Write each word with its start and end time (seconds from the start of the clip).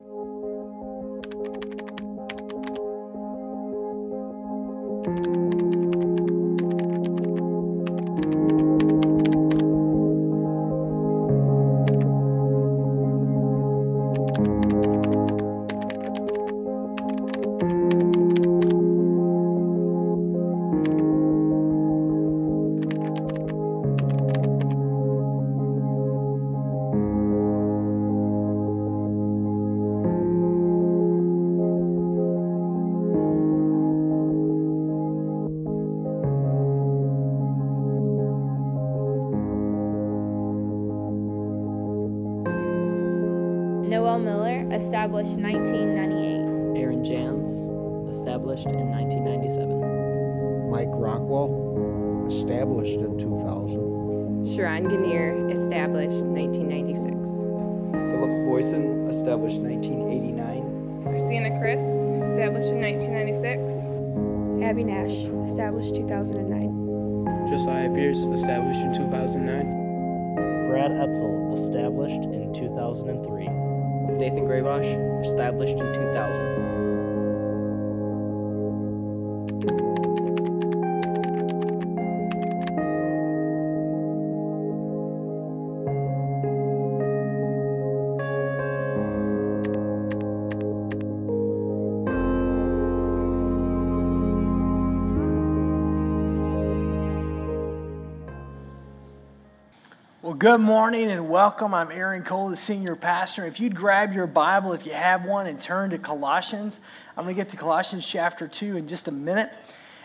Noel 0.00 0.39
Well, 100.22 100.34
good 100.34 100.60
morning 100.60 101.10
and 101.10 101.30
welcome. 101.30 101.72
I'm 101.72 101.90
Aaron 101.90 102.24
Cole, 102.24 102.50
the 102.50 102.56
senior 102.56 102.94
pastor. 102.94 103.46
If 103.46 103.58
you'd 103.58 103.74
grab 103.74 104.12
your 104.12 104.26
Bible, 104.26 104.74
if 104.74 104.84
you 104.84 104.92
have 104.92 105.24
one, 105.24 105.46
and 105.46 105.58
turn 105.58 105.88
to 105.90 105.98
Colossians, 105.98 106.78
I'm 107.16 107.24
going 107.24 107.34
to 107.34 107.40
get 107.40 107.48
to 107.52 107.56
Colossians 107.56 108.06
chapter 108.06 108.46
2 108.46 108.76
in 108.76 108.86
just 108.86 109.08
a 109.08 109.12
minute. 109.12 109.50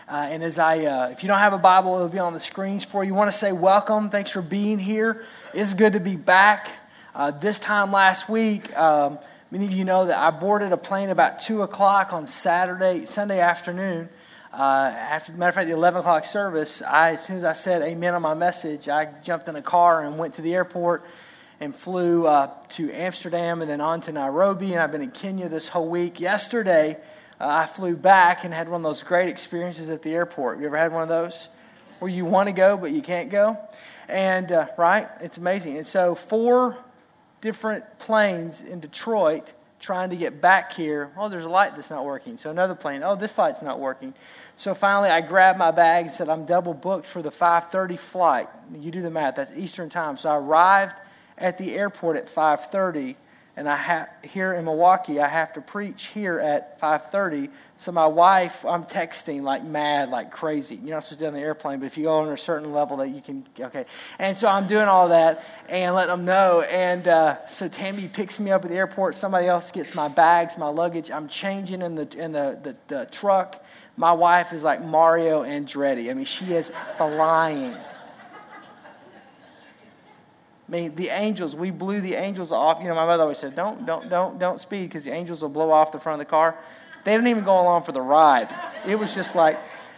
Uh, 0.08 0.26
and 0.30 0.42
as 0.42 0.58
I, 0.58 0.86
uh, 0.86 1.08
if 1.10 1.22
you 1.22 1.26
don't 1.26 1.40
have 1.40 1.52
a 1.52 1.58
Bible, 1.58 1.96
it'll 1.96 2.08
be 2.08 2.18
on 2.18 2.32
the 2.32 2.40
screens 2.40 2.82
for 2.82 3.04
you. 3.04 3.12
want 3.12 3.30
to 3.30 3.36
say 3.36 3.52
welcome. 3.52 4.08
Thanks 4.08 4.30
for 4.30 4.40
being 4.40 4.78
here. 4.78 5.26
It's 5.52 5.74
good 5.74 5.92
to 5.92 6.00
be 6.00 6.16
back. 6.16 6.70
Uh, 7.14 7.30
this 7.30 7.60
time 7.60 7.92
last 7.92 8.26
week, 8.26 8.74
um, 8.74 9.18
many 9.50 9.66
of 9.66 9.72
you 9.72 9.84
know 9.84 10.06
that 10.06 10.16
I 10.16 10.30
boarded 10.30 10.72
a 10.72 10.78
plane 10.78 11.10
about 11.10 11.40
2 11.40 11.60
o'clock 11.60 12.14
on 12.14 12.26
Saturday, 12.26 13.04
Sunday 13.04 13.40
afternoon. 13.40 14.08
Uh, 14.56 14.90
after, 14.90 15.32
the 15.32 15.38
matter 15.38 15.50
of 15.50 15.54
fact, 15.54 15.66
the 15.66 15.74
11 15.74 16.00
o'clock 16.00 16.24
service, 16.24 16.80
I, 16.80 17.10
as 17.10 17.26
soon 17.26 17.36
as 17.36 17.44
I 17.44 17.52
said 17.52 17.82
amen 17.82 18.14
on 18.14 18.22
my 18.22 18.32
message, 18.32 18.88
I 18.88 19.04
jumped 19.22 19.48
in 19.48 19.56
a 19.56 19.60
car 19.60 20.02
and 20.02 20.16
went 20.16 20.32
to 20.34 20.42
the 20.42 20.54
airport 20.54 21.04
and 21.60 21.74
flew 21.74 22.26
uh, 22.26 22.50
to 22.70 22.90
Amsterdam 22.90 23.60
and 23.60 23.70
then 23.70 23.82
on 23.82 24.00
to 24.02 24.12
Nairobi. 24.12 24.72
And 24.72 24.82
I've 24.82 24.90
been 24.90 25.02
in 25.02 25.10
Kenya 25.10 25.50
this 25.50 25.68
whole 25.68 25.90
week. 25.90 26.20
Yesterday, 26.20 26.96
uh, 27.38 27.46
I 27.46 27.66
flew 27.66 27.96
back 27.96 28.44
and 28.44 28.54
had 28.54 28.70
one 28.70 28.80
of 28.80 28.84
those 28.84 29.02
great 29.02 29.28
experiences 29.28 29.90
at 29.90 30.02
the 30.02 30.14
airport. 30.14 30.58
You 30.58 30.64
ever 30.68 30.78
had 30.78 30.90
one 30.90 31.02
of 31.02 31.10
those 31.10 31.50
where 31.98 32.10
you 32.10 32.24
want 32.24 32.46
to 32.46 32.52
go 32.52 32.78
but 32.78 32.92
you 32.92 33.02
can't 33.02 33.28
go? 33.28 33.58
And, 34.08 34.50
uh, 34.50 34.68
right? 34.78 35.06
It's 35.20 35.36
amazing. 35.36 35.76
And 35.76 35.86
so, 35.86 36.14
four 36.14 36.78
different 37.42 37.98
planes 37.98 38.62
in 38.62 38.80
Detroit 38.80 39.52
trying 39.86 40.10
to 40.10 40.16
get 40.16 40.40
back 40.40 40.72
here. 40.72 41.12
Oh, 41.16 41.28
there's 41.28 41.44
a 41.44 41.48
light 41.48 41.76
that's 41.76 41.90
not 41.90 42.04
working. 42.04 42.38
So 42.38 42.50
another 42.50 42.74
plane. 42.74 43.04
Oh, 43.04 43.14
this 43.14 43.38
light's 43.38 43.62
not 43.62 43.78
working. 43.78 44.14
So 44.56 44.74
finally, 44.74 45.10
I 45.10 45.20
grabbed 45.20 45.60
my 45.60 45.70
bag 45.70 46.06
and 46.06 46.12
said, 46.12 46.28
I'm 46.28 46.44
double 46.44 46.74
booked 46.74 47.06
for 47.06 47.22
the 47.22 47.30
5:30 47.30 47.96
flight. 47.96 48.48
You 48.74 48.90
do 48.90 49.00
the 49.00 49.10
math. 49.10 49.36
That's 49.36 49.52
Eastern 49.52 49.88
time. 49.88 50.16
So 50.16 50.28
I 50.28 50.38
arrived 50.38 50.96
at 51.38 51.56
the 51.56 51.76
airport 51.76 52.16
at 52.16 52.26
5:30, 52.26 53.14
and 53.58 53.68
I 53.70 53.76
ha- 53.76 54.08
here 54.22 54.52
in 54.52 54.66
Milwaukee, 54.66 55.18
I 55.18 55.28
have 55.28 55.54
to 55.54 55.62
preach 55.62 56.08
here 56.08 56.38
at 56.38 56.78
5:30. 56.78 57.48
So 57.78 57.90
my 57.90 58.06
wife, 58.06 58.66
I'm 58.66 58.84
texting 58.84 59.42
like 59.42 59.64
mad, 59.64 60.10
like 60.10 60.30
crazy. 60.30 60.76
You're 60.76 60.96
not 60.96 61.04
supposed 61.04 61.20
to 61.20 61.24
do 61.24 61.28
on 61.28 61.32
the 61.32 61.40
airplane, 61.40 61.78
but 61.78 61.86
if 61.86 61.96
you 61.96 62.04
go 62.04 62.18
on 62.18 62.28
a 62.28 62.36
certain 62.36 62.72
level, 62.72 62.98
that 62.98 63.08
you 63.08 63.22
can. 63.22 63.46
Okay. 63.58 63.86
And 64.18 64.36
so 64.36 64.48
I'm 64.48 64.66
doing 64.66 64.88
all 64.88 65.08
that 65.08 65.42
and 65.70 65.94
letting 65.94 66.14
them 66.14 66.24
know. 66.26 66.62
And 66.62 67.08
uh, 67.08 67.46
so 67.46 67.66
Tammy 67.66 68.08
picks 68.08 68.38
me 68.38 68.50
up 68.50 68.64
at 68.64 68.70
the 68.70 68.76
airport. 68.76 69.16
Somebody 69.16 69.46
else 69.46 69.70
gets 69.70 69.94
my 69.94 70.08
bags, 70.08 70.58
my 70.58 70.68
luggage. 70.68 71.10
I'm 71.10 71.28
changing 71.28 71.80
in 71.80 71.94
the 71.94 72.08
in 72.18 72.32
the, 72.32 72.58
the, 72.62 72.76
the 72.94 73.06
truck. 73.06 73.64
My 73.96 74.12
wife 74.12 74.52
is 74.52 74.64
like 74.64 74.84
Mario 74.84 75.42
Andretti. 75.42 76.10
I 76.10 76.14
mean, 76.14 76.26
she 76.26 76.52
is 76.52 76.70
flying. 76.98 77.74
I 80.68 80.72
mean, 80.72 80.94
the 80.96 81.10
angels, 81.10 81.54
we 81.54 81.70
blew 81.70 82.00
the 82.00 82.14
angels 82.14 82.50
off. 82.50 82.80
You 82.80 82.88
know, 82.88 82.94
my 82.94 83.06
mother 83.06 83.22
always 83.22 83.38
said, 83.38 83.54
don't, 83.54 83.86
don't, 83.86 84.08
don't, 84.08 84.38
don't 84.38 84.58
speed 84.58 84.88
because 84.88 85.04
the 85.04 85.12
angels 85.12 85.42
will 85.42 85.48
blow 85.48 85.70
off 85.70 85.92
the 85.92 86.00
front 86.00 86.20
of 86.20 86.26
the 86.26 86.30
car. 86.30 86.58
They 87.04 87.12
didn't 87.12 87.28
even 87.28 87.44
go 87.44 87.60
along 87.60 87.84
for 87.84 87.92
the 87.92 88.00
ride. 88.00 88.52
It 88.84 88.96
was 88.96 89.14
just 89.14 89.36
like, 89.36 89.56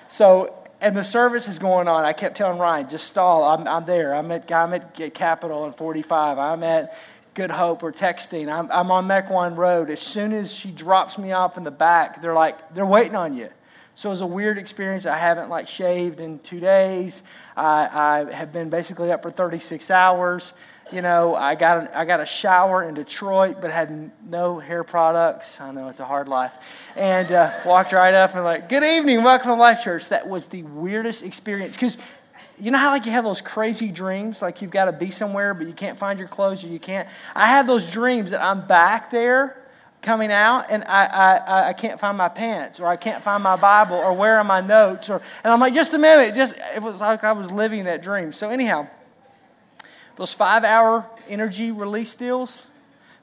so, 0.08 0.54
and 0.82 0.94
the 0.94 1.04
service 1.04 1.48
is 1.48 1.58
going 1.58 1.88
on. 1.88 2.04
I 2.04 2.12
kept 2.12 2.36
telling 2.36 2.58
Ryan, 2.58 2.86
just 2.86 3.06
stall. 3.06 3.44
I'm, 3.44 3.66
I'm 3.66 3.86
there. 3.86 4.14
I'm 4.14 4.30
at, 4.30 4.52
I'm 4.52 4.74
at 4.74 5.14
Capitol 5.14 5.64
in 5.64 5.72
45. 5.72 6.38
I'm 6.38 6.62
at 6.62 6.98
Good 7.32 7.50
Hope. 7.50 7.82
We're 7.82 7.92
texting. 7.92 8.52
I'm, 8.52 8.70
I'm 8.70 8.90
on 8.90 9.08
Mequon 9.08 9.56
Road. 9.56 9.88
As 9.88 10.00
soon 10.00 10.34
as 10.34 10.52
she 10.52 10.70
drops 10.70 11.16
me 11.16 11.32
off 11.32 11.56
in 11.56 11.64
the 11.64 11.70
back, 11.70 12.20
they're 12.20 12.34
like, 12.34 12.74
they're 12.74 12.84
waiting 12.84 13.16
on 13.16 13.34
you. 13.34 13.48
So 13.98 14.10
it 14.10 14.12
was 14.12 14.20
a 14.20 14.26
weird 14.26 14.58
experience. 14.58 15.06
I 15.06 15.16
haven't 15.16 15.48
like 15.50 15.66
shaved 15.66 16.20
in 16.20 16.38
two 16.38 16.60
days. 16.60 17.24
I, 17.56 17.88
I 18.28 18.32
have 18.32 18.52
been 18.52 18.70
basically 18.70 19.10
up 19.10 19.24
for 19.24 19.32
36 19.32 19.90
hours. 19.90 20.52
You 20.92 21.02
know, 21.02 21.34
I 21.34 21.56
got, 21.56 21.78
an, 21.78 21.88
I 21.92 22.04
got 22.04 22.20
a 22.20 22.24
shower 22.24 22.84
in 22.84 22.94
Detroit, 22.94 23.56
but 23.60 23.72
had 23.72 24.12
no 24.24 24.60
hair 24.60 24.84
products. 24.84 25.60
I 25.60 25.72
know 25.72 25.88
it's 25.88 25.98
a 25.98 26.04
hard 26.04 26.28
life. 26.28 26.56
And 26.94 27.32
uh, 27.32 27.50
walked 27.66 27.92
right 27.92 28.14
up 28.14 28.36
and 28.36 28.44
like, 28.44 28.68
good 28.68 28.84
evening, 28.84 29.24
welcome 29.24 29.50
to 29.50 29.56
Life 29.56 29.82
Church. 29.82 30.10
That 30.10 30.28
was 30.28 30.46
the 30.46 30.62
weirdest 30.62 31.24
experience 31.24 31.74
because 31.74 31.98
you 32.60 32.70
know 32.70 32.78
how 32.78 32.90
like 32.90 33.04
you 33.04 33.10
have 33.10 33.24
those 33.24 33.40
crazy 33.40 33.90
dreams, 33.90 34.40
like 34.40 34.62
you've 34.62 34.70
got 34.70 34.84
to 34.84 34.92
be 34.92 35.10
somewhere, 35.10 35.54
but 35.54 35.66
you 35.66 35.72
can't 35.72 35.98
find 35.98 36.20
your 36.20 36.28
clothes 36.28 36.62
or 36.62 36.68
you 36.68 36.78
can't. 36.78 37.08
I 37.34 37.48
had 37.48 37.66
those 37.66 37.90
dreams 37.90 38.30
that 38.30 38.44
I'm 38.44 38.64
back 38.64 39.10
there 39.10 39.56
coming 40.02 40.30
out 40.30 40.66
and 40.70 40.84
I, 40.84 41.06
I, 41.06 41.68
I 41.68 41.72
can't 41.72 41.98
find 41.98 42.16
my 42.16 42.28
pants 42.28 42.78
or 42.78 42.86
I 42.86 42.96
can't 42.96 43.22
find 43.22 43.42
my 43.42 43.56
Bible 43.56 43.96
or 43.96 44.14
where 44.14 44.38
are 44.38 44.44
my 44.44 44.60
notes 44.60 45.10
or 45.10 45.20
and 45.42 45.52
I'm 45.52 45.60
like 45.60 45.74
just 45.74 45.92
a 45.92 45.98
minute 45.98 46.34
just 46.34 46.56
it 46.74 46.82
was 46.82 47.00
like 47.00 47.24
I 47.24 47.32
was 47.32 47.50
living 47.50 47.84
that 47.84 48.02
dream. 48.02 48.32
So 48.32 48.50
anyhow 48.50 48.88
those 50.16 50.32
five 50.32 50.64
hour 50.64 51.04
energy 51.28 51.72
release 51.72 52.14
deals 52.14 52.66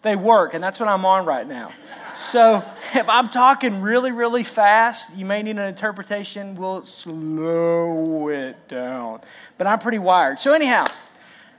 they 0.01 0.15
work 0.15 0.53
and 0.53 0.63
that's 0.63 0.79
what 0.79 0.89
I'm 0.89 1.05
on 1.05 1.25
right 1.25 1.47
now. 1.47 1.71
So 2.15 2.63
if 2.93 3.07
I'm 3.07 3.29
talking 3.29 3.81
really 3.81 4.11
really 4.11 4.43
fast 4.43 5.15
you 5.15 5.25
may 5.25 5.43
need 5.43 5.57
an 5.57 5.67
interpretation 5.67 6.55
we'll 6.55 6.83
slow 6.83 8.27
it 8.27 8.67
down. 8.67 9.21
But 9.57 9.67
I'm 9.67 9.79
pretty 9.79 9.99
wired. 9.99 10.39
So 10.39 10.51
anyhow 10.51 10.85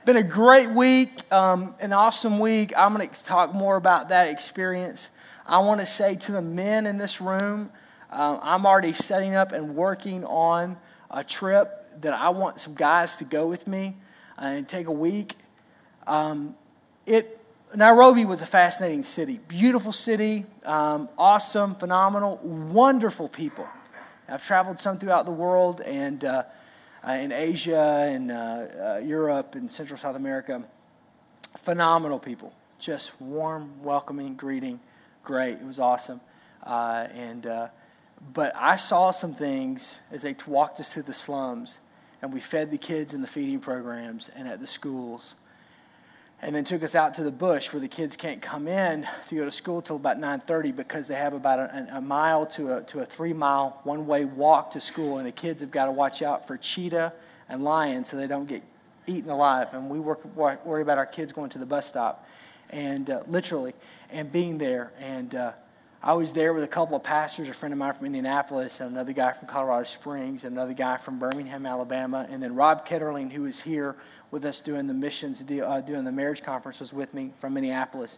been 0.07 0.15
a 0.15 0.23
great 0.23 0.69
week, 0.69 1.09
um, 1.33 1.75
an 1.81 1.91
awesome 1.91 2.39
week. 2.39 2.71
I'm 2.77 2.95
going 2.95 3.09
to 3.09 3.25
talk 3.25 3.53
more 3.53 3.75
about 3.75 4.07
that 4.07 4.29
experience. 4.31 5.09
I 5.45 5.57
want 5.57 5.81
to 5.81 5.85
say 5.85 6.15
to 6.15 6.31
the 6.31 6.41
men 6.41 6.85
in 6.85 6.97
this 6.97 7.19
room, 7.19 7.69
uh, 8.09 8.39
I'm 8.41 8.65
already 8.65 8.93
setting 8.93 9.35
up 9.35 9.51
and 9.51 9.75
working 9.75 10.23
on 10.23 10.77
a 11.11 11.25
trip 11.25 11.99
that 11.99 12.13
I 12.13 12.29
want 12.29 12.61
some 12.61 12.73
guys 12.73 13.17
to 13.17 13.25
go 13.25 13.49
with 13.49 13.67
me 13.67 13.97
uh, 14.41 14.45
and 14.45 14.69
take 14.69 14.87
a 14.87 14.93
week. 14.93 15.33
Um, 16.07 16.55
it 17.05 17.41
Nairobi 17.75 18.23
was 18.23 18.41
a 18.41 18.45
fascinating 18.45 19.03
city, 19.03 19.41
beautiful 19.49 19.91
city, 19.91 20.45
um, 20.63 21.09
awesome, 21.17 21.75
phenomenal, 21.75 22.37
wonderful 22.37 23.27
people. 23.27 23.67
I've 24.29 24.41
traveled 24.41 24.79
some 24.79 24.99
throughout 24.99 25.25
the 25.25 25.33
world 25.33 25.81
and. 25.81 26.23
Uh, 26.23 26.43
in 27.13 27.31
Asia 27.31 28.07
and 28.09 28.31
uh, 28.31 28.35
uh, 28.35 29.01
Europe 29.03 29.55
and 29.55 29.71
Central 29.71 29.97
South 29.97 30.15
America. 30.15 30.63
Phenomenal 31.57 32.19
people, 32.19 32.53
just 32.79 33.19
warm, 33.21 33.83
welcoming, 33.83 34.35
greeting. 34.35 34.79
great. 35.23 35.53
It 35.53 35.65
was 35.65 35.79
awesome. 35.79 36.21
Uh, 36.63 37.07
and, 37.13 37.45
uh, 37.45 37.67
but 38.33 38.53
I 38.55 38.75
saw 38.75 39.11
some 39.11 39.33
things 39.33 40.01
as 40.11 40.23
they 40.23 40.35
walked 40.45 40.79
us 40.79 40.93
through 40.93 41.03
the 41.03 41.13
slums, 41.13 41.79
and 42.21 42.33
we 42.33 42.39
fed 42.39 42.71
the 42.71 42.77
kids 42.77 43.13
in 43.13 43.21
the 43.21 43.27
feeding 43.27 43.59
programs 43.59 44.29
and 44.29 44.47
at 44.47 44.59
the 44.59 44.67
schools 44.67 45.35
and 46.41 46.53
then 46.53 46.63
took 46.63 46.83
us 46.83 46.93
out 46.93 47.15
to 47.15 47.23
the 47.23 47.31
bush 47.31 47.73
where 47.73 47.79
the 47.79 47.87
kids 47.87 48.15
can't 48.15 48.41
come 48.41 48.67
in 48.67 49.07
to 49.27 49.35
go 49.35 49.45
to 49.45 49.51
school 49.51 49.81
till 49.81 49.95
about 49.95 50.17
9.30 50.17 50.75
because 50.75 51.07
they 51.07 51.15
have 51.15 51.33
about 51.33 51.59
a, 51.59 51.87
a 51.97 52.01
mile 52.01 52.45
to 52.45 52.77
a, 52.77 52.81
to 52.83 52.99
a 52.99 53.05
three 53.05 53.33
mile 53.33 53.79
one-way 53.83 54.25
walk 54.25 54.71
to 54.71 54.79
school 54.79 55.17
and 55.17 55.25
the 55.25 55.31
kids 55.31 55.61
have 55.61 55.71
got 55.71 55.85
to 55.85 55.91
watch 55.91 56.21
out 56.21 56.45
for 56.45 56.55
cheetah 56.55 57.11
and 57.49 57.63
lion 57.63 58.05
so 58.05 58.17
they 58.17 58.27
don't 58.27 58.47
get 58.47 58.61
eaten 59.07 59.29
alive. 59.29 59.73
And 59.73 59.89
we 59.89 59.99
work, 59.99 60.23
worry 60.35 60.81
about 60.81 60.97
our 60.97 61.05
kids 61.05 61.33
going 61.33 61.49
to 61.51 61.59
the 61.59 61.65
bus 61.65 61.87
stop 61.87 62.27
and 62.69 63.09
uh, 63.09 63.23
literally 63.27 63.73
and 64.11 64.31
being 64.31 64.57
there. 64.57 64.91
And 64.99 65.33
uh, 65.33 65.51
i 66.03 66.13
was 66.13 66.33
there 66.33 66.53
with 66.53 66.63
a 66.63 66.67
couple 66.67 66.95
of 66.95 67.03
pastors 67.03 67.49
a 67.49 67.53
friend 67.53 67.73
of 67.73 67.79
mine 67.79 67.93
from 67.93 68.05
indianapolis 68.05 68.79
and 68.79 68.91
another 68.91 69.13
guy 69.13 69.31
from 69.31 69.47
colorado 69.47 69.83
springs 69.83 70.43
and 70.43 70.53
another 70.53 70.73
guy 70.73 70.95
from 70.95 71.17
birmingham 71.17 71.65
alabama 71.65 72.27
and 72.29 72.41
then 72.41 72.53
rob 72.53 72.87
ketterling 72.87 73.31
who 73.31 73.41
was 73.41 73.61
here 73.61 73.95
with 74.31 74.45
us 74.45 74.59
doing 74.59 74.87
the 74.87 74.93
missions, 74.93 75.41
uh, 75.41 75.81
doing 75.81 76.03
the 76.03 76.11
marriage 76.11 76.41
conferences 76.43 76.93
with 76.93 77.13
me 77.13 77.31
from 77.39 77.53
Minneapolis. 77.53 78.17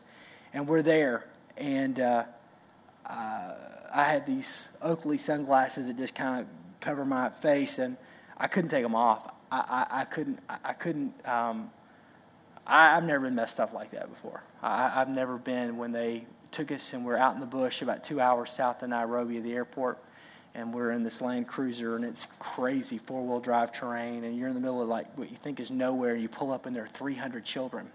And 0.54 0.68
we're 0.68 0.82
there. 0.82 1.26
And 1.58 2.00
uh, 2.00 2.24
uh, 3.06 3.54
I 3.94 4.04
had 4.04 4.26
these 4.26 4.70
Oakley 4.82 5.18
sunglasses 5.18 5.88
that 5.88 5.98
just 5.98 6.16
kind 6.16 6.42
of 6.42 6.48
cover 6.80 7.06
my 7.06 7.30
face, 7.30 7.80
and 7.80 7.98
I 8.38 8.48
couldn't 8.48 8.70
take 8.70 8.84
them 8.84 8.96
off. 8.96 9.32
I, 9.52 9.86
I, 9.92 10.02
I 10.02 10.06
couldn't, 10.06 10.40
I, 10.50 10.58
I 10.64 10.74
couldn't, 10.74 11.14
um, 11.28 11.72
I, 12.66 12.90
have 12.90 13.04
never 13.04 13.26
been 13.26 13.36
messed 13.36 13.60
up 13.60 13.74
like 13.74 13.92
that 13.92 14.10
before. 14.10 14.44
I, 14.62 15.02
I've 15.02 15.10
never 15.10 15.38
been 15.38 15.78
when 15.78 15.92
they 15.92 16.26
took 16.52 16.72
us 16.72 16.94
and 16.94 17.06
we're 17.06 17.18
out 17.18 17.36
in 17.36 17.40
the 17.40 17.46
bush 17.46 17.82
about 17.82 18.04
two 18.04 18.20
hours 18.20 18.50
south 18.50 18.82
of 18.82 18.90
Nairobi 18.90 19.38
at 19.38 19.44
the 19.44 19.54
airport 19.54 20.00
and 20.56 20.74
we're 20.74 20.92
in 20.92 21.04
this 21.04 21.22
Land 21.22 21.48
Cruiser, 21.48 21.96
and 21.96 22.04
it's 22.04 22.28
crazy 22.40 22.98
four 22.98 23.26
wheel 23.26 23.40
drive 23.40 23.72
terrain, 23.72 24.24
and 24.24 24.38
you're 24.38 24.48
in 24.48 24.56
the 24.56 24.60
middle 24.60 24.82
of 24.82 24.88
like 24.90 25.18
what 25.18 25.30
you 25.30 25.38
think 25.38 25.60
is 25.60 25.72
nowhere, 25.72 26.14
and 26.14 26.22
you 26.22 26.30
pull 26.30 26.52
up, 26.52 26.66
and 26.66 26.76
there 26.76 26.84
are 26.84 26.88
300 26.88 27.46
children. 27.46 27.90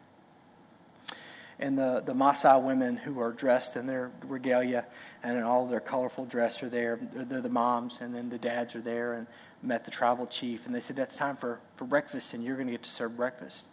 And 1.58 1.78
the, 1.78 2.02
the 2.04 2.14
Maasai 2.14 2.60
women 2.62 2.96
who 2.96 3.20
are 3.20 3.32
dressed 3.32 3.76
in 3.76 3.86
their 3.86 4.10
regalia 4.26 4.86
and 5.22 5.36
in 5.36 5.44
all 5.44 5.66
their 5.66 5.80
colorful 5.80 6.24
dress 6.24 6.62
are 6.64 6.68
there. 6.68 6.98
They're, 7.12 7.24
they're 7.24 7.40
the 7.40 7.48
moms, 7.48 8.00
and 8.00 8.14
then 8.14 8.28
the 8.28 8.38
dads 8.38 8.74
are 8.74 8.80
there, 8.80 9.14
and 9.14 9.26
met 9.62 9.84
the 9.84 9.90
tribal 9.90 10.26
chief, 10.26 10.66
and 10.66 10.74
they 10.74 10.80
said, 10.80 10.96
That's 10.96 11.16
time 11.16 11.36
for, 11.36 11.60
for 11.76 11.84
breakfast, 11.84 12.34
and 12.34 12.44
you're 12.44 12.56
going 12.56 12.66
to 12.66 12.72
get 12.72 12.82
to 12.82 12.90
serve 12.90 13.16
breakfast. 13.16 13.66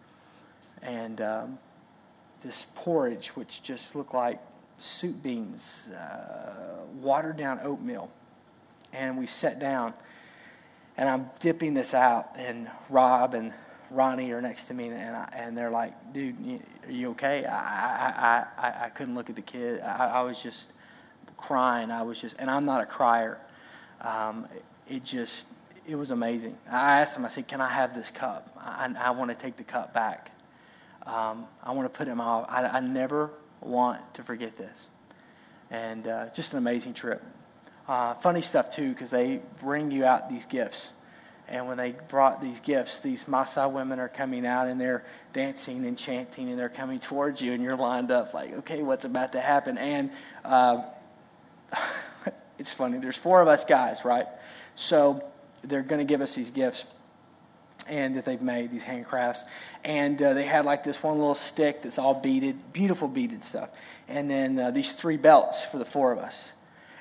And 0.81 1.21
um, 1.21 1.59
this 2.41 2.65
porridge, 2.75 3.29
which 3.29 3.61
just 3.61 3.95
looked 3.95 4.13
like 4.13 4.39
soup 4.77 5.21
beans, 5.21 5.89
uh, 5.89 6.85
watered 6.95 7.37
down 7.37 7.59
oatmeal 7.63 8.09
and 8.93 9.17
we 9.17 9.25
sat 9.25 9.59
down 9.59 9.93
and 10.97 11.09
I'm 11.09 11.29
dipping 11.39 11.73
this 11.73 11.93
out, 11.93 12.29
and 12.35 12.69
Rob 12.89 13.33
and 13.33 13.53
Ronnie 13.89 14.31
are 14.31 14.41
next 14.41 14.65
to 14.65 14.73
me, 14.73 14.89
and, 14.89 15.15
I, 15.15 15.29
and 15.33 15.57
they're 15.57 15.71
like, 15.71 16.13
"Dude, 16.13 16.35
are 16.85 16.91
you 16.91 17.09
okay?" 17.11 17.45
I, 17.45 18.09
I, 18.09 18.45
I, 18.57 18.85
I 18.85 18.89
couldn't 18.89 19.15
look 19.15 19.29
at 19.29 19.35
the 19.35 19.41
kid. 19.41 19.81
I, 19.81 20.07
I 20.07 20.21
was 20.21 20.41
just 20.41 20.71
crying. 21.37 21.91
I 21.91 22.03
was 22.03 22.21
just, 22.21 22.35
and 22.39 22.49
I'm 22.49 22.65
not 22.65 22.81
a 22.81 22.85
crier. 22.85 23.39
Um, 24.01 24.47
it 24.87 25.03
just, 25.03 25.47
it 25.87 25.95
was 25.95 26.11
amazing. 26.11 26.57
I 26.69 27.01
asked 27.01 27.17
him. 27.17 27.25
I 27.25 27.29
said, 27.29 27.47
"Can 27.47 27.61
I 27.61 27.69
have 27.69 27.95
this 27.95 28.11
cup? 28.11 28.49
I, 28.57 28.93
I 28.99 29.11
want 29.11 29.31
to 29.31 29.35
take 29.35 29.57
the 29.57 29.63
cup 29.63 29.93
back. 29.93 30.31
Um, 31.05 31.47
I 31.63 31.71
want 31.71 31.91
to 31.91 31.97
put 31.97 32.07
it 32.07 32.11
in 32.11 32.17
my. 32.17 32.25
I, 32.25 32.77
I 32.77 32.79
never 32.79 33.31
want 33.59 34.01
to 34.15 34.23
forget 34.23 34.57
this." 34.57 34.87
And 35.69 36.07
uh, 36.07 36.27
just 36.33 36.51
an 36.51 36.59
amazing 36.59 36.93
trip. 36.93 37.23
Uh, 37.91 38.13
funny 38.13 38.41
stuff 38.41 38.69
too, 38.69 38.87
because 38.93 39.11
they 39.11 39.41
bring 39.59 39.91
you 39.91 40.05
out 40.05 40.29
these 40.29 40.45
gifts. 40.45 40.93
And 41.49 41.67
when 41.67 41.75
they 41.75 41.93
brought 42.07 42.41
these 42.41 42.61
gifts, 42.61 42.99
these 42.99 43.25
Maasai 43.25 43.69
women 43.69 43.99
are 43.99 44.07
coming 44.07 44.45
out 44.45 44.69
and 44.69 44.79
they're 44.79 45.03
dancing 45.33 45.85
and 45.85 45.97
chanting 45.97 46.49
and 46.49 46.57
they're 46.57 46.69
coming 46.69 46.99
towards 46.99 47.41
you, 47.41 47.51
and 47.51 47.61
you're 47.61 47.75
lined 47.75 48.09
up 48.09 48.33
like, 48.33 48.53
okay, 48.59 48.81
what's 48.81 49.03
about 49.03 49.33
to 49.33 49.41
happen? 49.41 49.77
And 49.77 50.09
uh, 50.45 50.83
it's 52.57 52.71
funny, 52.71 52.97
there's 52.97 53.17
four 53.17 53.41
of 53.41 53.49
us 53.49 53.65
guys, 53.65 54.05
right? 54.05 54.27
So 54.75 55.21
they're 55.61 55.81
going 55.81 55.99
to 55.99 56.09
give 56.09 56.21
us 56.21 56.33
these 56.33 56.49
gifts 56.49 56.85
and 57.89 58.15
that 58.15 58.23
they've 58.23 58.41
made, 58.41 58.71
these 58.71 58.85
handcrafts. 58.85 59.41
And 59.83 60.21
uh, 60.21 60.33
they 60.33 60.45
had 60.45 60.63
like 60.63 60.85
this 60.85 61.03
one 61.03 61.17
little 61.17 61.35
stick 61.35 61.81
that's 61.81 61.99
all 61.99 62.13
beaded, 62.13 62.71
beautiful 62.71 63.09
beaded 63.09 63.43
stuff. 63.43 63.69
And 64.07 64.29
then 64.29 64.57
uh, 64.57 64.71
these 64.71 64.93
three 64.93 65.17
belts 65.17 65.65
for 65.65 65.77
the 65.77 65.83
four 65.83 66.13
of 66.13 66.19
us. 66.19 66.53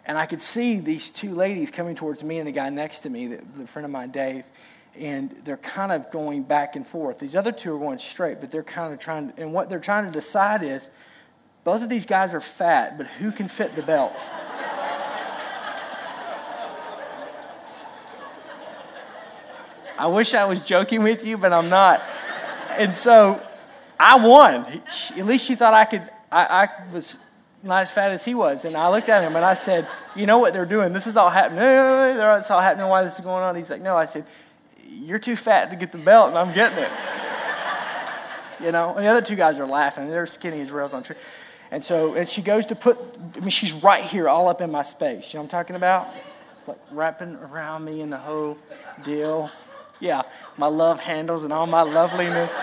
And 0.06 0.16
I 0.18 0.26
could 0.26 0.42
see 0.42 0.80
these 0.80 1.10
two 1.10 1.34
ladies 1.34 1.70
coming 1.70 1.94
towards 1.94 2.22
me 2.22 2.38
and 2.38 2.48
the 2.48 2.52
guy 2.52 2.70
next 2.70 3.00
to 3.00 3.10
me, 3.10 3.26
the, 3.28 3.42
the 3.58 3.66
friend 3.66 3.84
of 3.84 3.92
mine, 3.92 4.10
Dave, 4.10 4.44
and 4.98 5.30
they're 5.44 5.56
kind 5.56 5.92
of 5.92 6.10
going 6.10 6.42
back 6.42 6.74
and 6.74 6.86
forth. 6.86 7.18
These 7.18 7.36
other 7.36 7.52
two 7.52 7.76
are 7.76 7.78
going 7.78 7.98
straight, 7.98 8.40
but 8.40 8.50
they're 8.50 8.62
kind 8.62 8.92
of 8.92 8.98
trying, 8.98 9.32
and 9.36 9.52
what 9.52 9.68
they're 9.68 9.78
trying 9.78 10.06
to 10.06 10.12
decide 10.12 10.62
is 10.62 10.90
both 11.62 11.82
of 11.82 11.88
these 11.88 12.06
guys 12.06 12.34
are 12.34 12.40
fat, 12.40 12.96
but 12.96 13.06
who 13.06 13.30
can 13.30 13.46
fit 13.46 13.76
the 13.76 13.82
belt? 13.82 14.12
I 19.98 20.06
wish 20.06 20.32
I 20.32 20.46
was 20.46 20.60
joking 20.60 21.02
with 21.02 21.26
you, 21.26 21.36
but 21.36 21.52
I'm 21.52 21.68
not. 21.68 22.02
And 22.78 22.96
so 22.96 23.38
I 23.98 24.26
won. 24.26 24.82
At 25.16 25.26
least 25.26 25.46
she 25.46 25.54
thought 25.54 25.74
I 25.74 25.84
could. 25.84 26.08
I, 26.32 26.64
I 26.64 26.90
was 26.90 27.16
not 27.62 27.82
as 27.82 27.90
fat 27.90 28.10
as 28.10 28.24
he 28.24 28.34
was. 28.34 28.64
And 28.64 28.76
I 28.76 28.88
looked 28.88 29.08
at 29.08 29.22
him 29.22 29.36
and 29.36 29.44
I 29.44 29.54
said, 29.54 29.86
You 30.16 30.26
know 30.26 30.38
what 30.38 30.52
they're 30.52 30.66
doing? 30.66 30.92
This 30.92 31.06
is 31.06 31.16
all 31.16 31.30
happening. 31.30 31.62
It's 31.62 32.50
all 32.50 32.60
happening. 32.60 32.86
Why 32.88 33.04
this 33.04 33.18
is 33.18 33.24
going 33.24 33.42
on? 33.42 33.56
He's 33.56 33.70
like, 33.70 33.82
No. 33.82 33.96
I 33.96 34.06
said, 34.06 34.24
You're 34.88 35.18
too 35.18 35.36
fat 35.36 35.70
to 35.70 35.76
get 35.76 35.92
the 35.92 35.98
belt, 35.98 36.28
and 36.28 36.38
I'm 36.38 36.54
getting 36.54 36.78
it. 36.78 36.90
you 38.64 38.72
know, 38.72 38.94
and 38.94 39.04
the 39.04 39.08
other 39.10 39.22
two 39.22 39.36
guys 39.36 39.58
are 39.58 39.66
laughing. 39.66 40.08
They're 40.08 40.26
skinny 40.26 40.60
as 40.60 40.70
rails 40.70 40.94
on 40.94 41.02
tree. 41.02 41.16
And 41.70 41.84
so, 41.84 42.14
and 42.14 42.28
she 42.28 42.42
goes 42.42 42.66
to 42.66 42.74
put, 42.74 42.98
I 43.36 43.40
mean, 43.40 43.50
she's 43.50 43.74
right 43.74 44.02
here, 44.02 44.28
all 44.28 44.48
up 44.48 44.60
in 44.60 44.72
my 44.72 44.82
space. 44.82 45.32
You 45.32 45.38
know 45.38 45.42
what 45.42 45.54
I'm 45.54 45.60
talking 45.60 45.76
about? 45.76 46.08
Like 46.66 46.78
wrapping 46.90 47.36
around 47.36 47.84
me 47.84 48.00
and 48.00 48.12
the 48.12 48.18
whole 48.18 48.58
deal. 49.04 49.50
Yeah, 50.00 50.22
my 50.56 50.66
love 50.66 50.98
handles 50.98 51.44
and 51.44 51.52
all 51.52 51.66
my 51.66 51.82
loveliness. 51.82 52.58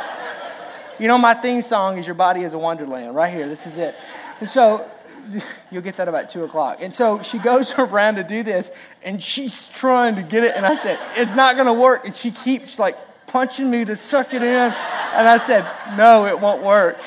You 1.00 1.08
know, 1.08 1.18
my 1.18 1.36
theme 1.36 1.62
song 1.62 2.00
is 2.00 2.08
Your 2.08 2.16
Body 2.16 2.42
is 2.42 2.54
a 2.54 2.58
Wonderland, 2.58 3.16
right 3.16 3.32
here. 3.32 3.48
This 3.48 3.68
is 3.68 3.78
it. 3.78 3.96
And 4.40 4.50
so 4.50 4.90
you'll 5.72 5.82
get 5.82 5.98
that 5.98 6.08
about 6.08 6.30
two 6.30 6.44
o'clock. 6.44 6.80
And 6.82 6.94
so 6.94 7.22
she 7.22 7.38
goes 7.40 7.74
around 7.78 8.16
to 8.16 8.24
do 8.24 8.44
this, 8.44 8.72
and 9.04 9.22
she's 9.22 9.68
trying 9.68 10.16
to 10.16 10.22
get 10.22 10.44
it. 10.44 10.56
And 10.56 10.66
I 10.66 10.76
said, 10.76 11.00
It's 11.16 11.36
not 11.36 11.56
going 11.56 11.68
to 11.68 11.74
work. 11.74 12.06
And 12.06 12.16
she 12.16 12.32
keeps 12.32 12.80
like 12.80 12.98
punching 13.28 13.70
me 13.70 13.86
to 13.86 13.98
suck 13.98 14.34
it 14.34 14.42
in. 14.42 14.74
And 15.14 15.28
I 15.28 15.38
said, 15.38 15.66
No, 15.98 16.26
it 16.26 16.40
won't 16.40 16.64
work. 16.64 16.98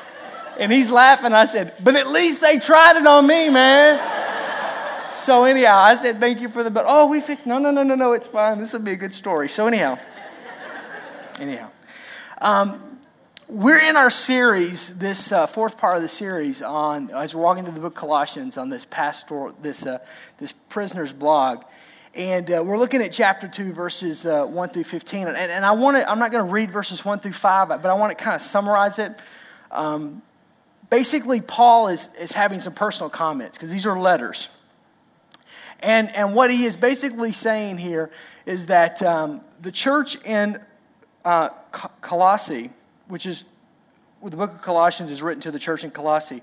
And 0.58 0.70
he's 0.70 0.90
laughing. 0.90 1.32
I 1.32 1.46
said, 1.46 1.74
But 1.82 1.96
at 1.96 2.06
least 2.06 2.40
they 2.40 2.58
tried 2.58 2.96
it 2.96 3.06
on 3.06 3.26
me, 3.26 3.48
man. 3.50 3.98
So 5.12 5.44
anyhow, 5.44 5.78
I 5.78 5.94
said, 5.96 6.18
Thank 6.18 6.40
you 6.40 6.48
for 6.48 6.62
the, 6.62 6.70
but 6.70 6.84
oh, 6.88 7.10
we 7.10 7.20
fixed, 7.20 7.46
no, 7.46 7.58
no, 7.58 7.70
no, 7.70 7.82
no, 7.82 7.94
no, 7.94 8.12
it's 8.12 8.26
fine. 8.26 8.58
This 8.58 8.72
will 8.72 8.80
be 8.80 8.92
a 8.92 8.96
good 8.96 9.14
story. 9.14 9.48
So 9.48 9.66
anyhow, 9.66 9.98
anyhow. 11.38 11.70
Um, 12.38 12.89
we're 13.50 13.80
in 13.80 13.96
our 13.96 14.10
series, 14.10 14.96
this 14.98 15.32
uh, 15.32 15.46
fourth 15.46 15.76
part 15.76 15.96
of 15.96 16.02
the 16.02 16.08
series 16.08 16.62
on 16.62 17.10
as 17.10 17.34
we're 17.34 17.42
walking 17.42 17.64
through 17.64 17.74
the 17.74 17.80
book 17.80 17.96
Colossians 17.96 18.56
on 18.56 18.70
this 18.70 18.84
pastoral, 18.84 19.54
this 19.60 19.84
uh, 19.84 19.98
this 20.38 20.52
prisoner's 20.52 21.12
blog, 21.12 21.64
and 22.14 22.48
uh, 22.50 22.62
we're 22.64 22.78
looking 22.78 23.02
at 23.02 23.12
chapter 23.12 23.48
two, 23.48 23.72
verses 23.72 24.24
uh, 24.24 24.46
one 24.46 24.68
through 24.68 24.84
fifteen. 24.84 25.26
And, 25.26 25.36
and 25.36 25.64
I 25.64 25.72
want 25.72 25.96
to, 25.96 26.08
I'm 26.08 26.20
not 26.20 26.30
going 26.30 26.46
to 26.46 26.52
read 26.52 26.70
verses 26.70 27.04
one 27.04 27.18
through 27.18 27.32
five, 27.32 27.68
but 27.68 27.86
I 27.86 27.94
want 27.94 28.16
to 28.16 28.24
kind 28.24 28.36
of 28.36 28.40
summarize 28.40 29.00
it. 29.00 29.12
Um, 29.72 30.22
basically, 30.88 31.40
Paul 31.40 31.88
is 31.88 32.08
is 32.20 32.32
having 32.32 32.60
some 32.60 32.74
personal 32.74 33.10
comments 33.10 33.58
because 33.58 33.72
these 33.72 33.86
are 33.86 33.98
letters, 33.98 34.48
and 35.80 36.14
and 36.14 36.36
what 36.36 36.52
he 36.52 36.66
is 36.66 36.76
basically 36.76 37.32
saying 37.32 37.78
here 37.78 38.10
is 38.46 38.66
that 38.66 39.02
um, 39.02 39.40
the 39.60 39.72
church 39.72 40.24
in 40.24 40.64
uh, 41.24 41.48
Colossae 42.00 42.70
which 43.10 43.26
is 43.26 43.44
the 44.22 44.36
book 44.36 44.52
of 44.52 44.62
Colossians 44.62 45.10
is 45.10 45.22
written 45.22 45.40
to 45.42 45.50
the 45.50 45.58
church 45.58 45.84
in 45.84 45.90
Colossae, 45.90 46.42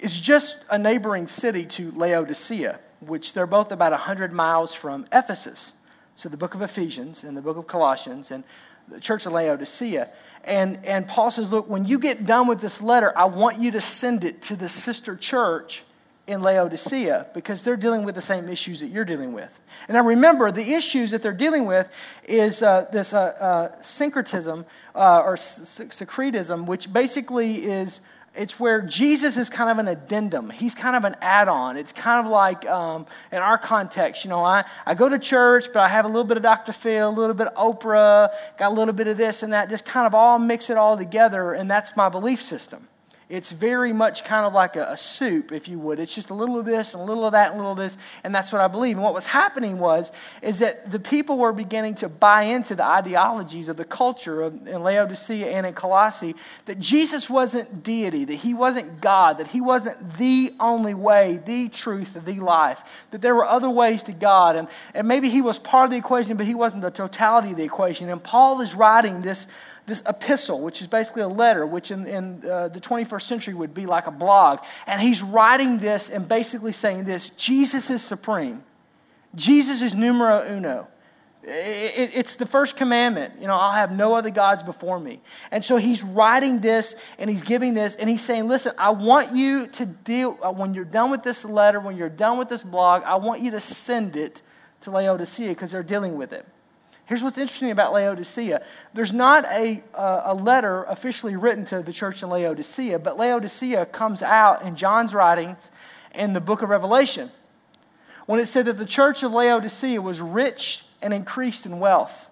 is 0.00 0.18
just 0.18 0.64
a 0.70 0.78
neighboring 0.78 1.26
city 1.26 1.64
to 1.64 1.90
Laodicea, 1.92 2.80
which 3.00 3.32
they're 3.34 3.46
both 3.46 3.70
about 3.72 3.92
100 3.92 4.32
miles 4.32 4.74
from 4.74 5.06
Ephesus. 5.12 5.72
So 6.16 6.28
the 6.28 6.36
book 6.36 6.54
of 6.54 6.62
Ephesians 6.62 7.24
and 7.24 7.36
the 7.36 7.42
book 7.42 7.56
of 7.56 7.66
Colossians 7.66 8.30
and 8.30 8.44
the 8.88 9.00
church 9.00 9.26
of 9.26 9.32
Laodicea. 9.32 10.08
And, 10.44 10.84
and 10.84 11.06
Paul 11.06 11.30
says, 11.30 11.52
Look, 11.52 11.68
when 11.68 11.84
you 11.84 11.98
get 11.98 12.26
done 12.26 12.46
with 12.46 12.60
this 12.60 12.80
letter, 12.80 13.16
I 13.16 13.26
want 13.26 13.60
you 13.60 13.70
to 13.72 13.80
send 13.80 14.24
it 14.24 14.42
to 14.42 14.56
the 14.56 14.68
sister 14.68 15.16
church 15.16 15.82
in 16.30 16.42
Laodicea 16.42 17.26
because 17.34 17.62
they're 17.62 17.76
dealing 17.76 18.04
with 18.04 18.14
the 18.14 18.22
same 18.22 18.48
issues 18.48 18.80
that 18.80 18.86
you're 18.86 19.04
dealing 19.04 19.32
with. 19.32 19.60
And 19.88 19.96
now 19.96 20.04
remember, 20.04 20.50
the 20.52 20.74
issues 20.74 21.10
that 21.10 21.22
they're 21.22 21.32
dealing 21.32 21.66
with 21.66 21.92
is 22.26 22.62
uh, 22.62 22.86
this 22.92 23.12
uh, 23.12 23.20
uh, 23.20 23.82
syncretism 23.82 24.64
uh, 24.94 25.22
or 25.24 25.34
secretism, 25.34 26.66
which 26.66 26.92
basically 26.92 27.64
is 27.66 28.00
it's 28.32 28.60
where 28.60 28.80
Jesus 28.80 29.36
is 29.36 29.50
kind 29.50 29.70
of 29.70 29.78
an 29.78 29.88
addendum. 29.88 30.50
He's 30.50 30.74
kind 30.74 30.94
of 30.94 31.04
an 31.04 31.16
add 31.20 31.48
on. 31.48 31.76
It's 31.76 31.92
kind 31.92 32.24
of 32.24 32.30
like, 32.30 32.64
um, 32.64 33.06
in 33.32 33.38
our 33.38 33.58
context, 33.58 34.24
you 34.24 34.30
know, 34.30 34.44
I, 34.44 34.64
I 34.86 34.94
go 34.94 35.08
to 35.08 35.18
church, 35.18 35.66
but 35.72 35.80
I 35.80 35.88
have 35.88 36.04
a 36.04 36.08
little 36.08 36.24
bit 36.24 36.36
of 36.36 36.44
Dr. 36.44 36.72
Phil, 36.72 37.08
a 37.08 37.10
little 37.10 37.34
bit 37.34 37.48
of 37.48 37.54
Oprah, 37.54 38.30
got 38.56 38.70
a 38.70 38.74
little 38.74 38.94
bit 38.94 39.08
of 39.08 39.16
this 39.16 39.42
and 39.42 39.52
that, 39.52 39.68
just 39.68 39.84
kind 39.84 40.06
of 40.06 40.14
all 40.14 40.38
mix 40.38 40.70
it 40.70 40.76
all 40.76 40.96
together, 40.96 41.52
and 41.52 41.68
that's 41.68 41.96
my 41.96 42.08
belief 42.08 42.40
system. 42.40 42.86
It's 43.30 43.52
very 43.52 43.92
much 43.92 44.24
kind 44.24 44.44
of 44.44 44.52
like 44.52 44.74
a, 44.74 44.86
a, 44.90 44.96
soup, 44.96 45.52
if 45.52 45.68
you 45.68 45.78
would. 45.78 46.00
It's 46.00 46.12
just 46.12 46.30
a 46.30 46.34
little 46.34 46.58
of 46.58 46.64
this 46.64 46.94
and 46.94 47.00
a 47.00 47.06
little 47.06 47.24
of 47.24 47.30
that 47.32 47.52
and 47.52 47.54
a 47.54 47.58
little 47.58 47.72
of 47.72 47.78
this, 47.78 47.96
and 48.24 48.34
that's 48.34 48.52
what 48.52 48.60
I 48.60 48.66
believe. 48.66 48.96
And 48.96 49.04
what 49.04 49.14
was 49.14 49.28
happening 49.28 49.78
was, 49.78 50.10
is 50.42 50.58
that 50.58 50.90
the 50.90 50.98
people 50.98 51.38
were 51.38 51.52
beginning 51.52 51.94
to 51.96 52.08
buy 52.08 52.42
into 52.42 52.74
the 52.74 52.84
ideologies 52.84 53.68
of 53.68 53.76
the 53.76 53.84
culture 53.84 54.42
of, 54.42 54.66
in 54.66 54.82
Laodicea 54.82 55.46
and 55.46 55.64
in 55.64 55.74
Colossae 55.74 56.34
that 56.64 56.80
Jesus 56.80 57.30
wasn't 57.30 57.84
deity, 57.84 58.24
that 58.24 58.34
he 58.34 58.52
wasn't 58.52 59.00
God, 59.00 59.38
that 59.38 59.46
he 59.46 59.60
wasn't 59.60 60.14
the 60.14 60.52
only 60.58 60.94
way, 60.94 61.40
the 61.46 61.68
truth, 61.68 62.18
the 62.24 62.40
life, 62.40 62.82
that 63.12 63.20
there 63.20 63.36
were 63.36 63.46
other 63.46 63.70
ways 63.70 64.02
to 64.02 64.12
God. 64.12 64.56
And, 64.56 64.66
and 64.92 65.06
maybe 65.06 65.30
he 65.30 65.40
was 65.40 65.56
part 65.56 65.84
of 65.84 65.92
the 65.92 65.98
equation, 65.98 66.36
but 66.36 66.46
he 66.46 66.54
wasn't 66.56 66.82
the 66.82 66.90
totality 66.90 67.52
of 67.52 67.58
the 67.58 67.64
equation. 67.64 68.08
And 68.08 68.20
Paul 68.20 68.60
is 68.60 68.74
writing 68.74 69.22
this 69.22 69.46
this 69.90 70.02
epistle, 70.06 70.60
which 70.60 70.80
is 70.80 70.86
basically 70.86 71.22
a 71.22 71.28
letter, 71.28 71.66
which 71.66 71.90
in, 71.90 72.06
in 72.06 72.48
uh, 72.48 72.68
the 72.68 72.80
21st 72.80 73.22
century 73.22 73.54
would 73.54 73.74
be 73.74 73.84
like 73.84 74.06
a 74.06 74.10
blog. 74.10 74.60
And 74.86 75.02
he's 75.02 75.22
writing 75.22 75.78
this 75.78 76.08
and 76.08 76.26
basically 76.26 76.72
saying 76.72 77.04
this 77.04 77.30
Jesus 77.30 77.90
is 77.90 78.02
supreme. 78.02 78.62
Jesus 79.34 79.82
is 79.82 79.94
numero 79.94 80.46
uno. 80.48 80.88
It, 81.42 82.10
it's 82.14 82.34
the 82.34 82.46
first 82.46 82.76
commandment. 82.76 83.34
You 83.40 83.46
know, 83.46 83.54
I'll 83.54 83.72
have 83.72 83.92
no 83.92 84.14
other 84.14 84.30
gods 84.30 84.62
before 84.62 85.00
me. 85.00 85.20
And 85.50 85.64
so 85.64 85.76
he's 85.76 86.02
writing 86.02 86.60
this 86.60 86.94
and 87.18 87.30
he's 87.30 87.42
giving 87.42 87.74
this 87.74 87.96
and 87.96 88.08
he's 88.10 88.22
saying, 88.22 88.48
listen, 88.48 88.72
I 88.78 88.90
want 88.90 89.34
you 89.34 89.66
to 89.68 89.86
deal, 89.86 90.38
uh, 90.42 90.52
when 90.52 90.74
you're 90.74 90.84
done 90.84 91.10
with 91.10 91.22
this 91.22 91.44
letter, 91.44 91.80
when 91.80 91.96
you're 91.96 92.08
done 92.08 92.38
with 92.38 92.48
this 92.48 92.62
blog, 92.62 93.02
I 93.04 93.16
want 93.16 93.40
you 93.40 93.50
to 93.52 93.60
send 93.60 94.16
it 94.16 94.42
to 94.82 94.90
Laodicea 94.90 95.48
because 95.48 95.70
they're 95.72 95.82
dealing 95.82 96.16
with 96.16 96.32
it. 96.32 96.46
Here's 97.10 97.24
what's 97.24 97.38
interesting 97.38 97.72
about 97.72 97.92
Laodicea 97.92 98.62
there's 98.94 99.12
not 99.12 99.44
a, 99.46 99.82
a 99.94 100.32
letter 100.32 100.84
officially 100.84 101.34
written 101.34 101.64
to 101.64 101.82
the 101.82 101.92
church 101.92 102.22
in 102.22 102.28
Laodicea, 102.28 103.00
but 103.00 103.18
Laodicea 103.18 103.86
comes 103.86 104.22
out 104.22 104.62
in 104.62 104.76
John's 104.76 105.12
writings 105.12 105.72
in 106.14 106.34
the 106.34 106.40
book 106.40 106.62
of 106.62 106.68
Revelation 106.68 107.32
when 108.26 108.38
it 108.38 108.46
said 108.46 108.66
that 108.66 108.78
the 108.78 108.86
church 108.86 109.24
of 109.24 109.32
Laodicea 109.32 110.00
was 110.00 110.20
rich 110.20 110.84
and 111.02 111.12
increased 111.12 111.66
in 111.66 111.80
wealth, 111.80 112.30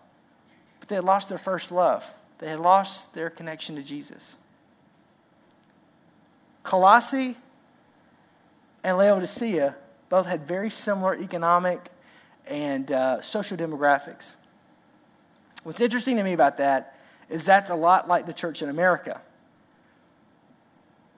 but 0.78 0.88
they 0.88 0.94
had 0.94 1.02
lost 1.02 1.28
their 1.28 1.38
first 1.38 1.72
love. 1.72 2.14
They 2.38 2.50
had 2.50 2.60
lost 2.60 3.14
their 3.14 3.30
connection 3.30 3.74
to 3.74 3.82
Jesus. 3.82 4.36
Colossae 6.62 7.36
and 8.84 8.96
Laodicea 8.96 9.74
both 10.08 10.26
had 10.26 10.46
very 10.46 10.70
similar 10.70 11.16
economic 11.16 11.80
and 12.46 12.92
uh, 12.92 13.20
social 13.20 13.56
demographics. 13.56 14.36
What's 15.64 15.80
interesting 15.80 16.16
to 16.16 16.22
me 16.22 16.32
about 16.32 16.58
that 16.58 16.94
is 17.28 17.44
that's 17.44 17.70
a 17.70 17.74
lot 17.74 18.08
like 18.08 18.26
the 18.26 18.32
church 18.32 18.62
in 18.62 18.68
America. 18.68 19.20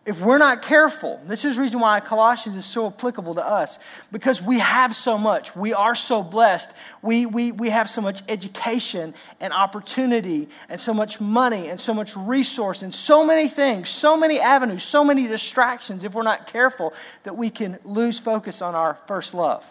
If 0.06 0.18
we're 0.18 0.38
not 0.38 0.62
careful, 0.62 1.20
this 1.26 1.44
is 1.44 1.56
the 1.56 1.62
reason 1.62 1.78
why 1.78 2.00
Colossians 2.00 2.56
is 2.56 2.64
so 2.64 2.87
applicable 2.87 3.35
to 3.35 3.47
us, 3.47 3.78
because 4.11 4.40
we 4.40 4.59
have 4.59 4.97
so 4.97 5.18
much. 5.18 5.54
We 5.54 5.75
are 5.75 5.94
so 5.94 6.23
blessed. 6.23 6.73
We, 7.02 7.26
we, 7.26 7.52
we 7.52 7.68
have 7.68 7.88
so 7.88 8.00
much 8.00 8.23
education 8.26 9.12
and 9.40 9.52
opportunity 9.52 10.49
and 10.70 10.80
so 10.80 10.94
much 10.94 11.20
money 11.20 11.68
and 11.68 11.78
so 11.78 11.92
much 11.92 12.16
resource 12.16 12.80
and 12.82 12.94
so 12.94 13.26
many 13.26 13.47
things, 13.47 13.90
so 13.90 14.16
many 14.16 14.40
avenues, 14.40 14.82
so 14.82 15.04
many 15.04 15.26
distractions, 15.26 16.02
if 16.02 16.14
we're 16.14 16.23
not 16.23 16.47
careful, 16.47 16.94
that 17.25 17.37
we 17.37 17.50
can 17.50 17.78
lose 17.85 18.18
focus 18.18 18.62
on 18.62 18.75
our 18.75 18.94
first 19.06 19.35
love. 19.35 19.70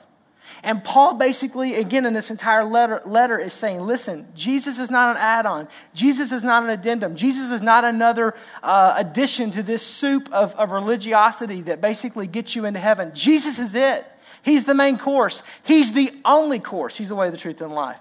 And 0.63 0.84
Paul 0.84 1.13
basically, 1.13 1.75
again, 1.75 2.05
in 2.05 2.13
this 2.13 2.31
entire 2.31 2.65
letter, 2.65 3.01
letter 3.05 3.38
is 3.39 3.53
saying, 3.53 3.81
listen, 3.81 4.27
Jesus 4.36 4.79
is 4.79 4.91
not 4.91 5.15
an 5.15 5.17
add 5.22 5.46
on. 5.46 5.67
Jesus 5.93 6.31
is 6.31 6.43
not 6.43 6.63
an 6.63 6.69
addendum. 6.69 7.15
Jesus 7.15 7.51
is 7.51 7.62
not 7.62 7.86
another 7.86 8.34
uh, 8.62 8.96
addition 8.98 9.51
to 9.51 9.63
this 9.63 9.86
soup 9.86 10.31
of, 10.34 10.53
of 10.55 10.72
religiosity 10.72 11.62
that 11.62 11.81
basically 11.81 12.27
gets 12.27 12.55
you 12.55 12.65
into 12.65 12.79
heaven. 12.79 13.12
Jesus 13.13 13.60
is 13.60 13.75
it. 13.75 14.05
He's 14.41 14.65
the 14.65 14.74
main 14.74 14.98
course, 14.98 15.43
He's 15.63 15.93
the 15.93 16.12
only 16.25 16.60
course. 16.60 16.98
He's 16.98 17.10
the 17.10 17.15
way, 17.15 17.29
the 17.29 17.38
truth, 17.38 17.62
and 17.62 17.74
life. 17.74 18.00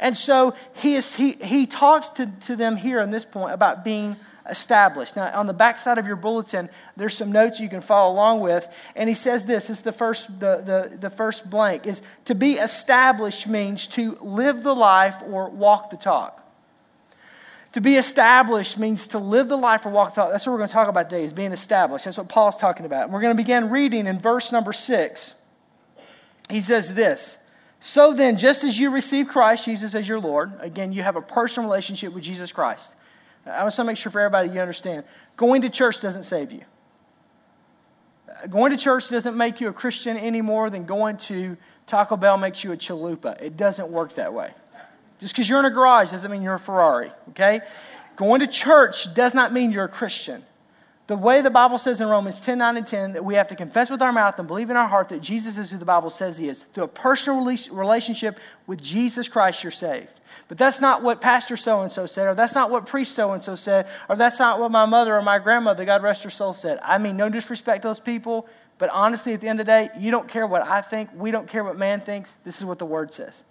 And 0.00 0.16
so 0.16 0.54
he, 0.74 0.94
is, 0.94 1.14
he, 1.14 1.32
he 1.32 1.66
talks 1.66 2.08
to, 2.10 2.26
to 2.26 2.56
them 2.56 2.76
here 2.76 3.00
on 3.00 3.10
this 3.10 3.24
point 3.24 3.52
about 3.52 3.84
being 3.84 4.16
established. 4.48 5.16
Now, 5.16 5.38
on 5.38 5.46
the 5.46 5.52
back 5.52 5.78
side 5.78 5.98
of 5.98 6.06
your 6.06 6.16
bulletin, 6.16 6.68
there's 6.96 7.16
some 7.16 7.32
notes 7.32 7.60
you 7.60 7.68
can 7.68 7.80
follow 7.80 8.12
along 8.12 8.40
with. 8.40 8.66
And 8.94 9.08
he 9.08 9.14
says 9.14 9.46
this 9.46 9.70
is 9.70 9.82
the 9.82 9.92
first, 9.92 10.40
the, 10.40 10.90
the, 10.90 10.96
the 10.96 11.10
first 11.10 11.48
blank 11.50 11.86
is 11.86 12.02
to 12.26 12.34
be 12.34 12.54
established 12.54 13.46
means 13.46 13.86
to 13.88 14.16
live 14.20 14.62
the 14.62 14.74
life 14.74 15.16
or 15.28 15.48
walk 15.50 15.90
the 15.90 15.96
talk. 15.96 16.42
To 17.72 17.80
be 17.80 17.96
established 17.96 18.78
means 18.78 19.08
to 19.08 19.18
live 19.18 19.48
the 19.48 19.56
life 19.58 19.84
or 19.84 19.90
walk 19.90 20.14
the 20.14 20.22
talk. 20.22 20.30
That's 20.30 20.46
what 20.46 20.52
we're 20.52 20.58
going 20.60 20.68
to 20.68 20.74
talk 20.74 20.88
about 20.88 21.10
today, 21.10 21.24
is 21.24 21.34
being 21.34 21.52
established. 21.52 22.06
That's 22.06 22.16
what 22.16 22.28
Paul's 22.28 22.56
talking 22.56 22.86
about. 22.86 23.04
And 23.04 23.12
we're 23.12 23.20
going 23.20 23.36
to 23.36 23.42
begin 23.42 23.68
reading 23.68 24.06
in 24.06 24.18
verse 24.18 24.50
number 24.50 24.72
six. 24.72 25.34
He 26.48 26.60
says 26.62 26.94
this. 26.94 27.36
So 27.78 28.14
then, 28.14 28.38
just 28.38 28.64
as 28.64 28.78
you 28.78 28.90
receive 28.90 29.28
Christ 29.28 29.66
Jesus 29.66 29.94
as 29.94 30.08
your 30.08 30.18
Lord, 30.18 30.52
again, 30.60 30.92
you 30.92 31.02
have 31.02 31.16
a 31.16 31.20
personal 31.20 31.68
relationship 31.68 32.14
with 32.14 32.22
Jesus 32.22 32.50
Christ. 32.50 32.94
I 33.46 33.64
just 33.64 33.78
want 33.78 33.86
to 33.86 33.90
make 33.92 33.96
sure 33.96 34.10
for 34.10 34.20
everybody 34.20 34.50
you 34.50 34.60
understand. 34.60 35.04
Going 35.36 35.62
to 35.62 35.70
church 35.70 36.00
doesn't 36.00 36.24
save 36.24 36.52
you. 36.52 36.62
Going 38.50 38.72
to 38.72 38.78
church 38.78 39.08
doesn't 39.08 39.36
make 39.36 39.60
you 39.60 39.68
a 39.68 39.72
Christian 39.72 40.16
any 40.16 40.42
more 40.42 40.68
than 40.68 40.84
going 40.84 41.16
to 41.18 41.56
Taco 41.86 42.16
Bell 42.16 42.36
makes 42.36 42.64
you 42.64 42.72
a 42.72 42.76
chalupa. 42.76 43.40
It 43.40 43.56
doesn't 43.56 43.88
work 43.88 44.14
that 44.14 44.34
way. 44.34 44.50
Just 45.20 45.34
because 45.34 45.48
you're 45.48 45.60
in 45.60 45.64
a 45.64 45.70
garage 45.70 46.10
doesn't 46.10 46.30
mean 46.30 46.42
you're 46.42 46.54
a 46.54 46.58
Ferrari, 46.58 47.10
okay? 47.30 47.60
Going 48.16 48.40
to 48.40 48.46
church 48.46 49.14
does 49.14 49.34
not 49.34 49.52
mean 49.52 49.70
you're 49.70 49.84
a 49.84 49.88
Christian. 49.88 50.44
The 51.06 51.16
way 51.16 51.40
the 51.40 51.50
Bible 51.50 51.78
says 51.78 52.00
in 52.00 52.08
Romans 52.08 52.40
10 52.40 52.58
9 52.58 52.76
and 52.76 52.86
10 52.86 53.12
that 53.12 53.24
we 53.24 53.34
have 53.34 53.46
to 53.48 53.54
confess 53.54 53.90
with 53.90 54.02
our 54.02 54.12
mouth 54.12 54.38
and 54.38 54.48
believe 54.48 54.70
in 54.70 54.76
our 54.76 54.88
heart 54.88 55.08
that 55.10 55.20
Jesus 55.20 55.56
is 55.56 55.70
who 55.70 55.78
the 55.78 55.84
Bible 55.84 56.10
says 56.10 56.38
he 56.38 56.48
is. 56.48 56.64
Through 56.64 56.84
a 56.84 56.88
personal 56.88 57.44
relationship 57.44 58.40
with 58.66 58.82
Jesus 58.82 59.28
Christ, 59.28 59.62
you're 59.62 59.70
saved. 59.70 60.20
But 60.48 60.58
that's 60.58 60.80
not 60.80 61.02
what 61.02 61.20
Pastor 61.20 61.56
so 61.56 61.82
and 61.82 61.92
so 61.92 62.06
said, 62.06 62.26
or 62.26 62.34
that's 62.34 62.56
not 62.56 62.72
what 62.72 62.86
priest 62.86 63.14
so 63.14 63.32
and 63.32 63.42
so 63.42 63.54
said, 63.54 63.86
or 64.08 64.16
that's 64.16 64.40
not 64.40 64.58
what 64.58 64.72
my 64.72 64.84
mother 64.84 65.16
or 65.16 65.22
my 65.22 65.38
grandmother, 65.38 65.84
God 65.84 66.02
rest 66.02 66.24
her 66.24 66.30
soul, 66.30 66.52
said. 66.52 66.80
I 66.82 66.98
mean, 66.98 67.16
no 67.16 67.28
disrespect 67.28 67.82
to 67.82 67.88
those 67.88 68.00
people, 68.00 68.48
but 68.78 68.90
honestly, 68.90 69.32
at 69.32 69.40
the 69.40 69.48
end 69.48 69.60
of 69.60 69.66
the 69.66 69.72
day, 69.72 69.90
you 69.98 70.10
don't 70.10 70.28
care 70.28 70.46
what 70.46 70.62
I 70.62 70.82
think. 70.82 71.10
We 71.14 71.30
don't 71.30 71.48
care 71.48 71.62
what 71.62 71.78
man 71.78 72.00
thinks. 72.00 72.32
This 72.44 72.58
is 72.58 72.64
what 72.64 72.78
the 72.80 72.86
word 72.86 73.12
says. 73.12 73.44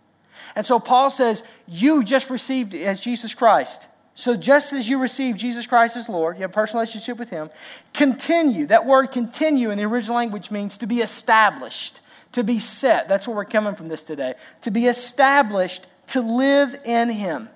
And 0.55 0.65
so 0.65 0.79
Paul 0.79 1.09
says, 1.09 1.43
You 1.67 2.03
just 2.03 2.29
received 2.29 2.75
as 2.75 2.99
Jesus 2.99 3.33
Christ. 3.33 3.87
So, 4.17 4.37
just 4.37 4.71
as 4.71 4.87
you 4.87 4.97
receive 4.97 5.35
Jesus 5.35 5.67
Christ 5.67 5.97
as 5.97 6.07
Lord, 6.07 6.37
you 6.37 6.43
have 6.43 6.51
a 6.51 6.53
personal 6.53 6.79
relationship 6.79 7.17
with 7.17 7.29
Him, 7.29 7.49
continue. 7.93 8.65
That 8.65 8.85
word 8.85 9.07
continue 9.07 9.71
in 9.71 9.77
the 9.77 9.83
original 9.83 10.15
language 10.15 10.49
means 10.49 10.77
to 10.77 10.87
be 10.87 11.01
established, 11.01 11.99
to 12.31 12.41
be 12.41 12.57
set. 12.57 13.09
That's 13.09 13.27
where 13.27 13.35
we're 13.35 13.43
coming 13.43 13.75
from 13.75 13.89
this 13.89 14.03
today. 14.03 14.35
To 14.61 14.71
be 14.71 14.87
established, 14.87 15.85
to 16.07 16.21
live 16.21 16.79
in 16.85 17.09
Him. 17.09 17.49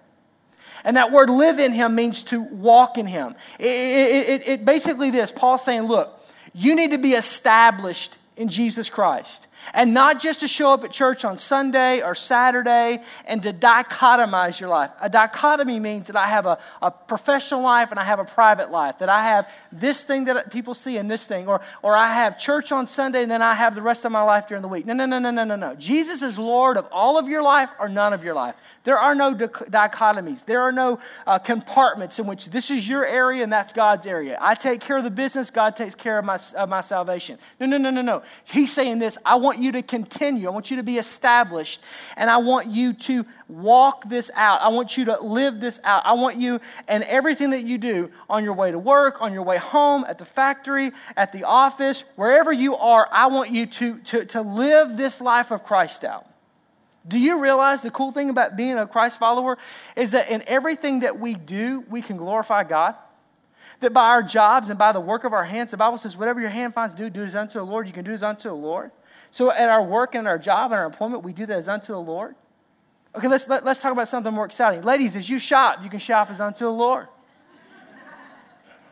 And 0.83 0.97
that 0.97 1.13
word 1.13 1.29
live 1.29 1.59
in 1.59 1.71
Him 1.71 1.95
means 1.95 2.23
to 2.23 2.41
walk 2.41 2.97
in 2.97 3.07
Him. 3.07 3.35
It, 3.57 3.65
it, 3.65 4.29
it, 4.29 4.47
it 4.47 4.65
basically, 4.65 5.11
this 5.11 5.31
Paul's 5.31 5.63
saying, 5.63 5.83
look, 5.83 6.19
you 6.53 6.75
need 6.75 6.91
to 6.91 6.97
be 6.97 7.13
established 7.13 8.17
in 8.35 8.49
Jesus 8.49 8.89
Christ. 8.89 9.47
And 9.73 9.93
not 9.93 10.19
just 10.19 10.39
to 10.41 10.47
show 10.47 10.73
up 10.73 10.83
at 10.83 10.91
church 10.91 11.25
on 11.25 11.37
Sunday 11.37 12.01
or 12.01 12.15
Saturday 12.15 13.01
and 13.25 13.41
to 13.43 13.53
dichotomize 13.53 14.59
your 14.59 14.69
life. 14.69 14.91
A 15.01 15.09
dichotomy 15.09 15.79
means 15.79 16.07
that 16.07 16.15
I 16.15 16.27
have 16.27 16.45
a, 16.45 16.57
a 16.81 16.91
professional 16.91 17.61
life 17.61 17.91
and 17.91 17.99
I 17.99 18.03
have 18.03 18.19
a 18.19 18.25
private 18.25 18.71
life, 18.71 18.99
that 18.99 19.09
I 19.09 19.23
have 19.23 19.49
this 19.71 20.03
thing 20.03 20.25
that 20.25 20.51
people 20.51 20.73
see 20.73 20.97
and 20.97 21.09
this 21.09 21.27
thing, 21.27 21.47
or, 21.47 21.61
or 21.81 21.95
I 21.95 22.13
have 22.13 22.37
church 22.39 22.71
on 22.71 22.87
Sunday 22.87 23.23
and 23.23 23.31
then 23.31 23.41
I 23.41 23.53
have 23.53 23.75
the 23.75 23.81
rest 23.81 24.05
of 24.05 24.11
my 24.11 24.21
life 24.21 24.47
during 24.47 24.61
the 24.61 24.67
week. 24.67 24.85
No, 24.85 24.93
no, 24.93 25.05
no, 25.05 25.19
no, 25.19 25.31
no, 25.31 25.43
no, 25.43 25.55
no. 25.55 25.75
Jesus 25.75 26.21
is 26.21 26.39
Lord 26.39 26.77
of 26.77 26.87
all 26.91 27.17
of 27.17 27.27
your 27.27 27.41
life 27.41 27.69
or 27.79 27.89
none 27.89 28.13
of 28.13 28.23
your 28.23 28.33
life. 28.33 28.55
There 28.83 28.97
are 28.97 29.13
no 29.13 29.35
dichotomies. 29.35 30.45
There 30.45 30.61
are 30.61 30.71
no 30.71 30.99
uh, 31.27 31.39
compartments 31.39 32.17
in 32.17 32.25
which 32.25 32.47
this 32.47 32.71
is 32.71 32.87
your 32.87 33.05
area 33.05 33.43
and 33.43 33.51
that's 33.51 33.73
God's 33.73 34.07
area. 34.07 34.37
I 34.41 34.55
take 34.55 34.81
care 34.81 34.97
of 34.97 35.03
the 35.03 35.11
business, 35.11 35.49
God 35.49 35.75
takes 35.75 35.95
care 35.95 36.17
of 36.17 36.25
my, 36.25 36.39
of 36.57 36.69
my 36.69 36.81
salvation. 36.81 37.37
No, 37.59 37.65
no, 37.65 37.77
no, 37.77 37.89
no, 37.89 38.01
no. 38.01 38.23
He's 38.45 38.73
saying 38.73 38.99
this 38.99 39.17
I 39.25 39.35
want 39.35 39.58
you 39.61 39.71
to 39.73 39.81
continue. 39.81 40.47
I 40.47 40.51
want 40.51 40.71
you 40.71 40.77
to 40.77 40.83
be 40.83 40.97
established. 40.97 41.81
And 42.17 42.29
I 42.29 42.37
want 42.37 42.67
you 42.67 42.93
to 42.93 43.25
walk 43.47 44.09
this 44.09 44.31
out. 44.35 44.61
I 44.61 44.69
want 44.69 44.97
you 44.97 45.05
to 45.05 45.21
live 45.21 45.59
this 45.59 45.79
out. 45.83 46.05
I 46.05 46.13
want 46.13 46.37
you 46.37 46.59
and 46.87 47.03
everything 47.03 47.51
that 47.51 47.63
you 47.63 47.77
do 47.77 48.11
on 48.29 48.43
your 48.43 48.53
way 48.53 48.71
to 48.71 48.79
work, 48.79 49.21
on 49.21 49.33
your 49.33 49.43
way 49.43 49.57
home, 49.57 50.05
at 50.07 50.17
the 50.17 50.25
factory, 50.25 50.91
at 51.15 51.31
the 51.31 51.43
office, 51.43 52.03
wherever 52.15 52.51
you 52.51 52.75
are, 52.75 53.07
I 53.11 53.27
want 53.27 53.51
you 53.51 53.65
to, 53.65 53.97
to, 53.99 54.25
to 54.25 54.41
live 54.41 54.97
this 54.97 55.21
life 55.21 55.51
of 55.51 55.63
Christ 55.63 56.03
out. 56.03 56.25
Do 57.07 57.17
you 57.17 57.39
realize 57.39 57.81
the 57.81 57.91
cool 57.91 58.11
thing 58.11 58.29
about 58.29 58.55
being 58.55 58.77
a 58.77 58.85
Christ 58.85 59.17
follower 59.17 59.57
is 59.95 60.11
that 60.11 60.29
in 60.29 60.43
everything 60.45 60.99
that 60.99 61.19
we 61.19 61.33
do, 61.33 61.83
we 61.89 62.01
can 62.01 62.17
glorify 62.17 62.63
God? 62.63 62.95
That 63.79 63.93
by 63.93 64.09
our 64.09 64.21
jobs 64.21 64.69
and 64.69 64.77
by 64.77 64.91
the 64.91 64.99
work 64.99 65.23
of 65.23 65.33
our 65.33 65.45
hands, 65.45 65.71
the 65.71 65.77
Bible 65.77 65.97
says, 65.97 66.17
whatever 66.17 66.39
your 66.39 66.49
hand 66.49 66.73
finds 66.73 66.93
do, 66.93 67.09
do 67.09 67.23
as 67.23 67.33
unto 67.33 67.59
the 67.59 67.65
Lord. 67.65 67.87
You 67.87 67.93
can 67.93 68.03
do 68.03 68.11
as 68.11 68.21
unto 68.21 68.49
the 68.49 68.55
Lord. 68.55 68.91
So 69.31 69.51
at 69.51 69.69
our 69.69 69.83
work 69.83 70.15
and 70.15 70.27
our 70.27 70.37
job 70.37 70.71
and 70.71 70.79
our 70.79 70.85
employment, 70.85 71.23
we 71.23 71.33
do 71.33 71.45
that 71.45 71.57
as 71.57 71.69
unto 71.69 71.93
the 71.93 71.99
Lord. 71.99 72.35
Okay, 73.15 73.27
let's, 73.27 73.47
let, 73.47 73.59
us 73.59 73.65
let 73.65 73.71
us 73.71 73.81
talk 73.81 73.91
about 73.91 74.07
something 74.07 74.33
more 74.33 74.45
exciting. 74.45 74.81
Ladies, 74.81 75.15
as 75.15 75.29
you 75.29 75.39
shop, 75.39 75.83
you 75.83 75.89
can 75.89 75.99
shop 75.99 76.29
as 76.29 76.39
unto 76.39 76.65
the 76.65 76.71
Lord. 76.71 77.07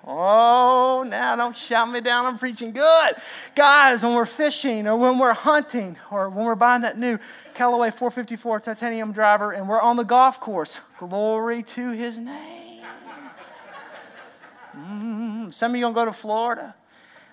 Oh, 0.09 1.03
now 1.05 1.35
don't 1.35 1.55
shout 1.55 1.89
me 1.91 1.99
down. 1.99 2.25
I'm 2.25 2.37
preaching 2.37 2.71
good. 2.71 3.15
Guys, 3.55 4.01
when 4.03 4.13
we're 4.13 4.25
fishing 4.25 4.87
or 4.87 4.95
when 4.95 5.19
we're 5.19 5.33
hunting 5.33 5.97
or 6.09 6.29
when 6.29 6.45
we're 6.45 6.55
buying 6.55 6.83
that 6.83 6.97
new 6.97 7.19
Callaway 7.55 7.91
454 7.91 8.61
titanium 8.61 9.11
driver 9.11 9.51
and 9.51 9.67
we're 9.67 9.81
on 9.81 9.97
the 9.97 10.05
golf 10.05 10.39
course, 10.39 10.79
glory 10.97 11.61
to 11.61 11.91
his 11.91 12.17
name. 12.17 12.85
Mm, 14.77 15.53
some 15.53 15.71
of 15.71 15.75
you 15.75 15.81
going 15.81 15.93
to 15.93 15.99
go 15.99 16.05
to 16.05 16.13
Florida, 16.13 16.73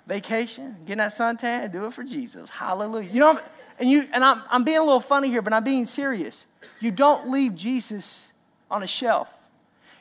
vacation, 0.06 0.76
get 0.86 0.98
that 0.98 1.10
suntan, 1.10 1.72
do 1.72 1.86
it 1.86 1.92
for 1.92 2.04
Jesus. 2.04 2.50
Hallelujah. 2.50 3.10
You 3.10 3.20
know, 3.20 3.40
and, 3.78 3.88
you, 3.88 4.04
and 4.12 4.22
I'm, 4.24 4.42
I'm 4.50 4.64
being 4.64 4.78
a 4.78 4.84
little 4.84 5.00
funny 5.00 5.28
here, 5.28 5.42
but 5.42 5.52
I'm 5.52 5.64
being 5.64 5.86
serious. 5.86 6.46
You 6.80 6.90
don't 6.90 7.30
leave 7.30 7.54
Jesus 7.54 8.32
on 8.70 8.82
a 8.82 8.86
shelf. 8.86 9.32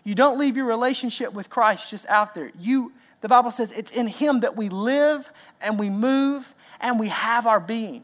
You 0.03 0.15
don't 0.15 0.37
leave 0.37 0.57
your 0.57 0.65
relationship 0.65 1.33
with 1.33 1.49
Christ 1.49 1.89
just 1.89 2.07
out 2.07 2.35
there. 2.35 2.51
You, 2.59 2.91
the 3.21 3.27
Bible 3.27 3.51
says 3.51 3.71
it's 3.71 3.91
in 3.91 4.07
Him 4.07 4.41
that 4.41 4.57
we 4.57 4.69
live 4.69 5.31
and 5.61 5.79
we 5.79 5.89
move 5.89 6.53
and 6.81 6.99
we 6.99 7.07
have 7.07 7.47
our 7.47 7.59
being. 7.59 8.03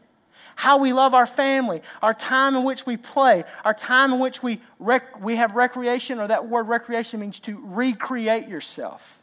How 0.56 0.78
we 0.78 0.92
love 0.92 1.14
our 1.14 1.26
family, 1.26 1.82
our 2.02 2.12
time 2.12 2.54
in 2.54 2.64
which 2.64 2.84
we 2.84 2.96
play, 2.96 3.44
our 3.64 3.72
time 3.72 4.12
in 4.12 4.18
which 4.18 4.42
we, 4.42 4.60
rec- 4.78 5.20
we 5.20 5.36
have 5.36 5.54
recreation, 5.54 6.18
or 6.18 6.28
that 6.28 6.48
word 6.48 6.68
recreation 6.68 7.20
means 7.20 7.40
to 7.40 7.58
recreate 7.64 8.48
yourself. 8.48 9.18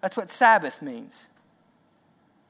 That's 0.00 0.16
what 0.16 0.30
Sabbath 0.30 0.82
means. 0.82 1.26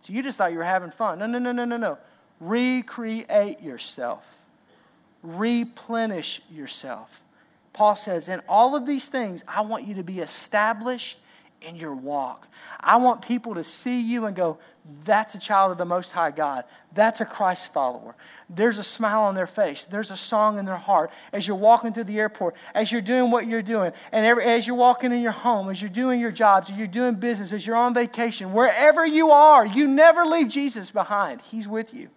So 0.01 0.13
you 0.13 0.23
just 0.23 0.39
thought 0.39 0.53
you 0.53 0.59
were 0.59 0.65
having 0.65 0.91
fun. 0.91 1.19
No, 1.19 1.27
no, 1.27 1.39
no, 1.39 1.53
no, 1.53 1.65
no, 1.65 1.77
no. 1.77 1.99
Recreate 2.41 3.63
yourself, 3.63 4.45
replenish 5.23 6.43
yourself. 6.51 7.21
Paul 7.73 7.97
says, 7.97 8.29
in 8.29 8.41
all 8.49 8.75
of 8.75 8.87
these 8.87 9.09
things, 9.09 9.45
I 9.47 9.61
want 9.61 9.87
you 9.87 9.95
to 9.95 10.03
be 10.03 10.21
established 10.21 11.19
in 11.61 11.77
your 11.77 11.95
walk. 11.95 12.49
I 12.81 12.97
want 12.97 13.23
people 13.23 13.55
to 13.55 13.65
see 13.65 14.01
you 14.01 14.27
and 14.27 14.37
go, 14.37 14.59
that's 15.05 15.35
a 15.35 15.39
child 15.39 15.73
of 15.73 15.79
the 15.79 15.85
Most 15.85 16.13
High 16.13 16.31
God. 16.31 16.65
That's 16.95 17.21
a 17.21 17.25
Christ 17.25 17.73
follower. 17.73 18.15
There's 18.49 18.79
a 18.79 18.85
smile 18.85 19.23
on 19.23 19.35
their 19.35 19.47
face. 19.47 19.85
There's 19.85 20.11
a 20.11 20.17
song 20.17 20.59
in 20.59 20.65
their 20.65 20.77
heart 20.77 21.11
as 21.33 21.47
you're 21.47 21.57
walking 21.57 21.93
through 21.93 22.05
the 22.05 22.19
airport, 22.19 22.55
as 22.75 22.93
you're 22.93 23.01
doing 23.01 23.31
what 23.31 23.47
you're 23.47 23.63
doing, 23.63 23.93
and 24.13 24.25
every, 24.25 24.45
as 24.45 24.67
you're 24.67 24.77
walking 24.77 25.13
in 25.13 25.21
your 25.21 25.33
home, 25.33 25.69
as 25.69 25.81
you're 25.83 25.89
doing 25.89 26.21
your 26.21 26.31
jobs, 26.31 26.71
as 26.71 26.77
you're 26.77 26.87
doing 26.87 27.15
business, 27.15 27.53
as 27.53 27.67
you're 27.67 27.77
on 27.77 27.95
vacation, 27.95 28.53
wherever 28.53 29.05
you 29.05 29.31
are, 29.31 29.67
you 29.67 29.89
never 29.89 30.25
leave 30.25 30.49
Jesus 30.49 30.91
behind. 30.91 31.41
He's 31.41 31.67
with 31.67 31.93
you. 31.93 32.09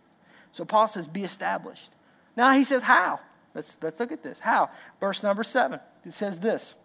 So 0.51 0.65
Paul 0.65 0.88
says, 0.88 1.07
be 1.07 1.23
established. 1.23 1.89
Now 2.35 2.53
he 2.53 2.63
says, 2.63 2.83
how? 2.83 3.19
Let's, 3.55 3.77
let's 3.81 3.99
look 3.99 4.11
at 4.11 4.23
this. 4.23 4.39
How? 4.39 4.69
Verse 4.99 5.23
number 5.23 5.43
seven. 5.43 5.79
It 6.05 6.13
says 6.13 6.39
this 6.39 6.75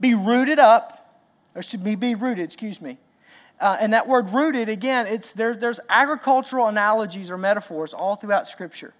Be 0.00 0.14
rooted 0.14 0.58
up, 0.58 1.22
or 1.54 1.62
should 1.62 1.84
be, 1.84 1.94
be 1.94 2.14
rooted, 2.14 2.44
excuse 2.44 2.80
me. 2.80 2.98
Uh, 3.60 3.76
and 3.80 3.92
that 3.92 4.08
word 4.08 4.30
rooted, 4.30 4.68
again, 4.68 5.06
it's, 5.06 5.32
there, 5.32 5.54
there's 5.54 5.80
agricultural 5.88 6.66
analogies 6.66 7.30
or 7.30 7.36
metaphors 7.38 7.92
all 7.92 8.16
throughout 8.16 8.48
Scripture 8.48 8.94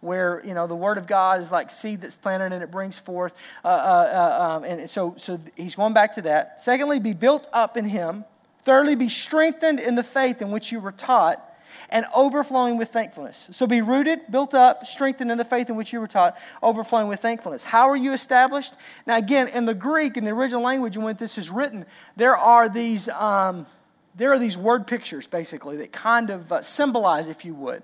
where 0.00 0.42
you 0.44 0.54
know 0.54 0.66
the 0.66 0.76
word 0.76 0.98
of 0.98 1.06
God 1.06 1.40
is 1.40 1.50
like 1.50 1.70
seed 1.70 2.02
that's 2.02 2.16
planted 2.16 2.52
and 2.52 2.62
it 2.62 2.70
brings 2.70 2.98
forth. 2.98 3.34
Uh, 3.64 3.68
uh, 3.68 3.70
uh 3.70 4.56
um, 4.56 4.64
and 4.64 4.90
so, 4.90 5.14
so 5.16 5.38
he's 5.54 5.74
going 5.74 5.94
back 5.94 6.14
to 6.14 6.22
that. 6.22 6.60
Secondly, 6.60 6.98
be 6.98 7.14
built 7.14 7.48
up 7.52 7.76
in 7.76 7.86
Him. 7.86 8.24
Thirdly, 8.60 8.94
be 8.94 9.08
strengthened 9.08 9.80
in 9.80 9.94
the 9.94 10.02
faith 10.02 10.42
in 10.42 10.50
which 10.50 10.72
you 10.72 10.80
were 10.80 10.92
taught 10.92 11.42
and 11.90 12.06
overflowing 12.14 12.76
with 12.76 12.88
thankfulness. 12.88 13.48
So 13.52 13.66
be 13.66 13.80
rooted, 13.80 14.20
built 14.30 14.54
up, 14.54 14.86
strengthened 14.86 15.30
in 15.30 15.38
the 15.38 15.44
faith 15.44 15.70
in 15.70 15.76
which 15.76 15.92
you 15.92 16.00
were 16.00 16.06
taught, 16.06 16.36
overflowing 16.62 17.08
with 17.08 17.20
thankfulness. 17.20 17.64
How 17.64 17.88
are 17.88 17.96
you 17.96 18.12
established? 18.12 18.74
Now, 19.06 19.16
again, 19.16 19.48
in 19.48 19.66
the 19.66 19.74
Greek, 19.74 20.16
in 20.16 20.24
the 20.24 20.30
original 20.30 20.62
language 20.62 20.96
in 20.96 21.02
which 21.02 21.18
this 21.18 21.38
is 21.38 21.50
written, 21.50 21.84
there 22.16 22.36
are 22.36 22.68
these, 22.68 23.08
um, 23.10 23.66
there 24.16 24.32
are 24.32 24.38
these 24.38 24.56
word 24.56 24.86
pictures, 24.86 25.26
basically, 25.26 25.76
that 25.78 25.92
kind 25.92 26.30
of 26.30 26.50
uh, 26.50 26.62
symbolize, 26.62 27.28
if 27.28 27.44
you 27.44 27.54
would. 27.54 27.82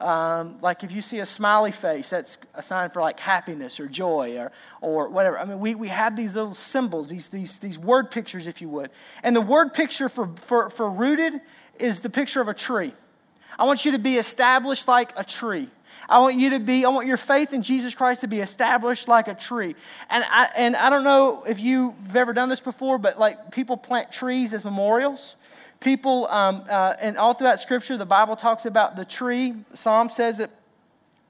Um, 0.00 0.58
like 0.60 0.82
if 0.82 0.92
you 0.92 1.00
see 1.00 1.20
a 1.20 1.26
smiley 1.26 1.72
face, 1.72 2.10
that's 2.10 2.38
a 2.54 2.62
sign 2.62 2.90
for 2.90 3.00
like 3.00 3.20
happiness 3.20 3.78
or 3.78 3.86
joy 3.86 4.36
or, 4.36 4.52
or 4.80 5.08
whatever. 5.08 5.38
I 5.38 5.44
mean, 5.44 5.60
we, 5.60 5.74
we 5.74 5.88
have 5.88 6.16
these 6.16 6.34
little 6.34 6.54
symbols, 6.54 7.08
these, 7.08 7.28
these, 7.28 7.58
these 7.58 7.78
word 7.78 8.10
pictures, 8.10 8.46
if 8.46 8.60
you 8.60 8.68
would. 8.70 8.90
And 9.22 9.36
the 9.36 9.40
word 9.40 9.72
picture 9.72 10.08
for, 10.08 10.28
for, 10.36 10.68
for 10.68 10.90
rooted 10.90 11.40
is 11.78 12.00
the 12.00 12.10
picture 12.10 12.40
of 12.40 12.48
a 12.48 12.54
tree. 12.54 12.92
I 13.58 13.64
want 13.66 13.84
you 13.84 13.92
to 13.92 13.98
be 13.98 14.16
established 14.16 14.88
like 14.88 15.12
a 15.16 15.22
tree. 15.22 15.68
I 16.08 16.18
want 16.18 16.36
you 16.36 16.50
to 16.50 16.58
be, 16.58 16.84
I 16.84 16.88
want 16.88 17.06
your 17.06 17.16
faith 17.16 17.52
in 17.52 17.62
Jesus 17.62 17.94
Christ 17.94 18.22
to 18.22 18.26
be 18.26 18.40
established 18.40 19.06
like 19.06 19.28
a 19.28 19.34
tree. 19.34 19.76
And 20.10 20.24
I, 20.28 20.48
and 20.56 20.76
I 20.76 20.90
don't 20.90 21.04
know 21.04 21.44
if 21.46 21.60
you've 21.60 22.16
ever 22.16 22.32
done 22.32 22.48
this 22.48 22.60
before, 22.60 22.98
but 22.98 23.18
like 23.18 23.52
people 23.52 23.76
plant 23.76 24.10
trees 24.10 24.52
as 24.52 24.64
memorials. 24.64 25.36
People, 25.84 26.26
um, 26.30 26.64
uh, 26.70 26.94
and 26.98 27.18
all 27.18 27.34
throughout 27.34 27.60
Scripture, 27.60 27.98
the 27.98 28.06
Bible 28.06 28.36
talks 28.36 28.64
about 28.64 28.96
the 28.96 29.04
tree. 29.04 29.52
Psalm 29.74 30.08
says 30.08 30.38
that 30.38 30.50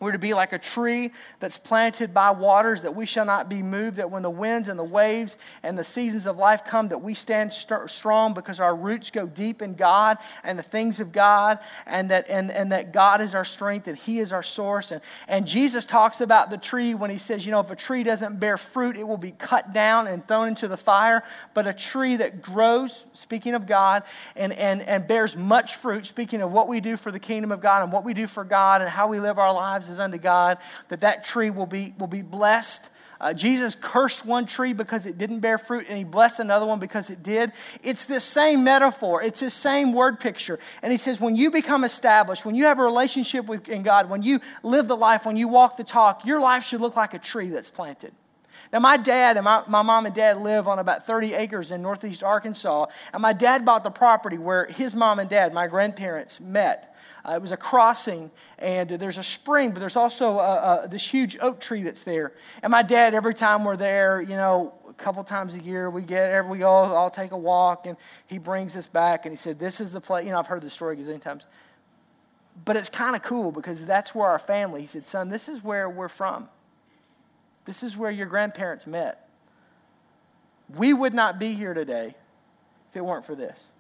we're 0.05 0.13
to 0.13 0.19
be 0.19 0.35
like 0.35 0.53
a 0.53 0.59
tree 0.59 1.11
that's 1.41 1.57
planted 1.57 2.13
by 2.13 2.31
waters, 2.31 2.83
that 2.83 2.95
we 2.95 3.07
shall 3.07 3.25
not 3.25 3.49
be 3.49 3.63
moved, 3.63 3.97
that 3.97 4.11
when 4.11 4.23
the 4.23 4.31
winds 4.31 4.69
and 4.69 4.79
the 4.79 4.85
waves 4.85 5.39
and 5.63 5.79
the 5.79 5.83
seasons 5.83 6.27
of 6.27 6.37
life 6.37 6.63
come, 6.67 6.89
that 6.89 6.99
we 6.99 7.15
stand 7.15 7.55
st- 7.55 7.89
strong 7.89 8.35
because 8.35 8.61
our 8.61 8.77
roots 8.77 9.11
go 9.11 9.27
deep 9.27 9.63
in 9.63 9.75
God 9.75 10.19
and 10.45 10.59
the 10.59 10.63
things 10.63 11.01
of 11.01 11.11
God, 11.11 11.59
and 11.87 12.11
that, 12.11 12.29
and, 12.29 12.51
and 12.51 12.71
that 12.71 12.93
God 12.93 13.23
is 13.23 13.35
our 13.35 13.47
strength 13.47 13.89
and 13.89 13.97
He 13.97 14.19
is 14.19 14.31
our 14.31 14.43
source. 14.43 14.93
And, 14.93 15.01
and 15.27 15.47
Jesus 15.47 15.87
talks 15.87 16.21
about 16.21 16.51
the 16.51 16.59
tree 16.59 16.95
when 16.95 17.09
He 17.09 17.19
says, 17.19 17.47
you 17.47 17.53
know, 17.53 17.61
if 17.61 17.71
a 17.71 17.77
tree 17.77 18.03
doesn't 18.03 18.39
bear 18.39 18.59
fruit, 18.59 18.99
it 18.99 19.09
will 19.09 19.17
be 19.17 19.31
cut 19.33 19.73
down 19.73 20.07
and 20.07 20.27
thrown 20.29 20.49
into 20.49 20.69
the 20.69 20.77
fire. 20.77 21.25
But 21.55 21.67
a 21.67 21.73
tree 21.73 22.17
that 22.17 22.43
grows, 22.43 23.07
speaking 23.15 23.55
of 23.55 23.67
God, 23.67 24.03
and, 24.37 24.53
and, 24.53 24.83
and 24.83 25.07
bears 25.07 25.35
much 25.35 25.77
fruit, 25.77 26.05
speaking 26.05 26.43
of 26.43 26.53
what 26.53 26.69
we 26.69 26.81
do 26.81 26.99
for 26.99 27.11
the 27.11 27.19
kingdom 27.19 27.51
of 27.51 27.63
God 27.63 27.83
and 27.83 27.91
what 27.91 28.05
we 28.05 28.13
do 28.13 28.27
for 28.27 28.45
God 28.45 28.83
and 28.83 28.91
how 28.91 29.09
we 29.09 29.19
live 29.19 29.39
our 29.39 29.55
lives 29.55 29.94
unto 29.99 30.19
God, 30.19 30.59
that 30.89 31.01
that 31.01 31.25
tree 31.25 31.51
will 31.51 31.67
be, 31.67 31.95
will 31.99 32.07
be 32.07 32.23
blessed. 32.23 32.91
Uh, 33.21 33.33
Jesus 33.33 33.75
cursed 33.75 34.27
one 34.27 34.45
tree 34.45 34.73
because 34.73 35.07
it 35.07 35.17
didn't 35.17 35.41
bear 35.41 35.57
fruit, 35.57 35.87
and 35.89 35.97
he 35.97 36.05
blessed 36.05 36.41
another 36.41 36.67
one 36.67 36.79
because 36.79 37.11
it 37.11 37.23
did. 37.23 37.53
It's 37.83 38.07
the 38.07 38.21
same 38.21 38.65
metaphor, 38.65 39.23
it's 39.23 39.41
the 39.41 39.51
same 39.51 39.93
word 39.93 40.21
picture. 40.21 40.59
And 40.83 40.93
he 40.93 40.99
says, 40.99 41.21
when 41.21 41.37
you 41.37 41.51
become 41.51 41.85
established, 41.85 42.45
when 42.45 42.55
you 42.55 42.65
have 42.65 42.79
a 42.79 42.83
relationship 42.83 43.47
with 43.47 43.69
in 43.69 43.83
God, 43.83 44.11
when 44.11 44.23
you 44.23 44.41
live 44.63 44.89
the 44.89 44.97
life, 44.97 45.25
when 45.25 45.37
you 45.37 45.49
walk 45.49 45.77
the 45.77 45.85
talk, 45.85 46.27
your 46.27 46.41
life 46.41 46.65
should 46.65 46.81
look 46.81 46.97
like 46.97 47.15
a 47.15 47.19
tree 47.19 47.49
that's 47.49 47.71
planted. 47.71 48.13
Now, 48.73 48.81
my 48.81 48.97
dad 48.97 49.37
and 49.37 49.45
my, 49.45 49.63
my 49.69 49.83
mom 49.83 50.07
and 50.07 50.15
dad 50.15 50.39
live 50.39 50.67
on 50.67 50.79
about 50.79 51.07
30 51.07 51.35
acres 51.35 51.71
in 51.71 51.81
northeast 51.81 52.23
Arkansas, 52.23 52.87
and 53.13 53.23
my 53.23 53.33
dad 53.33 53.65
bought 53.65 53.85
the 53.85 53.91
property 53.91 54.37
where 54.37 54.67
his 54.67 54.95
mom 54.95 55.19
and 55.19 55.31
dad, 55.31 55.55
my 55.55 55.67
grandparents, 55.67 56.41
met. 56.41 56.94
Uh, 57.27 57.33
it 57.33 57.41
was 57.41 57.53
a 57.53 57.57
crossing, 57.57 58.31
and 58.59 58.91
there's 58.91 59.17
a 59.17 59.23
spring, 59.23 59.71
but 59.71 59.81
there's 59.81 59.97
also 59.97 60.39
a, 60.39 60.83
a, 60.85 60.89
this 60.89 61.07
huge 61.07 61.39
oak 61.41 61.59
tree 61.59 61.83
that's 61.83 62.03
there. 62.03 62.33
And 62.63 62.71
my 62.71 62.83
dad, 62.83 63.15
every 63.15 63.33
time 63.33 63.65
we're 63.65 63.79
there, 63.79 64.21
you 64.21 64.37
know, 64.37 64.75
a 64.89 64.93
couple 64.93 65.25
times 65.25 65.55
a 65.55 65.59
year, 65.59 65.89
we 65.89 66.03
get 66.03 66.31
every 66.31 66.51
we 66.51 66.63
all 66.65 66.95
all 66.95 67.09
take 67.09 67.31
a 67.31 67.39
walk, 67.39 67.87
and 67.87 67.97
he 68.27 68.37
brings 68.37 68.77
us 68.77 68.87
back, 68.87 69.25
and 69.25 69.33
he 69.33 69.37
said, 69.37 69.59
"This 69.59 69.81
is 69.81 69.93
the 69.93 70.03
place." 70.03 70.27
You 70.27 70.33
know, 70.33 70.39
I've 70.39 70.47
heard 70.47 70.63
the 70.63 70.69
story 70.69 70.99
gazillion 70.99 71.23
times, 71.23 71.47
but 72.63 72.77
it's 72.77 72.91
kind 72.91 73.17
of 73.17 73.23
cool 73.23 73.53
because 73.53 73.87
that's 73.87 74.15
where 74.15 74.29
our 74.29 74.39
family. 74.39 74.83
He 74.83 74.87
said, 74.87 75.07
"Son, 75.07 75.31
this 75.31 75.49
is 75.49 75.65
where 75.65 75.89
we're 75.89 76.09
from. 76.09 76.51
This 77.65 77.83
is 77.83 77.97
where 77.97 78.11
your 78.11 78.27
grandparents 78.27 78.87
met. 78.87 79.27
We 80.69 80.93
would 80.93 81.15
not 81.15 81.39
be 81.39 81.55
here 81.55 81.73
today 81.73 82.15
if 82.91 82.97
it 82.97 83.05
weren't 83.05 83.25
for 83.25 83.35
this." 83.35 83.71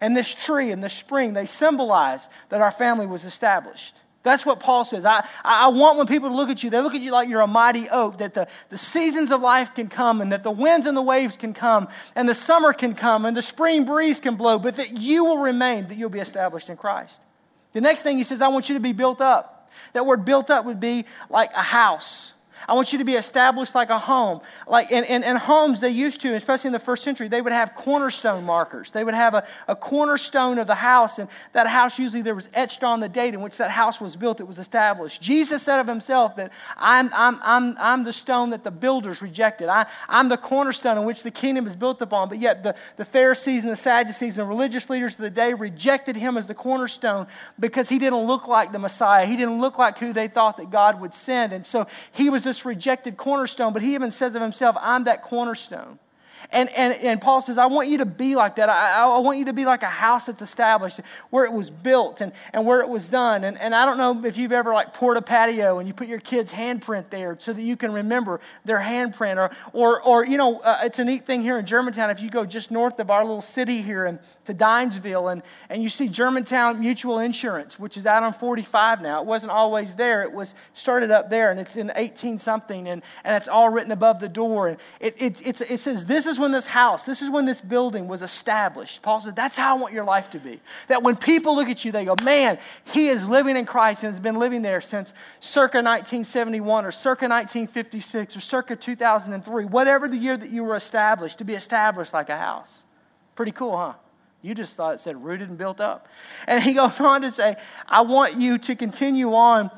And 0.00 0.16
this 0.16 0.34
tree 0.34 0.70
and 0.70 0.82
this 0.82 0.92
spring, 0.92 1.32
they 1.32 1.46
symbolize 1.46 2.28
that 2.48 2.60
our 2.60 2.70
family 2.70 3.06
was 3.06 3.24
established. 3.24 3.96
That's 4.22 4.44
what 4.44 4.60
Paul 4.60 4.84
says. 4.84 5.04
I, 5.04 5.26
I 5.44 5.68
want 5.68 5.96
when 5.96 6.06
people 6.06 6.30
look 6.30 6.50
at 6.50 6.62
you, 6.62 6.70
they 6.70 6.80
look 6.80 6.94
at 6.94 7.00
you 7.00 7.12
like 7.12 7.28
you're 7.28 7.40
a 7.40 7.46
mighty 7.46 7.88
oak, 7.88 8.18
that 8.18 8.34
the, 8.34 8.48
the 8.68 8.76
seasons 8.76 9.30
of 9.30 9.40
life 9.40 9.74
can 9.74 9.88
come, 9.88 10.20
and 10.20 10.32
that 10.32 10.42
the 10.42 10.50
winds 10.50 10.86
and 10.86 10.96
the 10.96 11.02
waves 11.02 11.36
can 11.36 11.54
come, 11.54 11.88
and 12.14 12.28
the 12.28 12.34
summer 12.34 12.72
can 12.72 12.94
come, 12.94 13.24
and 13.24 13.36
the 13.36 13.42
spring 13.42 13.84
breeze 13.84 14.20
can 14.20 14.34
blow, 14.34 14.58
but 14.58 14.76
that 14.76 14.98
you 14.98 15.24
will 15.24 15.38
remain, 15.38 15.86
that 15.88 15.96
you'll 15.96 16.10
be 16.10 16.18
established 16.18 16.68
in 16.68 16.76
Christ. 16.76 17.22
The 17.72 17.80
next 17.80 18.02
thing 18.02 18.16
he 18.16 18.24
says, 18.24 18.42
I 18.42 18.48
want 18.48 18.68
you 18.68 18.74
to 18.74 18.80
be 18.80 18.92
built 18.92 19.20
up. 19.20 19.70
That 19.92 20.04
word 20.04 20.24
built 20.24 20.50
up 20.50 20.64
would 20.64 20.80
be 20.80 21.04
like 21.30 21.52
a 21.54 21.62
house 21.62 22.34
I 22.66 22.74
want 22.74 22.92
you 22.92 22.98
to 22.98 23.04
be 23.04 23.14
established 23.14 23.74
like 23.74 23.90
a 23.90 23.98
home. 23.98 24.40
Like 24.66 24.90
in, 24.90 25.04
in, 25.04 25.22
in, 25.22 25.36
homes, 25.36 25.80
they 25.80 25.90
used 25.90 26.20
to, 26.22 26.34
especially 26.34 26.68
in 26.68 26.72
the 26.72 26.78
first 26.78 27.04
century, 27.04 27.28
they 27.28 27.40
would 27.40 27.52
have 27.52 27.74
cornerstone 27.74 28.44
markers. 28.44 28.90
They 28.90 29.04
would 29.04 29.14
have 29.14 29.34
a, 29.34 29.46
a 29.68 29.76
cornerstone 29.76 30.58
of 30.58 30.66
the 30.66 30.74
house, 30.74 31.18
and 31.18 31.28
that 31.52 31.66
house 31.66 31.98
usually 31.98 32.22
there 32.22 32.34
was 32.34 32.48
etched 32.54 32.82
on 32.82 33.00
the 33.00 33.08
date 33.08 33.34
in 33.34 33.40
which 33.40 33.56
that 33.58 33.70
house 33.70 34.00
was 34.00 34.16
built, 34.16 34.40
it 34.40 34.46
was 34.46 34.58
established. 34.58 35.20
Jesus 35.22 35.62
said 35.62 35.80
of 35.80 35.86
himself 35.86 36.36
that 36.36 36.52
I'm, 36.76 37.10
I'm, 37.12 37.38
I'm, 37.42 37.76
I'm 37.78 38.04
the 38.04 38.12
stone 38.12 38.50
that 38.50 38.64
the 38.64 38.70
builders 38.70 39.22
rejected. 39.22 39.68
I, 39.68 39.86
I'm 40.08 40.28
the 40.28 40.36
cornerstone 40.36 40.98
in 40.98 41.04
which 41.04 41.22
the 41.22 41.30
kingdom 41.30 41.66
is 41.66 41.76
built 41.76 42.00
upon. 42.02 42.28
But 42.28 42.38
yet 42.38 42.62
the, 42.62 42.74
the 42.96 43.04
Pharisees 43.04 43.62
and 43.62 43.72
the 43.72 43.76
Sadducees 43.76 44.38
and 44.38 44.48
religious 44.48 44.88
leaders 44.90 45.14
of 45.14 45.20
the 45.20 45.30
day 45.30 45.54
rejected 45.54 46.16
him 46.16 46.36
as 46.36 46.46
the 46.46 46.54
cornerstone 46.54 47.26
because 47.58 47.88
he 47.88 47.98
didn't 47.98 48.26
look 48.26 48.48
like 48.48 48.72
the 48.72 48.78
Messiah. 48.78 49.26
He 49.26 49.36
didn't 49.36 49.60
look 49.60 49.78
like 49.78 49.98
who 49.98 50.12
they 50.12 50.28
thought 50.28 50.56
that 50.56 50.70
God 50.70 51.00
would 51.00 51.14
send. 51.14 51.52
And 51.52 51.66
so 51.66 51.86
he 52.12 52.30
was 52.30 52.46
this 52.48 52.64
rejected 52.64 53.16
cornerstone, 53.16 53.72
but 53.72 53.82
he 53.82 53.94
even 53.94 54.10
says 54.10 54.34
of 54.34 54.42
himself, 54.42 54.76
I'm 54.80 55.04
that 55.04 55.22
cornerstone. 55.22 55.98
And, 56.50 56.70
and, 56.70 56.94
and 56.94 57.20
Paul 57.20 57.42
says, 57.42 57.58
I 57.58 57.66
want 57.66 57.88
you 57.88 57.98
to 57.98 58.06
be 58.06 58.34
like 58.34 58.56
that. 58.56 58.70
I, 58.70 59.04
I 59.04 59.18
want 59.18 59.38
you 59.38 59.46
to 59.46 59.52
be 59.52 59.64
like 59.66 59.82
a 59.82 59.86
house 59.86 60.26
that's 60.26 60.40
established, 60.40 61.00
where 61.30 61.44
it 61.44 61.52
was 61.52 61.68
built 61.68 62.20
and, 62.20 62.32
and 62.54 62.64
where 62.64 62.80
it 62.80 62.88
was 62.88 63.08
done. 63.08 63.44
And, 63.44 63.58
and 63.58 63.74
I 63.74 63.84
don't 63.84 63.98
know 63.98 64.24
if 64.24 64.38
you've 64.38 64.52
ever 64.52 64.72
like 64.72 64.94
poured 64.94 65.18
a 65.18 65.22
patio 65.22 65.78
and 65.78 65.86
you 65.86 65.92
put 65.92 66.08
your 66.08 66.20
kid's 66.20 66.52
handprint 66.52 67.10
there 67.10 67.36
so 67.38 67.52
that 67.52 67.60
you 67.60 67.76
can 67.76 67.92
remember 67.92 68.40
their 68.64 68.78
handprint. 68.78 69.36
Or, 69.36 69.50
or, 69.72 70.02
or 70.02 70.26
you 70.26 70.38
know, 70.38 70.60
uh, 70.60 70.78
it's 70.84 70.98
a 70.98 71.04
neat 71.04 71.26
thing 71.26 71.42
here 71.42 71.58
in 71.58 71.66
Germantown. 71.66 72.08
If 72.08 72.22
you 72.22 72.30
go 72.30 72.46
just 72.46 72.70
north 72.70 72.98
of 72.98 73.10
our 73.10 73.24
little 73.24 73.42
city 73.42 73.82
here 73.82 74.06
and 74.06 74.18
to 74.48 74.54
Dheinsville 74.54 75.30
and, 75.30 75.42
and 75.68 75.82
you 75.82 75.90
see 75.90 76.08
Germantown 76.08 76.80
Mutual 76.80 77.18
Insurance, 77.18 77.78
which 77.78 77.98
is 77.98 78.06
out 78.06 78.22
on 78.22 78.32
45 78.32 79.02
now. 79.02 79.20
It 79.20 79.26
wasn't 79.26 79.52
always 79.52 79.94
there. 79.94 80.22
It 80.22 80.32
was 80.32 80.54
started 80.72 81.10
up 81.10 81.28
there 81.28 81.50
and 81.50 81.60
it's 81.60 81.76
in 81.76 81.92
18 81.94 82.38
something 82.38 82.88
and, 82.88 83.02
and 83.24 83.36
it's 83.36 83.46
all 83.46 83.68
written 83.68 83.92
above 83.92 84.20
the 84.20 84.28
door. 84.28 84.68
And 84.68 84.78
it, 85.00 85.14
it, 85.20 85.46
it's, 85.46 85.60
it 85.60 85.80
says, 85.80 86.06
this 86.06 86.26
is 86.26 86.38
when 86.38 86.50
this 86.50 86.66
house, 86.66 87.04
this 87.04 87.20
is 87.20 87.30
when 87.30 87.44
this 87.44 87.60
building 87.60 88.08
was 88.08 88.22
established. 88.22 89.02
Paul 89.02 89.20
said, 89.20 89.36
That's 89.36 89.58
how 89.58 89.76
I 89.76 89.80
want 89.80 89.92
your 89.92 90.04
life 90.04 90.30
to 90.30 90.38
be. 90.38 90.60
That 90.88 91.02
when 91.02 91.16
people 91.16 91.54
look 91.54 91.68
at 91.68 91.84
you, 91.84 91.92
they 91.92 92.06
go, 92.06 92.16
Man, 92.24 92.58
he 92.86 93.08
is 93.08 93.28
living 93.28 93.56
in 93.56 93.66
Christ 93.66 94.02
and 94.02 94.12
has 94.12 94.20
been 94.20 94.38
living 94.38 94.62
there 94.62 94.80
since 94.80 95.12
circa 95.40 95.78
1971 95.78 96.86
or 96.86 96.90
circa 96.90 97.28
1956 97.28 98.36
or 98.36 98.40
circa 98.40 98.76
2003, 98.76 99.66
whatever 99.66 100.08
the 100.08 100.16
year 100.16 100.38
that 100.38 100.50
you 100.50 100.64
were 100.64 100.76
established, 100.76 101.36
to 101.38 101.44
be 101.44 101.54
established 101.54 102.14
like 102.14 102.30
a 102.30 102.38
house. 102.38 102.82
Pretty 103.34 103.52
cool, 103.52 103.76
huh? 103.76 103.92
You 104.42 104.54
just 104.54 104.76
thought 104.76 104.94
it 104.94 104.98
said 104.98 105.22
rooted 105.22 105.48
and 105.48 105.58
built 105.58 105.80
up. 105.80 106.08
And 106.46 106.62
he 106.62 106.72
goes 106.74 107.00
on 107.00 107.22
to 107.22 107.32
say, 107.32 107.56
I 107.88 108.02
want 108.02 108.40
you 108.40 108.58
to 108.58 108.76
continue 108.76 109.34
on 109.34 109.70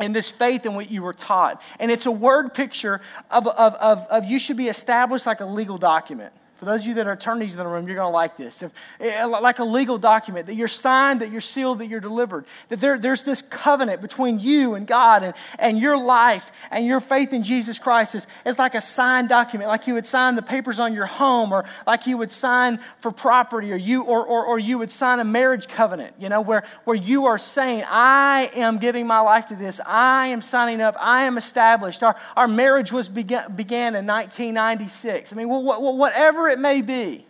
in 0.00 0.12
this 0.12 0.30
faith 0.30 0.66
in 0.66 0.74
what 0.74 0.90
you 0.90 1.02
were 1.02 1.14
taught. 1.14 1.62
And 1.78 1.90
it's 1.90 2.06
a 2.06 2.10
word 2.10 2.52
picture 2.52 3.00
of, 3.30 3.46
of, 3.46 3.74
of, 3.74 4.06
of 4.08 4.24
you 4.24 4.38
should 4.38 4.56
be 4.56 4.68
established 4.68 5.26
like 5.26 5.40
a 5.40 5.46
legal 5.46 5.78
document. 5.78 6.34
For 6.56 6.64
those 6.64 6.82
of 6.82 6.88
you 6.88 6.94
that 6.94 7.06
are 7.06 7.12
attorneys 7.12 7.52
in 7.52 7.58
the 7.58 7.66
room, 7.66 7.86
you're 7.86 7.96
going 7.96 8.08
to 8.08 8.14
like 8.14 8.38
this. 8.38 8.62
If, 8.62 8.72
eh, 8.98 9.24
like 9.26 9.58
a 9.58 9.64
legal 9.64 9.98
document, 9.98 10.46
that 10.46 10.54
you're 10.54 10.68
signed, 10.68 11.20
that 11.20 11.30
you're 11.30 11.42
sealed, 11.42 11.80
that 11.80 11.88
you're 11.88 12.00
delivered. 12.00 12.46
That 12.68 12.80
there, 12.80 12.98
there's 12.98 13.22
this 13.22 13.42
covenant 13.42 14.00
between 14.00 14.38
you 14.38 14.74
and 14.74 14.86
God 14.86 15.22
and, 15.22 15.34
and 15.58 15.78
your 15.78 15.98
life 15.98 16.50
and 16.70 16.86
your 16.86 17.00
faith 17.00 17.34
in 17.34 17.42
Jesus 17.42 17.78
Christ 17.78 18.14
is, 18.14 18.26
is 18.46 18.58
like 18.58 18.74
a 18.74 18.80
signed 18.80 19.28
document, 19.28 19.68
like 19.68 19.86
you 19.86 19.94
would 19.94 20.06
sign 20.06 20.34
the 20.34 20.42
papers 20.42 20.80
on 20.80 20.94
your 20.94 21.04
home 21.04 21.52
or 21.52 21.66
like 21.86 22.06
you 22.06 22.16
would 22.16 22.32
sign 22.32 22.80
for 22.98 23.10
property 23.10 23.70
or 23.70 23.76
you, 23.76 24.04
or, 24.04 24.24
or, 24.24 24.46
or 24.46 24.58
you 24.58 24.78
would 24.78 24.90
sign 24.90 25.20
a 25.20 25.24
marriage 25.24 25.68
covenant, 25.68 26.14
you 26.18 26.30
know, 26.30 26.40
where, 26.40 26.64
where 26.84 26.96
you 26.96 27.26
are 27.26 27.38
saying, 27.38 27.84
I 27.86 28.50
am 28.54 28.78
giving 28.78 29.06
my 29.06 29.20
life 29.20 29.48
to 29.48 29.56
this. 29.56 29.78
I 29.84 30.28
am 30.28 30.40
signing 30.40 30.80
up. 30.80 30.96
I 30.98 31.24
am 31.24 31.36
established. 31.36 32.02
Our, 32.02 32.16
our 32.34 32.48
marriage 32.48 32.92
was 32.92 33.10
began, 33.10 33.54
began 33.54 33.94
in 33.94 34.06
1996. 34.06 35.34
I 35.34 35.36
mean, 35.36 35.48
whatever 35.48 36.45
whatever 36.46 36.48
it 36.48 36.62
may 36.62 36.82
be. 36.82 37.24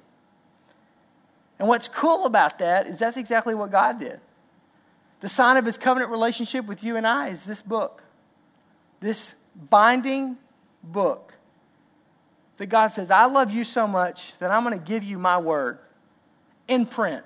And 1.58 1.68
what's 1.68 1.88
cool 1.88 2.26
about 2.26 2.58
that 2.58 2.86
is 2.86 2.98
that's 2.98 3.16
exactly 3.16 3.54
what 3.54 3.70
God 3.70 3.98
did. 3.98 4.20
The 5.20 5.28
sign 5.28 5.56
of 5.56 5.64
his 5.64 5.78
covenant 5.78 6.10
relationship 6.10 6.66
with 6.66 6.84
you 6.84 6.96
and 6.96 7.06
I 7.06 7.28
is 7.28 7.46
this 7.46 7.62
book, 7.62 8.02
this 9.00 9.36
binding 9.70 10.36
book 10.82 11.34
that 12.58 12.66
God 12.66 12.88
says, 12.88 13.10
I 13.10 13.24
love 13.26 13.50
you 13.50 13.64
so 13.64 13.86
much 13.86 14.36
that 14.38 14.50
I'm 14.50 14.62
going 14.64 14.78
to 14.78 14.84
give 14.84 15.02
you 15.02 15.18
my 15.18 15.38
word 15.38 15.78
in 16.68 16.84
print. 16.84 17.24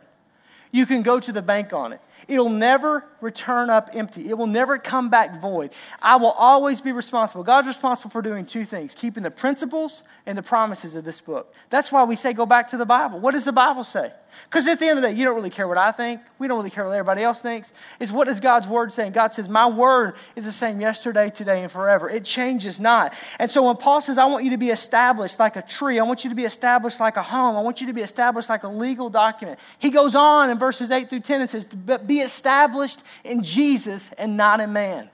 You 0.70 0.86
can 0.86 1.02
go 1.02 1.18
to 1.18 1.32
the 1.32 1.42
bank 1.42 1.72
on 1.72 1.92
it. 1.92 2.00
It'll 2.28 2.48
never 2.48 3.04
return 3.20 3.70
up 3.70 3.90
empty. 3.92 4.28
It 4.28 4.38
will 4.38 4.46
never 4.46 4.78
come 4.78 5.08
back 5.10 5.40
void. 5.40 5.72
I 6.00 6.16
will 6.16 6.32
always 6.32 6.80
be 6.80 6.92
responsible. 6.92 7.44
God's 7.44 7.66
responsible 7.66 8.10
for 8.10 8.22
doing 8.22 8.46
two 8.46 8.64
things 8.64 8.94
keeping 8.94 9.22
the 9.22 9.30
principles 9.30 10.02
and 10.26 10.36
the 10.36 10.42
promises 10.42 10.94
of 10.94 11.04
this 11.04 11.20
book. 11.20 11.54
That's 11.70 11.90
why 11.90 12.04
we 12.04 12.16
say 12.16 12.32
go 12.32 12.46
back 12.46 12.68
to 12.68 12.76
the 12.76 12.86
Bible. 12.86 13.20
What 13.20 13.32
does 13.32 13.44
the 13.44 13.52
Bible 13.52 13.84
say? 13.84 14.12
Because 14.44 14.66
at 14.66 14.78
the 14.78 14.86
end 14.86 14.98
of 14.98 15.02
the 15.02 15.10
day, 15.10 15.16
you 15.16 15.24
don't 15.24 15.34
really 15.34 15.50
care 15.50 15.66
what 15.66 15.78
I 15.78 15.92
think. 15.92 16.20
We 16.38 16.48
don't 16.48 16.56
really 16.56 16.70
care 16.70 16.84
what 16.84 16.92
everybody 16.92 17.22
else 17.22 17.40
thinks. 17.40 17.72
It's 17.98 18.12
what 18.12 18.26
does 18.26 18.40
God's 18.40 18.68
word 18.68 18.92
say? 18.92 19.04
And 19.04 19.14
God 19.14 19.34
says, 19.34 19.48
My 19.48 19.68
word 19.68 20.14
is 20.36 20.44
the 20.44 20.52
same 20.52 20.80
yesterday, 20.80 21.30
today, 21.30 21.62
and 21.62 21.70
forever. 21.70 22.08
It 22.08 22.24
changes 22.24 22.80
not. 22.80 23.12
And 23.38 23.50
so 23.50 23.66
when 23.66 23.76
Paul 23.76 24.00
says, 24.00 24.18
I 24.18 24.26
want 24.26 24.44
you 24.44 24.50
to 24.50 24.58
be 24.58 24.70
established 24.70 25.38
like 25.38 25.56
a 25.56 25.62
tree, 25.62 25.98
I 25.98 26.04
want 26.04 26.24
you 26.24 26.30
to 26.30 26.36
be 26.36 26.44
established 26.44 27.00
like 27.00 27.16
a 27.16 27.22
home, 27.22 27.56
I 27.56 27.60
want 27.60 27.80
you 27.80 27.86
to 27.88 27.92
be 27.92 28.02
established 28.02 28.48
like 28.48 28.62
a 28.62 28.68
legal 28.68 29.10
document. 29.10 29.58
He 29.78 29.90
goes 29.90 30.14
on 30.14 30.50
in 30.50 30.58
verses 30.58 30.90
8 30.90 31.10
through 31.10 31.20
10 31.20 31.40
and 31.40 31.50
says, 31.50 31.66
be 31.66 32.20
established 32.20 33.02
in 33.24 33.42
Jesus 33.42 34.12
and 34.12 34.36
not 34.36 34.60
in 34.60 34.72
man. 34.72 35.10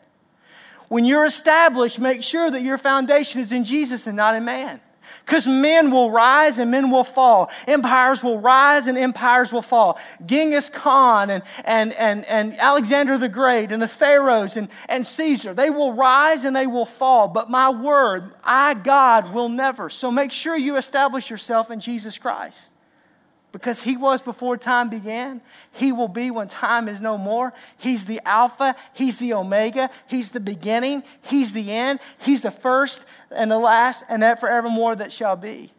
When 0.89 1.05
you're 1.05 1.27
established, 1.27 1.99
make 1.99 2.23
sure 2.23 2.51
that 2.51 2.63
your 2.63 2.79
foundation 2.79 3.41
is 3.41 3.53
in 3.53 3.65
Jesus 3.65 4.07
and 4.07 4.17
not 4.17 4.35
in 4.35 4.45
man. 4.45 4.81
Because 5.25 5.47
men 5.47 5.91
will 5.91 6.11
rise 6.11 6.59
and 6.59 6.71
men 6.71 6.91
will 6.91 7.05
fall. 7.05 7.51
Empires 7.67 8.23
will 8.23 8.41
rise 8.41 8.87
and 8.87 8.99
empires 8.99 9.53
will 9.53 9.63
fall. 9.63 9.99
Genghis 10.25 10.69
Khan 10.69 11.31
and, 11.31 11.43
and, 11.65 11.93
and, 11.95 12.25
and 12.25 12.59
Alexander 12.59 13.19
the 13.19 13.29
Great 13.29 13.71
and 13.73 13.81
the 13.81 13.89
Pharaohs 13.89 14.57
and, 14.57 14.69
and 14.89 15.07
Caesar, 15.07 15.55
they 15.55 15.71
will 15.71 15.93
rise 15.93 16.45
and 16.45 16.55
they 16.55 16.67
will 16.67 16.87
fall. 16.87 17.29
But 17.29 17.51
my 17.51 17.71
word, 17.71 18.33
I, 18.43 18.75
God, 18.75 19.33
will 19.33 19.49
never. 19.49 19.91
So 19.91 20.11
make 20.11 20.33
sure 20.33 20.57
you 20.57 20.77
establish 20.77 21.31
yourself 21.31 21.71
in 21.71 21.81
Jesus 21.81 22.19
Christ 22.19 22.71
because 23.57 23.83
he 23.83 23.97
was 23.97 24.21
before 24.21 24.59
time 24.59 24.91
began. 24.91 25.41
He 25.73 25.91
will 25.91 26.09
be 26.09 26.31
when 26.31 26.47
time 26.47 26.91
is 26.91 27.01
no 27.01 27.17
more. 27.17 27.55
He's 27.79 28.05
the 28.05 28.21
Alpha, 28.27 28.77
He's 28.93 29.17
the 29.17 29.33
Omega, 29.33 29.89
He's 30.07 30.31
the 30.31 30.41
beginning, 30.41 31.03
He's 31.23 31.55
the 31.55 31.73
end, 31.73 32.01
He's 32.19 32.43
the 32.43 32.51
first 32.51 33.07
and 33.35 33.51
the 33.51 33.59
last, 33.59 34.05
and 34.11 34.23
that 34.23 34.41
forevermore 34.41 34.97
that 34.97 35.11
shall 35.11 35.37
be. 35.37 35.73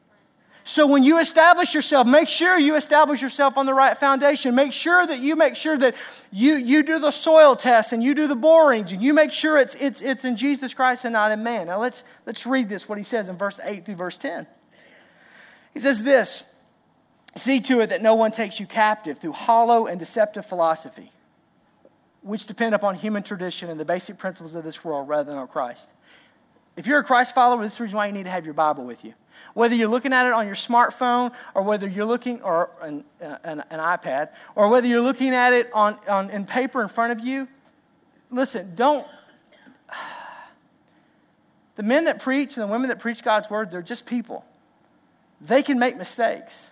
So 0.64 0.88
when 0.88 1.04
you 1.04 1.20
establish 1.20 1.76
yourself, 1.76 2.08
make 2.08 2.28
sure 2.28 2.58
you 2.58 2.76
establish 2.76 3.22
yourself 3.22 3.60
on 3.60 3.68
the 3.68 3.76
right 3.76 3.96
foundation. 3.96 4.56
Make 4.56 4.74
sure 4.74 5.06
that 5.06 5.20
you 5.20 5.36
make 5.36 5.56
sure 5.56 5.78
that 5.78 5.94
you, 6.32 6.56
you 6.56 6.82
do 6.82 6.98
the 6.98 7.12
soil 7.12 7.56
test 7.56 7.94
and 7.94 8.04
you 8.04 8.16
do 8.16 8.26
the 8.26 8.36
borings 8.36 8.92
and 8.92 9.04
you 9.04 9.14
make 9.14 9.32
sure 9.32 9.60
it's, 9.60 9.76
it's, 9.76 10.02
it's 10.02 10.26
in 10.26 10.36
Jesus 10.36 10.74
Christ 10.74 11.06
and 11.06 11.14
not 11.14 11.32
in 11.32 11.44
man. 11.44 11.68
Now 11.68 11.80
let's, 11.80 12.04
let's 12.26 12.48
read 12.48 12.70
this, 12.70 12.90
what 12.90 12.98
he 12.98 13.04
says 13.04 13.30
in 13.30 13.38
verse 13.38 13.60
8 13.64 13.86
through 13.86 13.96
verse 13.96 14.18
10. 14.18 14.48
He 15.76 15.80
says 15.80 16.02
this. 16.02 16.44
See 17.38 17.60
to 17.62 17.82
it 17.82 17.90
that 17.90 18.02
no 18.02 18.16
one 18.16 18.32
takes 18.32 18.60
you 18.60 18.66
captive 18.66 19.20
through 19.20 19.34
hollow 19.34 19.86
and 19.86 20.00
deceptive 20.00 20.46
philosophy, 20.46 21.12
which 22.22 22.48
depend 22.48 22.74
upon 22.74 22.96
human 22.96 23.22
tradition 23.22 23.70
and 23.70 23.80
the 23.80 23.86
basic 23.86 24.18
principles 24.18 24.56
of 24.56 24.64
this 24.64 24.84
world 24.84 25.08
rather 25.08 25.30
than 25.30 25.38
on 25.38 25.48
Christ. 25.48 25.92
If 26.76 26.88
you're 26.88 27.00
a 27.00 27.04
Christ 27.04 27.36
follower, 27.36 27.62
this 27.62 27.74
is 27.74 27.78
the 27.78 27.84
reason 27.86 27.98
why 27.98 28.08
you 28.08 28.14
need 28.14 28.24
to 28.24 28.32
have 28.32 28.46
your 28.46 28.56
Bible 28.56 28.86
with 28.86 29.06
you. 29.06 29.14
Whether 29.54 29.76
you're 29.76 29.88
looking 29.88 30.14
at 30.14 30.26
it 30.26 30.34
on 30.34 30.48
your 30.48 30.56
smartphone 30.56 31.32
or 31.54 31.62
whether 31.62 31.88
you're 31.88 32.06
looking, 32.06 32.42
or 32.42 32.72
an, 32.82 33.04
uh, 33.22 33.38
an, 33.44 33.64
an 33.70 33.80
iPad, 33.80 34.30
or 34.56 34.70
whether 34.70 34.88
you're 34.88 35.02
looking 35.02 35.34
at 35.34 35.54
it 35.54 35.72
on, 35.74 35.98
on, 36.08 36.32
in 36.32 36.46
paper 36.46 36.82
in 36.82 36.88
front 36.88 37.12
of 37.12 37.26
you, 37.26 37.48
listen, 38.32 38.74
don't. 38.76 39.06
The 41.76 41.84
men 41.84 42.06
that 42.06 42.20
preach 42.20 42.58
and 42.58 42.64
the 42.64 42.72
women 42.72 42.90
that 42.90 42.98
preach 42.98 43.22
God's 43.22 43.52
word, 43.52 43.70
they're 43.70 43.84
just 43.84 44.08
people. 44.08 44.44
They 45.40 45.62
can 45.62 45.78
make 45.78 45.96
mistakes. 45.96 46.72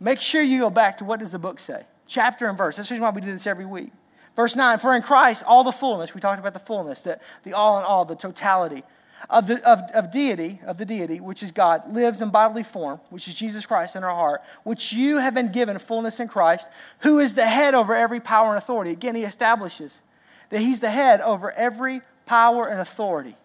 Make 0.00 0.20
sure 0.20 0.42
you 0.42 0.60
go 0.60 0.70
back 0.70 0.98
to 0.98 1.04
what 1.04 1.20
does 1.20 1.32
the 1.32 1.38
book 1.38 1.58
say? 1.58 1.84
Chapter 2.06 2.48
and 2.48 2.56
verse. 2.56 2.76
That's 2.76 2.88
the 2.88 2.94
reason 2.94 3.02
why 3.02 3.10
we 3.10 3.20
do 3.20 3.32
this 3.32 3.46
every 3.46 3.66
week. 3.66 3.92
Verse 4.34 4.54
9, 4.54 4.78
for 4.78 4.94
in 4.94 5.02
Christ 5.02 5.42
all 5.46 5.64
the 5.64 5.72
fullness, 5.72 6.14
we 6.14 6.20
talked 6.20 6.38
about 6.38 6.52
the 6.52 6.58
fullness, 6.58 7.02
the, 7.02 7.18
the 7.44 7.54
all 7.54 7.78
in 7.78 7.84
all, 7.84 8.04
the 8.04 8.14
totality 8.14 8.82
of, 9.30 9.46
the, 9.46 9.66
of, 9.66 9.80
of 9.94 10.10
deity, 10.10 10.60
of 10.66 10.76
the 10.76 10.84
deity, 10.84 11.20
which 11.20 11.42
is 11.42 11.50
God, 11.50 11.90
lives 11.90 12.20
in 12.20 12.28
bodily 12.28 12.62
form, 12.62 13.00
which 13.08 13.28
is 13.28 13.34
Jesus 13.34 13.64
Christ 13.64 13.96
in 13.96 14.04
our 14.04 14.14
heart, 14.14 14.42
which 14.62 14.92
you 14.92 15.18
have 15.18 15.32
been 15.32 15.50
given 15.50 15.78
fullness 15.78 16.20
in 16.20 16.28
Christ, 16.28 16.68
who 17.00 17.18
is 17.18 17.32
the 17.32 17.46
head 17.46 17.74
over 17.74 17.94
every 17.94 18.20
power 18.20 18.50
and 18.50 18.58
authority. 18.58 18.90
Again, 18.90 19.14
he 19.14 19.24
establishes 19.24 20.02
that 20.50 20.60
he's 20.60 20.80
the 20.80 20.90
head 20.90 21.20
over 21.22 21.50
every 21.52 22.02
power 22.26 22.68
and 22.68 22.78
authority. 22.78 23.36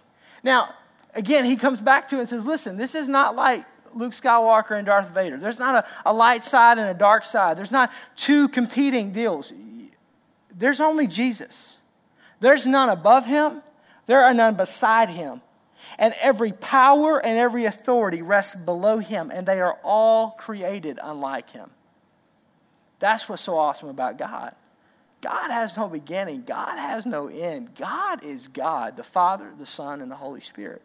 Now, 0.43 0.75
again, 1.15 1.45
he 1.45 1.55
comes 1.55 1.81
back 1.81 2.09
to 2.09 2.17
it 2.17 2.19
and 2.19 2.27
says, 2.27 2.45
listen, 2.45 2.77
this 2.77 2.95
is 2.95 3.07
not 3.07 3.35
like 3.35 3.65
Luke 3.95 4.13
Skywalker 4.13 4.77
and 4.77 4.85
Darth 4.85 5.09
Vader. 5.09 5.37
There's 5.37 5.59
not 5.59 5.83
a, 5.83 6.09
a 6.09 6.13
light 6.13 6.43
side 6.43 6.77
and 6.77 6.89
a 6.89 6.93
dark 6.93 7.25
side. 7.25 7.57
There's 7.57 7.71
not 7.71 7.91
two 8.15 8.47
competing 8.47 9.11
deals. 9.11 9.51
There's 10.53 10.79
only 10.79 11.07
Jesus. 11.07 11.77
There's 12.39 12.65
none 12.65 12.89
above 12.89 13.25
him, 13.25 13.61
There 14.07 14.23
are 14.23 14.33
none 14.33 14.55
beside 14.55 15.09
him. 15.09 15.41
And 15.97 16.13
every 16.21 16.51
power 16.51 17.23
and 17.23 17.37
every 17.37 17.65
authority 17.65 18.21
rests 18.21 18.55
below 18.55 18.97
him, 18.97 19.31
and 19.31 19.47
they 19.47 19.61
are 19.61 19.77
all 19.83 20.31
created 20.31 20.99
unlike 21.01 21.51
him. 21.51 21.69
That's 22.99 23.29
what's 23.29 23.41
so 23.41 23.57
awesome 23.57 23.89
about 23.89 24.17
God. 24.17 24.55
God 25.21 25.51
has 25.51 25.77
no 25.77 25.87
beginning, 25.87 26.43
God 26.43 26.77
has 26.77 27.05
no 27.05 27.27
end. 27.27 27.75
God 27.75 28.23
is 28.23 28.47
God, 28.47 28.97
the 28.97 29.03
Father, 29.03 29.51
the 29.57 29.65
Son, 29.65 30.01
and 30.01 30.09
the 30.09 30.15
Holy 30.15 30.41
Spirit. 30.41 30.81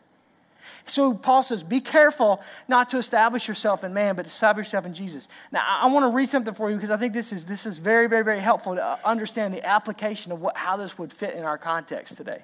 So 0.86 1.14
Paul 1.14 1.42
says, 1.42 1.62
be 1.62 1.80
careful 1.80 2.42
not 2.68 2.88
to 2.90 2.98
establish 2.98 3.48
yourself 3.48 3.84
in 3.84 3.92
man, 3.94 4.16
but 4.16 4.26
establish 4.26 4.66
yourself 4.66 4.86
in 4.86 4.94
Jesus. 4.94 5.28
Now, 5.52 5.64
I 5.66 5.86
want 5.92 6.04
to 6.04 6.08
read 6.14 6.28
something 6.28 6.54
for 6.54 6.70
you 6.70 6.76
because 6.76 6.90
I 6.90 6.96
think 6.96 7.12
this 7.12 7.32
is, 7.32 7.46
this 7.46 7.66
is 7.66 7.78
very, 7.78 8.08
very, 8.08 8.24
very 8.24 8.40
helpful 8.40 8.74
to 8.74 8.98
understand 9.04 9.54
the 9.54 9.64
application 9.64 10.32
of 10.32 10.40
what, 10.40 10.56
how 10.56 10.76
this 10.76 10.98
would 10.98 11.12
fit 11.12 11.34
in 11.34 11.44
our 11.44 11.58
context 11.58 12.16
today. 12.16 12.42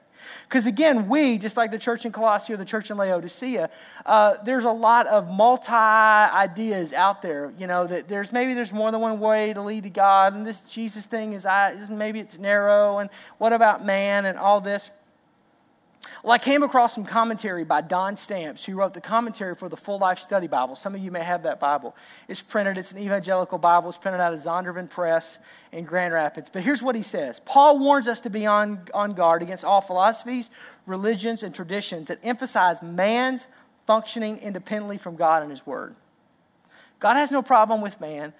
Because 0.48 0.66
again, 0.66 1.08
we, 1.08 1.38
just 1.38 1.56
like 1.56 1.70
the 1.70 1.78
church 1.78 2.04
in 2.04 2.12
Colossae 2.12 2.52
or 2.52 2.56
the 2.56 2.64
church 2.64 2.90
in 2.90 2.96
Laodicea, 2.96 3.70
uh, 4.06 4.34
there's 4.44 4.64
a 4.64 4.70
lot 4.70 5.06
of 5.06 5.28
multi 5.28 5.72
ideas 5.72 6.92
out 6.92 7.22
there. 7.22 7.52
You 7.58 7.66
know 7.66 7.86
that 7.86 8.08
there's 8.08 8.32
maybe 8.32 8.54
there's 8.54 8.72
more 8.72 8.90
than 8.90 9.00
one 9.00 9.18
way 9.20 9.52
to 9.52 9.60
lead 9.60 9.84
to 9.84 9.90
God, 9.90 10.34
and 10.34 10.46
this 10.46 10.60
Jesus 10.60 11.06
thing 11.06 11.32
is, 11.32 11.46
I, 11.46 11.76
maybe 11.90 12.20
it's 12.20 12.38
narrow, 12.38 12.98
and 12.98 13.10
what 13.38 13.52
about 13.52 13.84
man 13.84 14.24
and 14.24 14.38
all 14.38 14.60
this. 14.60 14.90
Well, 16.22 16.32
I 16.32 16.38
came 16.38 16.62
across 16.62 16.94
some 16.94 17.04
commentary 17.04 17.64
by 17.64 17.80
Don 17.80 18.16
Stamps, 18.16 18.64
who 18.64 18.76
wrote 18.76 18.94
the 18.94 19.00
commentary 19.00 19.56
for 19.56 19.68
the 19.68 19.76
Full 19.76 19.98
Life 19.98 20.20
Study 20.20 20.46
Bible. 20.46 20.76
Some 20.76 20.94
of 20.94 21.02
you 21.02 21.10
may 21.10 21.24
have 21.24 21.42
that 21.42 21.58
Bible. 21.58 21.96
It's 22.28 22.40
printed, 22.40 22.78
it's 22.78 22.92
an 22.92 23.00
evangelical 23.00 23.58
Bible. 23.58 23.88
It's 23.88 23.98
printed 23.98 24.20
out 24.20 24.32
of 24.32 24.38
Zondervan 24.38 24.88
Press 24.88 25.38
in 25.72 25.84
Grand 25.84 26.14
Rapids. 26.14 26.48
But 26.48 26.62
here's 26.62 26.80
what 26.80 26.94
he 26.94 27.02
says 27.02 27.40
Paul 27.40 27.80
warns 27.80 28.06
us 28.06 28.20
to 28.20 28.30
be 28.30 28.46
on, 28.46 28.82
on 28.94 29.14
guard 29.14 29.42
against 29.42 29.64
all 29.64 29.80
philosophies, 29.80 30.48
religions, 30.86 31.42
and 31.42 31.52
traditions 31.52 32.06
that 32.06 32.20
emphasize 32.22 32.82
man's 32.82 33.48
functioning 33.84 34.38
independently 34.38 34.98
from 34.98 35.16
God 35.16 35.42
and 35.42 35.50
his 35.50 35.66
word. 35.66 35.96
God 37.00 37.14
has 37.14 37.32
no 37.32 37.42
problem 37.42 37.80
with 37.80 38.00
man. 38.00 38.32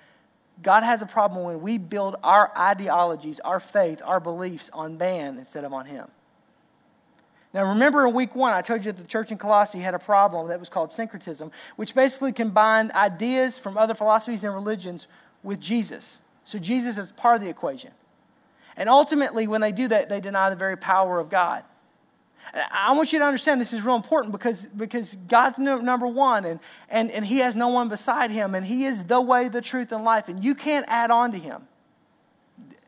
God 0.63 0.85
has 0.85 1.03
a 1.03 1.07
problem 1.07 1.43
when 1.43 1.61
we 1.61 1.79
build 1.79 2.15
our 2.23 2.57
ideologies, 2.57 3.41
our 3.41 3.59
faith, 3.59 4.01
our 4.05 4.21
beliefs 4.21 4.71
on 4.73 4.99
man 4.99 5.39
instead 5.39 5.65
of 5.65 5.73
on 5.73 5.87
him. 5.87 6.07
Now, 7.55 7.69
remember 7.69 8.07
in 8.07 8.15
week 8.15 8.35
one, 8.35 8.55
I 8.55 8.63
told 8.63 8.85
you 8.85 8.93
that 8.93 9.01
the 9.01 9.07
church 9.07 9.31
in 9.31 9.39
Colossae 9.39 9.81
had 9.81 9.95
a 9.95 9.99
problem 9.99 10.49
that 10.49 10.59
was 10.59 10.71
called 10.71 10.91
syncretism, 10.91 11.51
which 11.77 11.95
basically 11.95 12.33
combined 12.33 12.93
ideas 12.93 13.59
from 13.59 13.77
other 13.77 13.95
philosophies 13.95 14.43
and 14.43 14.55
religions 14.55 15.07
with 15.43 15.61
Jesus. 15.61 16.19
So, 16.45 16.59
Jesus 16.59 16.97
is 16.97 17.13
part 17.13 17.37
of 17.37 17.43
the 17.43 17.51
equation. 17.51 17.91
And 18.77 18.89
ultimately, 18.89 19.47
when 19.47 19.61
they 19.61 19.73
do 19.73 19.87
that, 19.89 20.09
they 20.09 20.21
deny 20.21 20.49
the 20.49 20.57
very 20.57 20.77
power 20.77 21.21
of 21.21 21.29
God. 21.29 21.63
I 22.55 22.95
want 22.97 23.13
you 23.13 23.19
to 23.19 23.25
understand 23.25 23.61
this 23.61 23.73
is 23.73 23.83
real 23.83 23.97
important 23.97 24.33
because, 24.33 24.65
because 24.67 25.15
God's 25.29 25.59
number 25.59 26.09
one 26.09 26.45
and, 26.45 26.59
and, 26.89 27.11
and 27.11 27.25
He 27.25 27.39
has 27.39 27.55
no 27.55 27.69
one 27.69 27.89
beside 27.89 28.31
Him, 28.31 28.55
and 28.55 28.67
He 28.67 28.85
is 28.85 29.05
the 29.05 29.21
way, 29.21 29.49
the 29.49 29.61
truth, 29.61 29.93
and 29.93 30.05
life, 30.05 30.29
and 30.29 30.43
you 30.43 30.55
can't 30.55 30.87
add 30.89 31.11
on 31.11 31.33
to 31.33 31.39
Him 31.39 31.69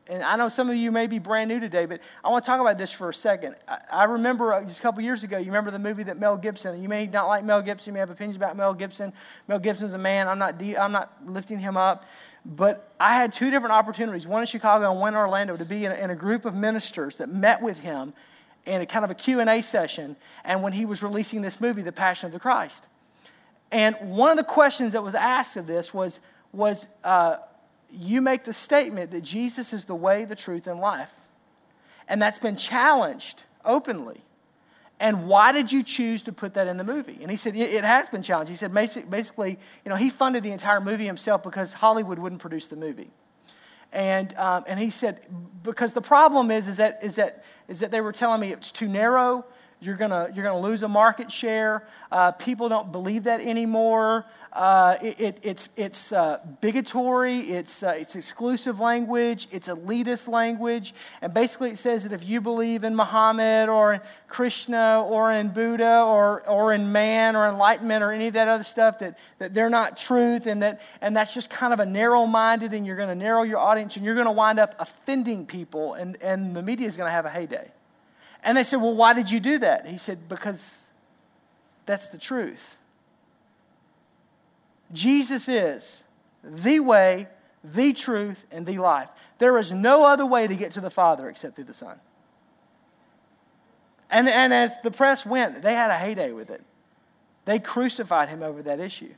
and 0.07 0.21
I 0.23 0.35
know 0.35 0.49
some 0.49 0.69
of 0.69 0.75
you 0.75 0.91
may 0.91 1.07
be 1.07 1.17
brand 1.17 1.49
new 1.49 1.59
today, 1.59 1.85
but 1.85 1.99
I 2.23 2.29
want 2.29 2.45
to 2.45 2.49
talk 2.49 2.61
about 2.61 2.77
this 2.77 2.91
for 2.91 3.09
a 3.09 3.13
second. 3.13 3.55
I, 3.91 4.03
remember 4.03 4.53
uh, 4.53 4.63
just 4.63 4.79
a 4.79 4.81
couple 4.81 5.01
years 5.01 5.23
ago, 5.23 5.37
you 5.37 5.47
remember 5.47 5.71
the 5.71 5.79
movie 5.79 6.03
that 6.03 6.19
Mel 6.19 6.37
Gibson, 6.37 6.81
you 6.81 6.87
may 6.87 7.07
not 7.07 7.27
like 7.27 7.43
Mel 7.43 7.61
Gibson, 7.61 7.91
you 7.91 7.93
may 7.93 7.99
have 7.99 8.11
opinions 8.11 8.35
about 8.35 8.55
Mel 8.55 8.75
Gibson. 8.75 9.13
Mel 9.47 9.57
Gibson's 9.57 9.93
a 9.93 9.97
man, 9.97 10.27
I'm 10.27 10.37
not, 10.37 10.59
de- 10.59 10.77
I'm 10.77 10.91
not 10.91 11.11
lifting 11.25 11.57
him 11.57 11.75
up. 11.75 12.05
But 12.45 12.91
I 12.99 13.15
had 13.15 13.33
two 13.33 13.49
different 13.49 13.73
opportunities, 13.73 14.27
one 14.27 14.41
in 14.41 14.47
Chicago 14.47 14.91
and 14.91 14.99
one 14.99 15.13
in 15.13 15.17
Orlando, 15.17 15.57
to 15.57 15.65
be 15.65 15.85
in 15.85 15.91
a, 15.91 15.95
in 15.95 16.11
a 16.11 16.15
group 16.15 16.45
of 16.45 16.53
ministers 16.53 17.17
that 17.17 17.29
met 17.29 17.63
with 17.63 17.79
him 17.79 18.13
in 18.67 18.81
a 18.81 18.85
kind 18.85 19.03
of 19.03 19.09
a 19.09 19.15
Q&A 19.15 19.61
session, 19.61 20.15
and 20.43 20.61
when 20.61 20.73
he 20.73 20.85
was 20.85 21.01
releasing 21.01 21.41
this 21.41 21.59
movie, 21.59 21.81
The 21.81 21.91
Passion 21.91 22.27
of 22.27 22.33
the 22.33 22.39
Christ. 22.39 22.85
And 23.71 23.95
one 24.01 24.31
of 24.31 24.37
the 24.37 24.43
questions 24.43 24.93
that 24.93 25.03
was 25.03 25.15
asked 25.15 25.57
of 25.57 25.67
this 25.67 25.93
was, 25.93 26.19
was 26.51 26.87
uh, 27.03 27.37
you 27.91 28.21
make 28.21 28.43
the 28.43 28.53
statement 28.53 29.11
that 29.11 29.21
Jesus 29.21 29.73
is 29.73 29.85
the 29.85 29.95
way, 29.95 30.25
the 30.25 30.35
truth, 30.35 30.67
and 30.67 30.79
life. 30.79 31.13
And 32.07 32.21
that's 32.21 32.39
been 32.39 32.55
challenged 32.55 33.43
openly. 33.63 34.21
And 34.99 35.27
why 35.27 35.51
did 35.51 35.71
you 35.71 35.83
choose 35.83 36.21
to 36.23 36.31
put 36.31 36.53
that 36.53 36.67
in 36.67 36.77
the 36.77 36.83
movie? 36.83 37.17
And 37.21 37.29
he 37.29 37.35
said, 37.35 37.55
it 37.55 37.83
has 37.83 38.07
been 38.07 38.21
challenged. 38.21 38.49
He 38.49 38.55
said, 38.55 38.73
basically, 38.73 39.59
you 39.83 39.89
know, 39.89 39.97
he 39.97 40.09
funded 40.09 40.43
the 40.43 40.51
entire 40.51 40.79
movie 40.79 41.05
himself 41.05 41.43
because 41.43 41.73
Hollywood 41.73 42.17
wouldn't 42.17 42.39
produce 42.39 42.67
the 42.67 42.77
movie. 42.77 43.11
And, 43.91 44.33
um, 44.35 44.63
and 44.67 44.79
he 44.79 44.89
said, 44.89 45.25
because 45.63 45.93
the 45.93 46.01
problem 46.01 46.49
is, 46.49 46.67
is, 46.67 46.77
that, 46.77 47.03
is, 47.03 47.15
that, 47.15 47.43
is 47.67 47.79
that 47.79 47.91
they 47.91 48.01
were 48.01 48.11
telling 48.11 48.39
me 48.39 48.53
it's 48.53 48.71
too 48.71 48.87
narrow, 48.87 49.45
you're 49.81 49.95
going 49.95 50.33
you're 50.33 50.43
gonna 50.43 50.59
lose 50.59 50.83
a 50.83 50.87
market 50.87 51.31
share. 51.31 51.85
Uh, 52.11 52.31
people 52.31 52.69
don't 52.69 52.91
believe 52.91 53.25
that 53.25 53.41
anymore. 53.41 54.25
Uh, 54.55 54.95
it, 55.01 55.19
it, 55.19 55.39
it's 55.43 55.67
it's 55.75 56.13
uh, 56.13 56.39
bigotry, 56.61 57.39
it's, 57.39 57.83
uh, 57.83 57.93
it's 57.97 58.15
exclusive 58.15 58.79
language, 58.79 59.49
it's 59.51 59.67
elitist 59.67 60.29
language. 60.29 60.93
And 61.21 61.33
basically, 61.33 61.71
it 61.71 61.77
says 61.77 62.03
that 62.03 62.13
if 62.13 62.25
you 62.25 62.39
believe 62.39 62.85
in 62.85 62.95
Muhammad 62.95 63.67
or 63.67 63.95
in 63.95 64.01
Krishna 64.29 65.03
or 65.05 65.33
in 65.33 65.49
Buddha 65.49 66.01
or, 66.03 66.47
or 66.47 66.71
in 66.71 66.93
man 66.93 67.35
or 67.35 67.49
enlightenment 67.49 68.01
or 68.01 68.13
any 68.13 68.27
of 68.27 68.35
that 68.35 68.47
other 68.47 68.63
stuff, 68.63 68.99
that, 68.99 69.19
that 69.39 69.53
they're 69.53 69.69
not 69.69 69.97
truth 69.97 70.47
and, 70.47 70.61
that, 70.61 70.81
and 71.01 71.17
that's 71.17 71.33
just 71.33 71.49
kind 71.49 71.73
of 71.73 71.81
a 71.81 71.85
narrow 71.85 72.25
minded 72.25 72.73
and 72.73 72.85
you're 72.85 72.95
going 72.95 73.09
to 73.09 73.15
narrow 73.15 73.43
your 73.43 73.59
audience 73.59 73.97
and 73.97 74.05
you're 74.05 74.15
going 74.15 74.23
to 74.23 74.31
wind 74.31 74.57
up 74.57 74.73
offending 74.79 75.45
people 75.45 75.95
and, 75.95 76.15
and 76.21 76.55
the 76.55 76.63
media 76.63 76.87
is 76.87 76.95
going 76.95 77.07
to 77.07 77.13
have 77.13 77.25
a 77.25 77.29
heyday. 77.29 77.69
And 78.41 78.55
they 78.55 78.63
said, 78.63 78.77
Well, 78.77 78.95
why 78.95 79.11
did 79.11 79.29
you 79.29 79.41
do 79.41 79.57
that? 79.57 79.85
He 79.85 79.97
said, 79.97 80.29
Because 80.29 80.91
that's 81.85 82.07
the 82.07 82.17
truth. 82.17 82.77
Jesus 84.91 85.47
is 85.47 86.03
the 86.43 86.79
way, 86.79 87.27
the 87.63 87.93
truth, 87.93 88.45
and 88.51 88.65
the 88.65 88.77
life. 88.77 89.09
There 89.37 89.57
is 89.57 89.71
no 89.71 90.05
other 90.05 90.25
way 90.25 90.47
to 90.47 90.55
get 90.55 90.71
to 90.73 90.81
the 90.81 90.89
Father 90.89 91.29
except 91.29 91.55
through 91.55 91.65
the 91.65 91.73
Son. 91.73 91.99
And, 94.09 94.29
and 94.29 94.53
as 94.53 94.79
the 94.81 94.91
press 94.91 95.25
went, 95.25 95.61
they 95.61 95.73
had 95.73 95.89
a 95.89 95.97
heyday 95.97 96.31
with 96.31 96.49
it. 96.49 96.63
They 97.45 97.59
crucified 97.59 98.29
him 98.29 98.43
over 98.43 98.61
that 98.63 98.79
issue. 98.79 99.13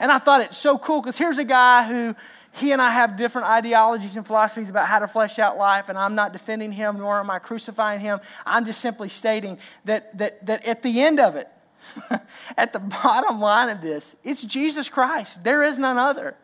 And 0.00 0.10
I 0.10 0.18
thought 0.18 0.40
it's 0.40 0.58
so 0.58 0.78
cool 0.78 1.00
because 1.00 1.16
here's 1.16 1.38
a 1.38 1.44
guy 1.44 1.84
who 1.84 2.14
he 2.52 2.72
and 2.72 2.80
I 2.80 2.90
have 2.90 3.16
different 3.16 3.48
ideologies 3.48 4.16
and 4.16 4.26
philosophies 4.26 4.70
about 4.70 4.88
how 4.88 4.98
to 4.98 5.06
flesh 5.06 5.38
out 5.38 5.58
life, 5.58 5.88
and 5.88 5.98
I'm 5.98 6.14
not 6.14 6.32
defending 6.32 6.72
him 6.72 6.98
nor 6.98 7.20
am 7.20 7.30
I 7.30 7.38
crucifying 7.38 8.00
him. 8.00 8.18
I'm 8.44 8.64
just 8.64 8.80
simply 8.80 9.08
stating 9.08 9.58
that, 9.84 10.16
that, 10.18 10.44
that 10.46 10.64
at 10.64 10.82
the 10.82 11.02
end 11.02 11.20
of 11.20 11.36
it, 11.36 11.48
at 12.56 12.72
the 12.72 12.78
bottom 12.78 13.40
line 13.40 13.68
of 13.68 13.80
this, 13.80 14.16
it's 14.24 14.44
Jesus 14.44 14.88
Christ. 14.88 15.44
There 15.44 15.62
is 15.62 15.78
none 15.78 15.98
other. 15.98 16.36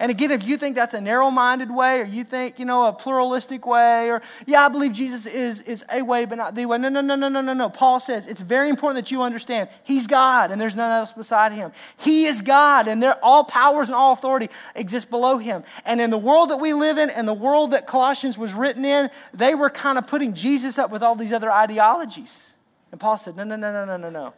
And 0.00 0.12
again, 0.12 0.30
if 0.30 0.44
you 0.44 0.56
think 0.56 0.76
that's 0.76 0.94
a 0.94 1.00
narrow 1.00 1.28
minded 1.28 1.72
way, 1.72 2.00
or 2.00 2.04
you 2.04 2.22
think, 2.22 2.60
you 2.60 2.64
know, 2.64 2.86
a 2.86 2.92
pluralistic 2.92 3.66
way, 3.66 4.08
or, 4.08 4.22
yeah, 4.46 4.64
I 4.64 4.68
believe 4.68 4.92
Jesus 4.92 5.26
is, 5.26 5.60
is 5.62 5.84
a 5.90 6.02
way, 6.02 6.24
but 6.24 6.36
not 6.36 6.54
the 6.54 6.66
way. 6.66 6.78
No, 6.78 6.88
no, 6.88 7.00
no, 7.00 7.16
no, 7.16 7.28
no, 7.28 7.40
no, 7.40 7.52
no. 7.52 7.68
Paul 7.68 7.98
says 7.98 8.28
it's 8.28 8.40
very 8.40 8.68
important 8.68 9.04
that 9.04 9.10
you 9.10 9.22
understand 9.22 9.68
He's 9.82 10.06
God, 10.06 10.52
and 10.52 10.60
there's 10.60 10.76
none 10.76 10.92
else 10.92 11.10
beside 11.10 11.50
Him. 11.50 11.72
He 11.96 12.26
is 12.26 12.42
God, 12.42 12.86
and 12.86 13.02
there, 13.02 13.16
all 13.24 13.42
powers 13.42 13.88
and 13.88 13.96
all 13.96 14.12
authority 14.12 14.50
exist 14.76 15.10
below 15.10 15.38
Him. 15.38 15.64
And 15.84 16.00
in 16.00 16.10
the 16.10 16.18
world 16.18 16.50
that 16.50 16.58
we 16.58 16.74
live 16.74 16.96
in, 16.96 17.10
and 17.10 17.26
the 17.26 17.34
world 17.34 17.72
that 17.72 17.88
Colossians 17.88 18.38
was 18.38 18.54
written 18.54 18.84
in, 18.84 19.10
they 19.34 19.56
were 19.56 19.70
kind 19.70 19.98
of 19.98 20.06
putting 20.06 20.32
Jesus 20.32 20.78
up 20.78 20.92
with 20.92 21.02
all 21.02 21.16
these 21.16 21.32
other 21.32 21.50
ideologies. 21.50 22.54
And 22.90 23.00
Paul 23.00 23.16
said, 23.16 23.36
no, 23.36 23.44
no, 23.44 23.56
no, 23.56 23.72
no, 23.72 23.84
no, 23.84 23.96
no, 23.96 24.10
no. 24.10 24.34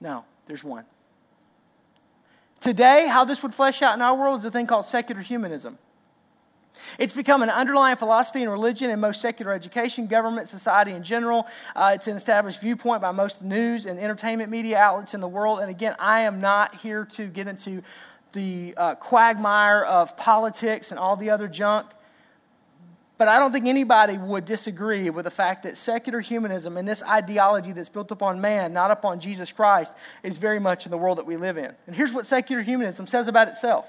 No, 0.00 0.24
there's 0.46 0.64
one. 0.64 0.84
Today, 2.60 3.08
how 3.08 3.24
this 3.24 3.42
would 3.42 3.54
flesh 3.54 3.82
out 3.82 3.94
in 3.94 4.02
our 4.02 4.16
world 4.16 4.38
is 4.38 4.44
a 4.44 4.50
thing 4.50 4.66
called 4.66 4.86
secular 4.86 5.20
humanism. 5.20 5.78
It's 6.98 7.14
become 7.14 7.42
an 7.42 7.50
underlying 7.50 7.96
philosophy 7.96 8.42
in 8.42 8.48
religion 8.48 8.90
and 8.90 9.00
most 9.00 9.20
secular 9.20 9.52
education, 9.52 10.06
government, 10.06 10.48
society 10.48 10.92
in 10.92 11.02
general. 11.02 11.46
Uh, 11.74 11.92
it's 11.94 12.06
an 12.06 12.16
established 12.16 12.60
viewpoint 12.60 13.02
by 13.02 13.10
most 13.10 13.42
news 13.42 13.86
and 13.86 13.98
entertainment 13.98 14.50
media 14.50 14.78
outlets 14.78 15.14
in 15.14 15.20
the 15.20 15.28
world. 15.28 15.60
And 15.60 15.70
again, 15.70 15.94
I 15.98 16.20
am 16.20 16.40
not 16.40 16.74
here 16.76 17.04
to 17.12 17.26
get 17.26 17.46
into 17.46 17.82
the 18.32 18.74
uh, 18.76 18.94
quagmire 18.94 19.82
of 19.82 20.16
politics 20.16 20.90
and 20.90 20.98
all 20.98 21.16
the 21.16 21.30
other 21.30 21.48
junk. 21.48 21.86
But 23.22 23.28
I 23.28 23.38
don't 23.38 23.52
think 23.52 23.66
anybody 23.66 24.18
would 24.18 24.44
disagree 24.44 25.08
with 25.08 25.26
the 25.26 25.30
fact 25.30 25.62
that 25.62 25.76
secular 25.76 26.18
humanism 26.18 26.76
and 26.76 26.88
this 26.88 27.04
ideology 27.04 27.70
that's 27.70 27.88
built 27.88 28.10
upon 28.10 28.40
man, 28.40 28.72
not 28.72 28.90
upon 28.90 29.20
Jesus 29.20 29.52
Christ, 29.52 29.94
is 30.24 30.38
very 30.38 30.58
much 30.58 30.86
in 30.86 30.90
the 30.90 30.98
world 30.98 31.18
that 31.18 31.24
we 31.24 31.36
live 31.36 31.56
in. 31.56 31.72
And 31.86 31.94
here's 31.94 32.12
what 32.12 32.26
secular 32.26 32.62
humanism 32.62 33.06
says 33.06 33.28
about 33.28 33.46
itself 33.46 33.88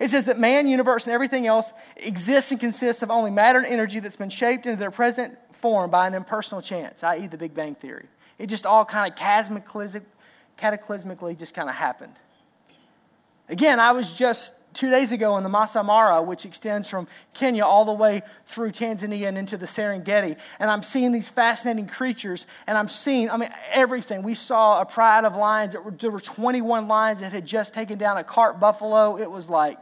it 0.00 0.08
says 0.08 0.24
that 0.24 0.38
man, 0.38 0.68
universe, 0.68 1.06
and 1.06 1.12
everything 1.12 1.46
else 1.46 1.74
exists 1.98 2.50
and 2.50 2.58
consists 2.58 3.02
of 3.02 3.10
only 3.10 3.30
matter 3.30 3.58
and 3.58 3.68
energy 3.68 4.00
that's 4.00 4.16
been 4.16 4.30
shaped 4.30 4.64
into 4.64 4.80
their 4.80 4.90
present 4.90 5.36
form 5.54 5.90
by 5.90 6.06
an 6.06 6.14
impersonal 6.14 6.62
chance, 6.62 7.04
i.e., 7.04 7.26
the 7.26 7.36
Big 7.36 7.52
Bang 7.52 7.74
Theory. 7.74 8.06
It 8.38 8.46
just 8.46 8.64
all 8.64 8.86
kind 8.86 9.12
of 9.12 9.18
cataclysmically 9.18 11.38
just 11.38 11.54
kind 11.54 11.68
of 11.68 11.74
happened. 11.74 12.14
Again, 13.50 13.78
I 13.78 13.92
was 13.92 14.16
just 14.16 14.54
two 14.72 14.90
days 14.90 15.12
ago 15.12 15.36
in 15.36 15.42
the 15.42 15.48
Masai 15.48 15.82
Mara, 15.82 16.22
which 16.22 16.44
extends 16.44 16.88
from 16.88 17.06
Kenya 17.34 17.64
all 17.64 17.84
the 17.84 17.92
way 17.92 18.22
through 18.46 18.72
Tanzania 18.72 19.28
and 19.28 19.38
into 19.38 19.56
the 19.56 19.66
Serengeti. 19.66 20.36
And 20.58 20.70
I'm 20.70 20.82
seeing 20.82 21.12
these 21.12 21.28
fascinating 21.28 21.86
creatures, 21.86 22.46
and 22.66 22.76
I'm 22.78 22.88
seeing, 22.88 23.30
I 23.30 23.36
mean, 23.36 23.50
everything. 23.72 24.22
We 24.22 24.34
saw 24.34 24.80
a 24.80 24.86
pride 24.86 25.24
of 25.24 25.36
lions. 25.36 25.76
There 25.98 26.10
were 26.10 26.20
21 26.20 26.88
lions 26.88 27.20
that 27.20 27.32
had 27.32 27.46
just 27.46 27.74
taken 27.74 27.98
down 27.98 28.16
a 28.16 28.24
Cape 28.24 28.60
buffalo. 28.60 29.18
It 29.18 29.30
was 29.30 29.48
like, 29.48 29.78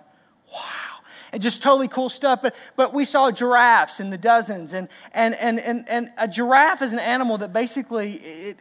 wow 0.52 0.90
and 1.32 1.42
just 1.42 1.62
totally 1.62 1.88
cool 1.88 2.08
stuff. 2.08 2.42
But, 2.42 2.54
but 2.76 2.92
we 2.92 3.04
saw 3.04 3.30
giraffes 3.30 4.00
in 4.00 4.10
the 4.10 4.18
dozens. 4.18 4.74
And, 4.74 4.88
and, 5.12 5.34
and, 5.36 5.60
and, 5.60 5.88
and 5.88 6.12
a 6.18 6.28
giraffe 6.28 6.82
is 6.82 6.92
an 6.92 6.98
animal 6.98 7.38
that 7.38 7.52
basically, 7.52 8.14
it, 8.14 8.58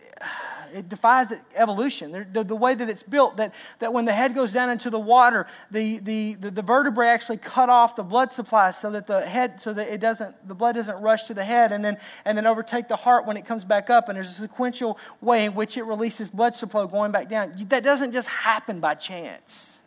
it 0.74 0.90
defies 0.90 1.34
evolution. 1.56 2.28
The, 2.32 2.44
the, 2.44 2.56
way 2.56 2.76
that 2.76 2.90
it's 2.90 3.04
built, 3.04 3.38
that, 3.38 3.54
that 3.80 3.94
when 3.94 4.06
the 4.06 4.14
head 4.14 4.36
goes 4.36 4.54
down 4.54 4.70
into 4.70 4.90
the 4.90 5.00
water, 5.00 5.48
the, 5.72 6.00
the, 6.00 6.36
the, 6.36 6.52
the, 6.52 6.62
vertebrae 6.62 7.08
actually 7.08 7.38
cut 7.38 7.70
off 7.70 7.96
the 7.96 8.04
blood 8.04 8.32
supply 8.32 8.72
so 8.72 8.92
that 8.92 9.08
the 9.08 9.22
head, 9.22 9.62
so 9.62 9.74
that 9.74 9.88
it 9.88 10.00
doesn't, 10.00 10.48
the 10.48 10.56
blood 10.56 10.76
doesn't 10.76 11.02
rush 11.02 11.24
to 11.24 11.34
the 11.34 11.44
head 11.44 11.72
and 11.72 11.84
then, 11.84 11.98
and 12.26 12.38
then 12.38 12.46
overtake 12.46 12.88
the 12.88 12.96
heart 12.96 13.26
when 13.26 13.38
it 13.38 13.46
comes 13.46 13.64
back 13.64 13.90
up. 13.90 14.10
And 14.10 14.16
there's 14.16 14.30
a 14.30 14.42
sequential 14.42 14.98
way 15.22 15.46
in 15.46 15.56
which 15.56 15.78
it 15.78 15.84
releases 15.84 16.30
blood 16.30 16.56
supply 16.56 16.86
going 16.86 17.12
back 17.12 17.30
down. 17.30 17.54
That 17.70 17.84
doesn't 17.84 18.12
just 18.12 18.30
happen 18.30 18.80
by 18.80 18.96
chance. 18.96 19.80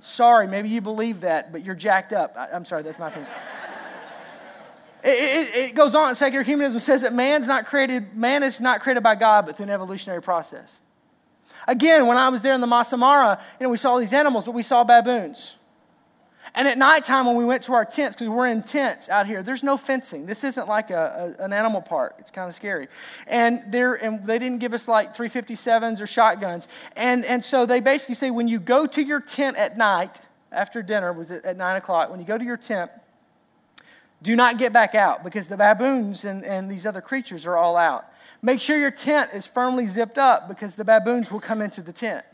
Sorry, 0.00 0.46
maybe 0.46 0.68
you 0.70 0.80
believe 0.80 1.20
that, 1.20 1.52
but 1.52 1.64
you're 1.64 1.74
jacked 1.74 2.12
up. 2.12 2.34
I, 2.36 2.56
am 2.56 2.64
sorry, 2.64 2.82
that's 2.82 2.98
my 2.98 3.08
opinion. 3.08 3.30
It, 5.02 5.08
it, 5.08 5.56
it, 5.70 5.74
goes 5.74 5.94
on, 5.94 6.14
secular 6.14 6.42
humanism 6.42 6.80
says 6.80 7.02
that 7.02 7.14
man's 7.14 7.46
not 7.46 7.66
created, 7.66 8.14
man 8.14 8.42
is 8.42 8.60
not 8.60 8.80
created 8.80 9.02
by 9.02 9.14
God, 9.14 9.46
but 9.46 9.56
through 9.56 9.64
an 9.64 9.70
evolutionary 9.70 10.20
process. 10.20 10.78
Again, 11.66 12.06
when 12.06 12.16
I 12.16 12.28
was 12.28 12.42
there 12.42 12.54
in 12.54 12.60
the 12.60 12.66
Masai 12.66 12.98
Mara, 12.98 13.40
you 13.58 13.64
know, 13.64 13.70
we 13.70 13.76
saw 13.76 13.98
these 13.98 14.12
animals, 14.12 14.44
but 14.44 14.52
we 14.52 14.62
saw 14.62 14.84
baboons. 14.84 15.56
And 16.54 16.66
at 16.66 16.78
nighttime, 16.78 17.26
when 17.26 17.36
we 17.36 17.44
went 17.44 17.62
to 17.64 17.74
our 17.74 17.84
tents, 17.84 18.16
because 18.16 18.28
we're 18.28 18.48
in 18.48 18.62
tents 18.62 19.08
out 19.08 19.26
here, 19.26 19.42
there's 19.42 19.62
no 19.62 19.76
fencing. 19.76 20.26
This 20.26 20.42
isn't 20.42 20.66
like 20.66 20.90
a, 20.90 21.36
a, 21.38 21.44
an 21.44 21.52
animal 21.52 21.80
park. 21.80 22.16
It's 22.18 22.30
kind 22.30 22.48
of 22.48 22.54
scary. 22.54 22.88
And, 23.26 23.72
and 23.72 24.26
they 24.26 24.38
didn't 24.38 24.58
give 24.58 24.74
us 24.74 24.88
like 24.88 25.14
357s 25.16 26.00
or 26.00 26.06
shotguns. 26.06 26.66
And, 26.96 27.24
and 27.24 27.44
so 27.44 27.66
they 27.66 27.80
basically 27.80 28.16
say 28.16 28.30
when 28.30 28.48
you 28.48 28.58
go 28.58 28.86
to 28.86 29.02
your 29.02 29.20
tent 29.20 29.56
at 29.58 29.78
night, 29.78 30.20
after 30.50 30.82
dinner 30.82 31.12
was 31.12 31.30
at 31.30 31.56
9 31.56 31.76
o'clock, 31.76 32.10
when 32.10 32.18
you 32.18 32.26
go 32.26 32.36
to 32.36 32.44
your 32.44 32.56
tent, 32.56 32.90
do 34.22 34.36
not 34.36 34.58
get 34.58 34.72
back 34.72 34.94
out 34.94 35.24
because 35.24 35.46
the 35.46 35.56
baboons 35.56 36.24
and, 36.24 36.44
and 36.44 36.70
these 36.70 36.84
other 36.84 37.00
creatures 37.00 37.46
are 37.46 37.56
all 37.56 37.76
out. 37.76 38.04
Make 38.42 38.60
sure 38.60 38.76
your 38.76 38.90
tent 38.90 39.30
is 39.34 39.46
firmly 39.46 39.86
zipped 39.86 40.18
up 40.18 40.48
because 40.48 40.74
the 40.74 40.84
baboons 40.84 41.30
will 41.30 41.40
come 41.40 41.60
into 41.60 41.82
the 41.82 41.92
tent. 41.92 42.24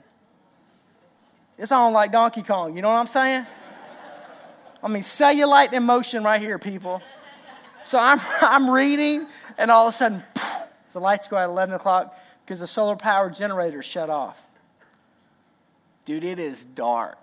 It's 1.58 1.72
on 1.72 1.92
like 1.92 2.12
Donkey 2.12 2.42
Kong, 2.42 2.76
you 2.76 2.82
know 2.82 2.88
what 2.88 2.98
I'm 2.98 3.06
saying? 3.06 3.46
I 4.82 4.88
mean, 4.88 5.02
cellulite 5.02 5.72
in 5.72 5.82
motion 5.84 6.22
right 6.22 6.40
here, 6.40 6.58
people. 6.58 7.02
So 7.82 7.98
I'm, 7.98 8.20
I'm 8.40 8.70
reading, 8.70 9.26
and 9.56 9.70
all 9.70 9.88
of 9.88 9.94
a 9.94 9.96
sudden, 9.96 10.22
poof, 10.34 10.68
the 10.92 11.00
lights 11.00 11.28
go 11.28 11.36
out 11.36 11.44
at 11.44 11.50
11 11.50 11.74
o'clock 11.74 12.16
because 12.44 12.60
the 12.60 12.66
solar 12.66 12.96
power 12.96 13.30
generator 13.30 13.82
shut 13.82 14.10
off. 14.10 14.46
Dude, 16.04 16.24
it 16.24 16.38
is 16.38 16.64
dark. 16.64 17.18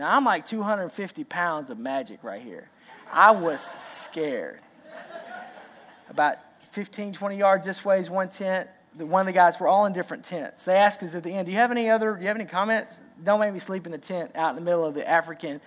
Now, 0.00 0.16
I'm 0.16 0.24
like 0.24 0.46
250 0.46 1.24
pounds 1.24 1.68
of 1.68 1.78
magic 1.78 2.24
right 2.24 2.40
here. 2.40 2.70
I 3.12 3.32
was 3.32 3.68
scared. 3.76 4.60
About 6.08 6.36
15, 6.70 7.12
20 7.12 7.36
yards 7.36 7.66
this 7.66 7.84
way 7.84 8.00
is 8.00 8.08
one 8.08 8.30
tent. 8.30 8.70
The, 8.96 9.04
one 9.04 9.20
of 9.20 9.26
the 9.26 9.34
guys, 9.34 9.60
we're 9.60 9.68
all 9.68 9.84
in 9.84 9.92
different 9.92 10.24
tents. 10.24 10.64
They 10.64 10.76
asked 10.76 11.02
us 11.02 11.14
at 11.14 11.22
the 11.22 11.30
end, 11.30 11.44
Do 11.44 11.52
you 11.52 11.58
have 11.58 11.70
any 11.70 11.90
other, 11.90 12.14
do 12.14 12.22
you 12.22 12.28
have 12.28 12.36
any 12.36 12.46
comments? 12.46 12.98
Don't 13.22 13.40
make 13.40 13.52
me 13.52 13.58
sleep 13.58 13.84
in 13.84 13.92
the 13.92 13.98
tent 13.98 14.30
out 14.36 14.48
in 14.48 14.56
the 14.56 14.62
middle 14.62 14.86
of 14.86 14.94
the 14.94 15.06
African 15.06 15.60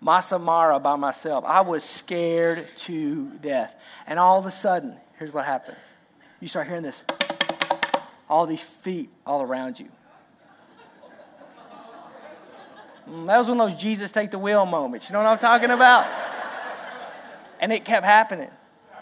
Masai 0.00 0.38
Mara 0.38 0.78
by 0.78 0.94
myself. 0.94 1.44
I 1.44 1.62
was 1.62 1.82
scared 1.82 2.68
to 2.76 3.30
death. 3.40 3.74
And 4.06 4.16
all 4.16 4.38
of 4.38 4.46
a 4.46 4.52
sudden, 4.52 4.96
here's 5.18 5.32
what 5.32 5.44
happens 5.44 5.92
you 6.38 6.46
start 6.46 6.68
hearing 6.68 6.84
this 6.84 7.02
all 8.30 8.46
these 8.46 8.62
feet 8.62 9.10
all 9.26 9.42
around 9.42 9.80
you. 9.80 9.86
Mm, 9.86 9.90
Mm, 13.08 13.26
that 13.26 13.38
was 13.38 13.48
one 13.48 13.60
of 13.60 13.70
those 13.70 13.80
Jesus 13.80 14.12
take 14.12 14.30
the 14.30 14.38
wheel 14.38 14.64
moments. 14.66 15.08
You 15.08 15.14
know 15.14 15.22
what 15.22 15.28
I'm 15.28 15.38
talking 15.38 15.70
about? 15.70 16.06
And 17.60 17.72
it 17.72 17.84
kept 17.84 18.04
happening. 18.04 18.50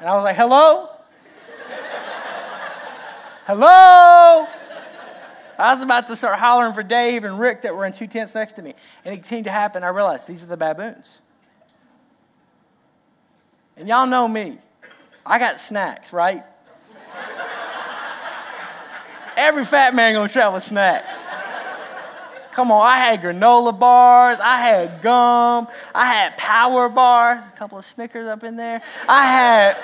And 0.01 0.09
I 0.09 0.15
was 0.15 0.25
like, 0.25 0.37
hello? 0.37 0.89
hello? 3.47 4.47
I 5.59 5.75
was 5.75 5.83
about 5.83 6.07
to 6.07 6.17
start 6.17 6.39
hollering 6.39 6.73
for 6.73 6.83
Dave 6.83 7.25
and 7.25 7.39
Rick 7.39 7.63
that 7.63 7.77
were 7.77 7.85
in 7.85 7.93
two 7.93 8.07
tents 8.07 8.35
next 8.35 8.55
to 8.55 8.63
me. 8.63 8.75
And 9.05 9.13
it 9.13 9.19
continued 9.19 9.45
to 9.45 9.51
happen. 9.51 9.85
I 9.85 9.89
realized 9.89 10.27
these 10.27 10.43
are 10.43 10.47
the 10.47 10.57
baboons. 10.57 11.21
And 13.77 13.89
y'all 13.89 14.07
know 14.07 14.27
me. 14.27 14.59
I 15.25 15.39
got 15.39 15.61
snacks, 15.61 16.13
right? 16.13 16.45
Every 19.37 19.65
fat 19.65 19.95
man 19.95 20.15
gonna 20.15 20.29
travel 20.29 20.61
snacks. 20.61 21.27
Come 22.53 22.73
on, 22.73 22.85
I 22.85 22.99
had 22.99 23.23
granola 23.23 23.79
bars, 23.79 24.41
I 24.41 24.59
had 24.59 25.03
gum, 25.03 25.69
I 25.95 26.07
had 26.07 26.37
power 26.37 26.89
bars, 26.89 27.45
a 27.47 27.57
couple 27.57 27.79
of 27.79 27.85
Snickers 27.85 28.27
up 28.27 28.43
in 28.43 28.57
there. 28.57 28.83
I 29.09 29.27
had, 29.27 29.77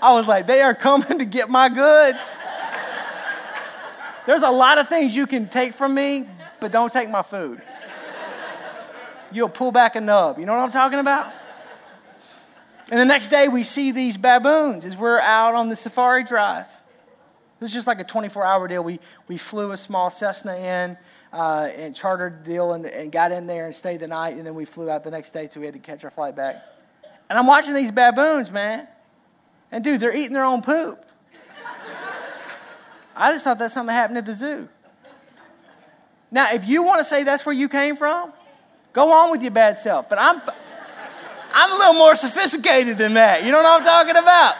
I 0.00 0.12
was 0.12 0.26
like, 0.26 0.46
they 0.46 0.62
are 0.62 0.74
coming 0.74 1.18
to 1.18 1.24
get 1.24 1.48
my 1.48 1.68
goods. 1.68 2.42
There's 4.26 4.42
a 4.42 4.50
lot 4.50 4.78
of 4.78 4.88
things 4.88 5.14
you 5.14 5.26
can 5.26 5.48
take 5.48 5.74
from 5.74 5.94
me, 5.94 6.26
but 6.60 6.72
don't 6.72 6.92
take 6.92 7.08
my 7.08 7.22
food. 7.22 7.62
You'll 9.30 9.48
pull 9.48 9.72
back 9.72 9.96
a 9.96 10.00
nub. 10.00 10.38
You 10.38 10.46
know 10.46 10.54
what 10.54 10.62
I'm 10.62 10.70
talking 10.70 10.98
about? 10.98 11.32
And 12.90 13.00
the 13.00 13.04
next 13.04 13.28
day, 13.28 13.48
we 13.48 13.62
see 13.62 13.90
these 13.90 14.16
baboons 14.16 14.84
as 14.84 14.96
we're 14.96 15.20
out 15.20 15.54
on 15.54 15.70
the 15.70 15.76
safari 15.76 16.24
drive. 16.24 16.66
This 17.58 17.70
is 17.70 17.74
just 17.74 17.86
like 17.86 18.00
a 18.00 18.04
24 18.04 18.44
hour 18.44 18.68
deal. 18.68 18.84
We, 18.84 19.00
we 19.28 19.36
flew 19.36 19.70
a 19.70 19.76
small 19.76 20.10
Cessna 20.10 20.56
in 20.56 20.98
uh, 21.32 21.68
and 21.74 21.96
chartered 21.96 22.44
deal 22.44 22.72
and, 22.72 22.84
and 22.86 23.10
got 23.10 23.32
in 23.32 23.46
there 23.46 23.66
and 23.66 23.74
stayed 23.74 24.00
the 24.00 24.08
night, 24.08 24.36
and 24.36 24.46
then 24.46 24.54
we 24.54 24.64
flew 24.64 24.90
out 24.90 25.04
the 25.04 25.10
next 25.10 25.30
day, 25.30 25.48
so 25.50 25.60
we 25.60 25.66
had 25.66 25.74
to 25.74 25.80
catch 25.80 26.04
our 26.04 26.10
flight 26.10 26.36
back. 26.36 26.56
And 27.30 27.38
I'm 27.38 27.46
watching 27.46 27.74
these 27.74 27.90
baboons, 27.90 28.50
man. 28.50 28.86
And 29.70 29.82
dude, 29.82 30.00
they're 30.00 30.14
eating 30.14 30.34
their 30.34 30.44
own 30.44 30.60
poop. 30.62 31.02
I 33.16 33.32
just 33.32 33.44
thought 33.44 33.58
that's 33.58 33.74
something 33.74 33.88
that 33.88 34.00
happened 34.00 34.18
at 34.18 34.24
the 34.24 34.34
zoo. 34.34 34.68
Now, 36.30 36.52
if 36.52 36.66
you 36.66 36.82
want 36.82 36.98
to 36.98 37.04
say 37.04 37.24
that's 37.24 37.44
where 37.44 37.54
you 37.54 37.68
came 37.68 37.96
from, 37.96 38.32
go 38.92 39.12
on 39.12 39.30
with 39.30 39.42
your 39.42 39.50
bad 39.50 39.76
self. 39.76 40.08
But 40.08 40.18
I'm, 40.18 40.40
I'm 41.54 41.72
a 41.72 41.76
little 41.76 41.94
more 41.94 42.14
sophisticated 42.14 42.96
than 42.98 43.14
that. 43.14 43.44
You 43.44 43.52
know 43.52 43.62
what 43.62 43.80
I'm 43.80 43.84
talking 43.84 44.16
about? 44.16 44.56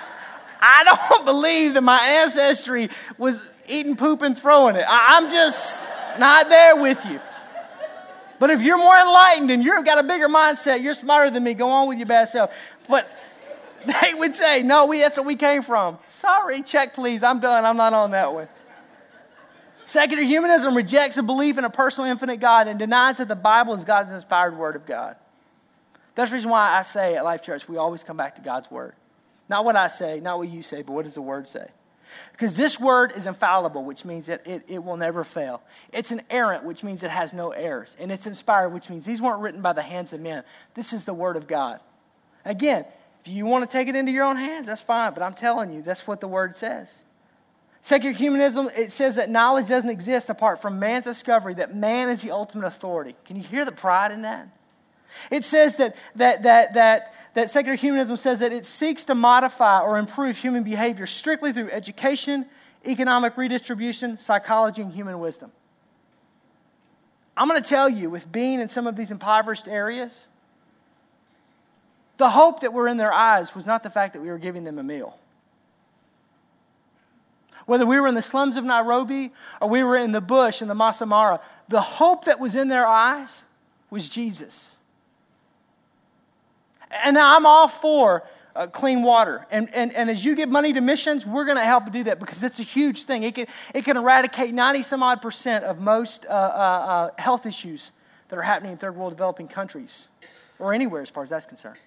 I 0.60 0.84
don't 0.84 1.24
believe 1.24 1.74
that 1.74 1.82
my 1.82 1.98
ancestry 1.98 2.90
was 3.18 3.46
eating 3.68 3.96
poop 3.96 4.22
and 4.22 4.38
throwing 4.38 4.76
it. 4.76 4.84
I, 4.86 5.18
I'm 5.18 5.30
just 5.30 5.91
not 6.18 6.48
there 6.48 6.80
with 6.80 7.04
you. 7.06 7.20
But 8.38 8.50
if 8.50 8.60
you're 8.62 8.78
more 8.78 8.96
enlightened 8.96 9.50
and 9.50 9.62
you've 9.62 9.84
got 9.84 9.98
a 9.98 10.02
bigger 10.02 10.28
mindset, 10.28 10.82
you're 10.82 10.94
smarter 10.94 11.30
than 11.30 11.44
me, 11.44 11.54
go 11.54 11.68
on 11.68 11.88
with 11.88 11.98
your 11.98 12.08
bad 12.08 12.28
self. 12.28 12.52
But 12.88 13.08
they 13.86 14.14
would 14.14 14.34
say, 14.34 14.62
no, 14.62 14.86
we, 14.86 14.98
that's 14.98 15.16
where 15.16 15.26
we 15.26 15.36
came 15.36 15.62
from. 15.62 15.98
Sorry, 16.08 16.62
check 16.62 16.94
please. 16.94 17.22
I'm 17.22 17.40
done. 17.40 17.64
I'm 17.64 17.76
not 17.76 17.92
on 17.92 18.10
that 18.10 18.32
one. 18.32 18.48
Secular 19.84 20.22
humanism 20.22 20.76
rejects 20.76 21.16
a 21.18 21.22
belief 21.22 21.58
in 21.58 21.64
a 21.64 21.70
personal 21.70 22.10
infinite 22.10 22.38
God 22.38 22.68
and 22.68 22.78
denies 22.78 23.18
that 23.18 23.28
the 23.28 23.36
Bible 23.36 23.74
is 23.74 23.84
God's 23.84 24.12
inspired 24.12 24.56
word 24.56 24.76
of 24.76 24.86
God. 24.86 25.16
That's 26.14 26.30
the 26.30 26.34
reason 26.34 26.50
why 26.50 26.76
I 26.76 26.82
say 26.82 27.16
at 27.16 27.24
Life 27.24 27.42
Church, 27.42 27.68
we 27.68 27.76
always 27.76 28.04
come 28.04 28.16
back 28.16 28.36
to 28.36 28.42
God's 28.42 28.70
word. 28.70 28.94
Not 29.48 29.64
what 29.64 29.76
I 29.76 29.88
say, 29.88 30.20
not 30.20 30.38
what 30.38 30.48
you 30.48 30.62
say, 30.62 30.82
but 30.82 30.92
what 30.92 31.04
does 31.04 31.14
the 31.14 31.22
word 31.22 31.48
say? 31.48 31.68
Because 32.32 32.56
this 32.56 32.80
word 32.80 33.12
is 33.14 33.26
infallible, 33.26 33.84
which 33.84 34.04
means 34.04 34.26
that 34.26 34.46
it, 34.46 34.64
it 34.66 34.82
will 34.82 34.96
never 34.96 35.22
fail. 35.22 35.62
It's 35.92 36.10
inerrant, 36.10 36.64
which 36.64 36.82
means 36.82 37.02
it 37.02 37.10
has 37.10 37.32
no 37.32 37.50
errors. 37.50 37.96
And 38.00 38.10
it's 38.10 38.26
inspired, 38.26 38.70
which 38.70 38.90
means 38.90 39.04
these 39.04 39.22
weren't 39.22 39.40
written 39.40 39.60
by 39.62 39.72
the 39.72 39.82
hands 39.82 40.12
of 40.12 40.20
men. 40.20 40.42
This 40.74 40.92
is 40.92 41.04
the 41.04 41.14
word 41.14 41.36
of 41.36 41.46
God. 41.46 41.80
Again, 42.44 42.84
if 43.20 43.28
you 43.28 43.46
want 43.46 43.68
to 43.68 43.72
take 43.72 43.86
it 43.86 43.94
into 43.94 44.10
your 44.10 44.24
own 44.24 44.36
hands, 44.36 44.66
that's 44.66 44.82
fine, 44.82 45.14
but 45.14 45.22
I'm 45.22 45.34
telling 45.34 45.72
you, 45.72 45.82
that's 45.82 46.06
what 46.06 46.20
the 46.20 46.26
word 46.26 46.56
says. 46.56 47.02
Secular 47.82 48.14
humanism, 48.14 48.68
it 48.76 48.90
says 48.90 49.16
that 49.16 49.28
knowledge 49.28 49.68
doesn't 49.68 49.90
exist 49.90 50.28
apart 50.28 50.62
from 50.62 50.78
man's 50.78 51.04
discovery 51.04 51.54
that 51.54 51.74
man 51.74 52.10
is 52.10 52.22
the 52.22 52.30
ultimate 52.30 52.66
authority. 52.66 53.14
Can 53.24 53.36
you 53.36 53.42
hear 53.42 53.64
the 53.64 53.72
pride 53.72 54.10
in 54.12 54.22
that? 54.22 54.48
It 55.30 55.44
says 55.44 55.76
that, 55.76 55.96
that, 56.16 56.44
that, 56.44 56.74
that, 56.74 57.14
that 57.34 57.50
secular 57.50 57.76
humanism 57.76 58.16
says 58.16 58.40
that 58.40 58.52
it 58.52 58.66
seeks 58.66 59.04
to 59.04 59.14
modify 59.14 59.80
or 59.80 59.98
improve 59.98 60.36
human 60.36 60.62
behavior 60.62 61.06
strictly 61.06 61.52
through 61.52 61.70
education, 61.70 62.46
economic 62.86 63.36
redistribution, 63.36 64.18
psychology, 64.18 64.82
and 64.82 64.92
human 64.92 65.18
wisdom. 65.18 65.50
I'm 67.36 67.48
going 67.48 67.62
to 67.62 67.68
tell 67.68 67.88
you, 67.88 68.10
with 68.10 68.30
being 68.30 68.60
in 68.60 68.68
some 68.68 68.86
of 68.86 68.96
these 68.96 69.10
impoverished 69.10 69.66
areas, 69.66 70.28
the 72.18 72.30
hope 72.30 72.60
that 72.60 72.72
were 72.72 72.86
in 72.86 72.98
their 72.98 73.12
eyes 73.12 73.54
was 73.54 73.66
not 73.66 73.82
the 73.82 73.90
fact 73.90 74.12
that 74.12 74.20
we 74.20 74.28
were 74.28 74.38
giving 74.38 74.64
them 74.64 74.78
a 74.78 74.82
meal. 74.82 75.18
Whether 77.64 77.86
we 77.86 77.98
were 77.98 78.08
in 78.08 78.14
the 78.14 78.22
slums 78.22 78.56
of 78.56 78.64
Nairobi 78.64 79.32
or 79.60 79.68
we 79.68 79.82
were 79.82 79.96
in 79.96 80.12
the 80.12 80.20
bush 80.20 80.60
in 80.60 80.68
the 80.68 80.74
Masai 80.74 81.06
Mara, 81.06 81.40
the 81.68 81.80
hope 81.80 82.24
that 82.26 82.38
was 82.38 82.54
in 82.54 82.68
their 82.68 82.86
eyes 82.86 83.42
was 83.88 84.08
Jesus. 84.08 84.71
And 87.04 87.18
I'm 87.18 87.46
all 87.46 87.68
for 87.68 88.24
uh, 88.54 88.66
clean 88.66 89.02
water. 89.02 89.46
And, 89.50 89.72
and, 89.74 89.94
and 89.94 90.10
as 90.10 90.24
you 90.24 90.34
give 90.34 90.48
money 90.48 90.72
to 90.72 90.80
missions, 90.80 91.26
we're 91.26 91.44
going 91.44 91.56
to 91.56 91.64
help 91.64 91.90
do 91.90 92.04
that 92.04 92.18
because 92.18 92.42
it's 92.42 92.58
a 92.58 92.64
huge 92.64 93.04
thing. 93.04 93.22
It 93.22 93.34
can, 93.34 93.46
it 93.74 93.84
can 93.84 93.96
eradicate 93.96 94.52
90 94.52 94.82
some 94.82 95.02
odd 95.02 95.22
percent 95.22 95.64
of 95.64 95.80
most 95.80 96.26
uh, 96.26 96.30
uh, 96.30 96.34
uh, 96.34 97.10
health 97.20 97.46
issues 97.46 97.92
that 98.28 98.38
are 98.38 98.42
happening 98.42 98.72
in 98.72 98.78
third 98.78 98.96
world 98.96 99.12
developing 99.12 99.48
countries 99.48 100.08
or 100.58 100.72
anywhere 100.74 101.02
as 101.02 101.10
far 101.10 101.22
as 101.22 101.30
that's 101.30 101.46
concerned. 101.46 101.78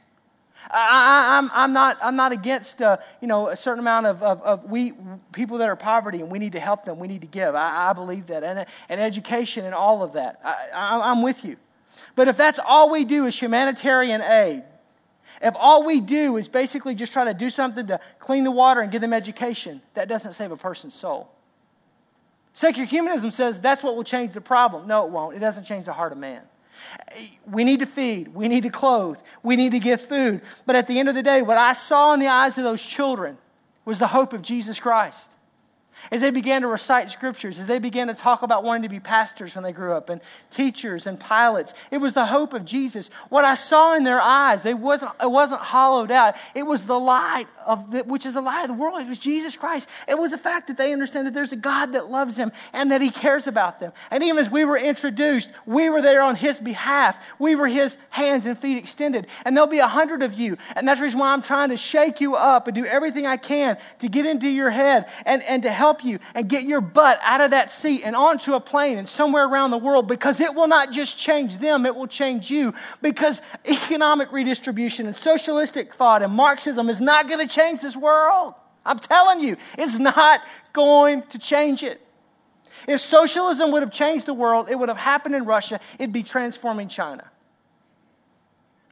I, 0.71 1.37
am 1.37 1.45
I'm, 1.45 1.51
I'm, 1.53 1.73
not, 1.73 1.97
I'm 2.01 2.15
not 2.15 2.31
against 2.31 2.81
uh, 2.81 2.97
you 3.21 3.27
know, 3.27 3.49
a 3.49 3.55
certain 3.55 3.79
amount 3.79 4.07
of, 4.07 4.23
of, 4.23 4.41
of, 4.41 4.63
we, 4.65 4.93
people 5.31 5.59
that 5.59 5.69
are 5.69 5.75
poverty 5.75 6.21
and 6.21 6.31
we 6.31 6.39
need 6.39 6.53
to 6.53 6.59
help 6.59 6.85
them, 6.85 6.97
we 6.97 7.07
need 7.07 7.21
to 7.21 7.27
give. 7.27 7.53
I, 7.53 7.89
I 7.89 7.93
believe 7.93 8.27
that. 8.27 8.43
And, 8.43 8.65
and 8.89 8.99
education 8.99 9.65
and 9.65 9.75
all 9.75 10.01
of 10.01 10.13
that. 10.13 10.39
I, 10.43 10.69
I, 10.73 11.11
I'm 11.11 11.21
with 11.21 11.45
you. 11.45 11.57
But 12.15 12.27
if 12.27 12.37
that's 12.37 12.59
all 12.65 12.91
we 12.91 13.05
do 13.05 13.25
is 13.25 13.39
humanitarian 13.39 14.21
aid, 14.21 14.63
if 15.41 15.53
all 15.57 15.86
we 15.86 16.01
do 16.01 16.38
is 16.38 16.47
basically 16.47 16.95
just 16.95 17.13
try 17.13 17.25
to 17.25 17.33
do 17.33 17.49
something 17.49 17.88
to 17.88 17.99
clean 18.19 18.43
the 18.43 18.51
water 18.51 18.81
and 18.81 18.91
give 18.91 19.01
them 19.01 19.13
education, 19.13 19.81
that 19.93 20.07
doesn't 20.07 20.33
save 20.33 20.51
a 20.51 20.57
person's 20.57 20.93
soul. 20.93 21.29
Secular 22.53 22.86
humanism 22.86 23.31
says 23.31 23.59
that's 23.59 23.83
what 23.83 23.95
will 23.95 24.03
change 24.03 24.33
the 24.33 24.41
problem. 24.41 24.88
No, 24.88 25.05
it 25.05 25.11
won't. 25.11 25.36
It 25.36 25.39
doesn't 25.39 25.65
change 25.65 25.86
the 25.86 25.93
heart 25.93 26.11
of 26.11 26.17
man. 26.17 26.41
We 27.49 27.63
need 27.63 27.79
to 27.79 27.86
feed, 27.86 28.29
we 28.29 28.47
need 28.47 28.63
to 28.63 28.69
clothe, 28.69 29.17
we 29.43 29.55
need 29.55 29.71
to 29.71 29.79
give 29.79 30.01
food. 30.01 30.41
But 30.65 30.75
at 30.75 30.88
the 30.88 30.99
end 30.99 31.07
of 31.07 31.15
the 31.15 31.23
day, 31.23 31.41
what 31.41 31.57
I 31.57 31.73
saw 31.73 32.13
in 32.13 32.19
the 32.19 32.27
eyes 32.27 32.57
of 32.57 32.63
those 32.63 32.81
children 32.81 33.38
was 33.86 33.99
the 33.99 34.07
hope 34.07 34.33
of 34.33 34.41
Jesus 34.41 34.79
Christ 34.79 35.34
as 36.11 36.21
they 36.21 36.31
began 36.31 36.61
to 36.61 36.67
recite 36.67 37.09
scriptures, 37.09 37.59
as 37.59 37.67
they 37.67 37.79
began 37.79 38.07
to 38.07 38.13
talk 38.13 38.41
about 38.41 38.63
wanting 38.63 38.83
to 38.83 38.89
be 38.89 38.99
pastors 38.99 39.55
when 39.55 39.63
they 39.63 39.71
grew 39.71 39.93
up, 39.93 40.09
and 40.09 40.21
teachers 40.49 41.07
and 41.07 41.19
pilots. 41.19 41.73
It 41.91 41.97
was 41.97 42.13
the 42.13 42.25
hope 42.25 42.53
of 42.53 42.65
Jesus. 42.65 43.09
What 43.29 43.45
I 43.45 43.55
saw 43.55 43.95
in 43.95 44.03
their 44.03 44.21
eyes, 44.21 44.63
they 44.63 44.73
wasn't, 44.73 45.11
it 45.21 45.31
wasn't 45.31 45.61
hollowed 45.61 46.11
out. 46.11 46.35
It 46.53 46.63
was 46.63 46.85
the 46.85 46.99
light 46.99 47.47
of 47.65 47.91
the, 47.91 48.03
which 48.03 48.25
is 48.25 48.33
the 48.33 48.41
light 48.41 48.63
of 48.63 48.67
the 48.67 48.73
world. 48.73 49.01
It 49.01 49.07
was 49.07 49.19
Jesus 49.19 49.57
Christ. 49.57 49.89
It 50.07 50.17
was 50.17 50.31
the 50.31 50.37
fact 50.37 50.67
that 50.67 50.77
they 50.77 50.93
understand 50.93 51.27
that 51.27 51.33
there's 51.33 51.51
a 51.51 51.57
God 51.57 51.93
that 51.93 52.09
loves 52.09 52.35
them 52.35 52.51
and 52.73 52.91
that 52.91 53.01
He 53.01 53.09
cares 53.09 53.47
about 53.47 53.79
them. 53.79 53.91
And 54.11 54.23
even 54.23 54.37
as 54.37 54.51
we 54.51 54.65
were 54.65 54.77
introduced, 54.77 55.49
we 55.65 55.89
were 55.89 56.01
there 56.01 56.21
on 56.21 56.35
His 56.35 56.59
behalf. 56.59 57.23
We 57.39 57.55
were 57.55 57.67
His 57.67 57.97
hands 58.09 58.45
and 58.45 58.57
feet 58.57 58.77
extended. 58.77 59.27
And 59.43 59.55
there'll 59.55 59.69
be 59.69 59.79
a 59.79 59.87
hundred 59.87 60.23
of 60.23 60.33
you. 60.33 60.57
And 60.75 60.87
that's 60.87 60.99
the 60.99 61.05
reason 61.05 61.19
why 61.19 61.33
I'm 61.33 61.41
trying 61.41 61.69
to 61.69 61.77
shake 61.77 62.21
you 62.21 62.35
up 62.35 62.67
and 62.67 62.75
do 62.75 62.85
everything 62.85 63.25
I 63.25 63.37
can 63.37 63.77
to 63.99 64.09
get 64.09 64.25
into 64.25 64.47
your 64.47 64.69
head 64.69 65.07
and, 65.25 65.41
and 65.43 65.63
to 65.63 65.71
help 65.71 65.84
you 66.03 66.19
and 66.33 66.49
get 66.49 66.63
your 66.63 66.81
butt 66.81 67.19
out 67.21 67.41
of 67.41 67.51
that 67.51 67.71
seat 67.71 68.03
and 68.05 68.15
onto 68.15 68.53
a 68.53 68.59
plane 68.59 68.97
and 68.97 69.07
somewhere 69.07 69.45
around 69.45 69.71
the 69.71 69.77
world 69.77 70.07
because 70.07 70.41
it 70.41 70.55
will 70.55 70.67
not 70.67 70.91
just 70.91 71.17
change 71.17 71.57
them, 71.57 71.86
it 71.86 71.95
will 71.95 72.07
change 72.07 72.49
you. 72.49 72.73
Because 73.01 73.41
economic 73.65 74.31
redistribution 74.31 75.05
and 75.05 75.15
socialistic 75.15 75.93
thought 75.93 76.21
and 76.21 76.33
Marxism 76.33 76.89
is 76.89 77.01
not 77.01 77.27
going 77.27 77.45
to 77.45 77.53
change 77.53 77.81
this 77.81 77.97
world. 77.97 78.53
I'm 78.86 78.99
telling 78.99 79.41
you, 79.41 79.57
it's 79.77 79.99
not 79.99 80.41
going 80.73 81.23
to 81.29 81.39
change 81.39 81.83
it. 81.83 82.01
If 82.88 82.99
socialism 82.99 83.71
would 83.71 83.81
have 83.81 83.91
changed 83.91 84.25
the 84.25 84.33
world, 84.33 84.69
it 84.69 84.75
would 84.75 84.89
have 84.89 84.97
happened 84.97 85.36
in 85.36 85.45
Russia, 85.45 85.79
it'd 85.97 86.13
be 86.13 86.23
transforming 86.23 86.88
China. 86.88 87.29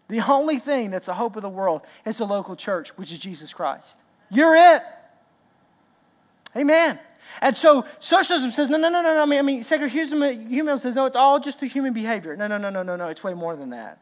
The 0.07 0.21
only 0.21 0.59
thing 0.59 0.91
that's 0.91 1.05
the 1.05 1.13
hope 1.13 1.35
of 1.35 1.41
the 1.41 1.49
world 1.49 1.81
is 2.05 2.17
the 2.17 2.25
local 2.25 2.55
church, 2.55 2.89
which 2.97 3.11
is 3.11 3.19
Jesus 3.19 3.53
Christ. 3.53 4.03
You're 4.29 4.55
it. 4.55 4.81
Amen. 6.55 6.99
And 7.41 7.57
so 7.57 7.85
socialism 7.99 8.51
says, 8.51 8.69
no, 8.69 8.77
no, 8.77 8.89
no, 8.89 9.01
no, 9.01 9.13
no. 9.13 9.23
I 9.23 9.25
mean, 9.25 9.39
I 9.39 9.41
mean 9.41 9.63
secular 9.63 9.89
humanism 9.89 10.77
says, 10.77 10.95
no, 10.95 11.05
it's 11.05 11.15
all 11.15 11.39
just 11.39 11.59
the 11.59 11.65
human 11.65 11.93
behavior. 11.93 12.35
No, 12.35 12.47
no, 12.47 12.57
no, 12.57 12.69
no, 12.69 12.83
no, 12.83 12.95
no. 12.95 13.07
It's 13.07 13.23
way 13.23 13.33
more 13.33 13.55
than 13.55 13.71
that. 13.71 13.99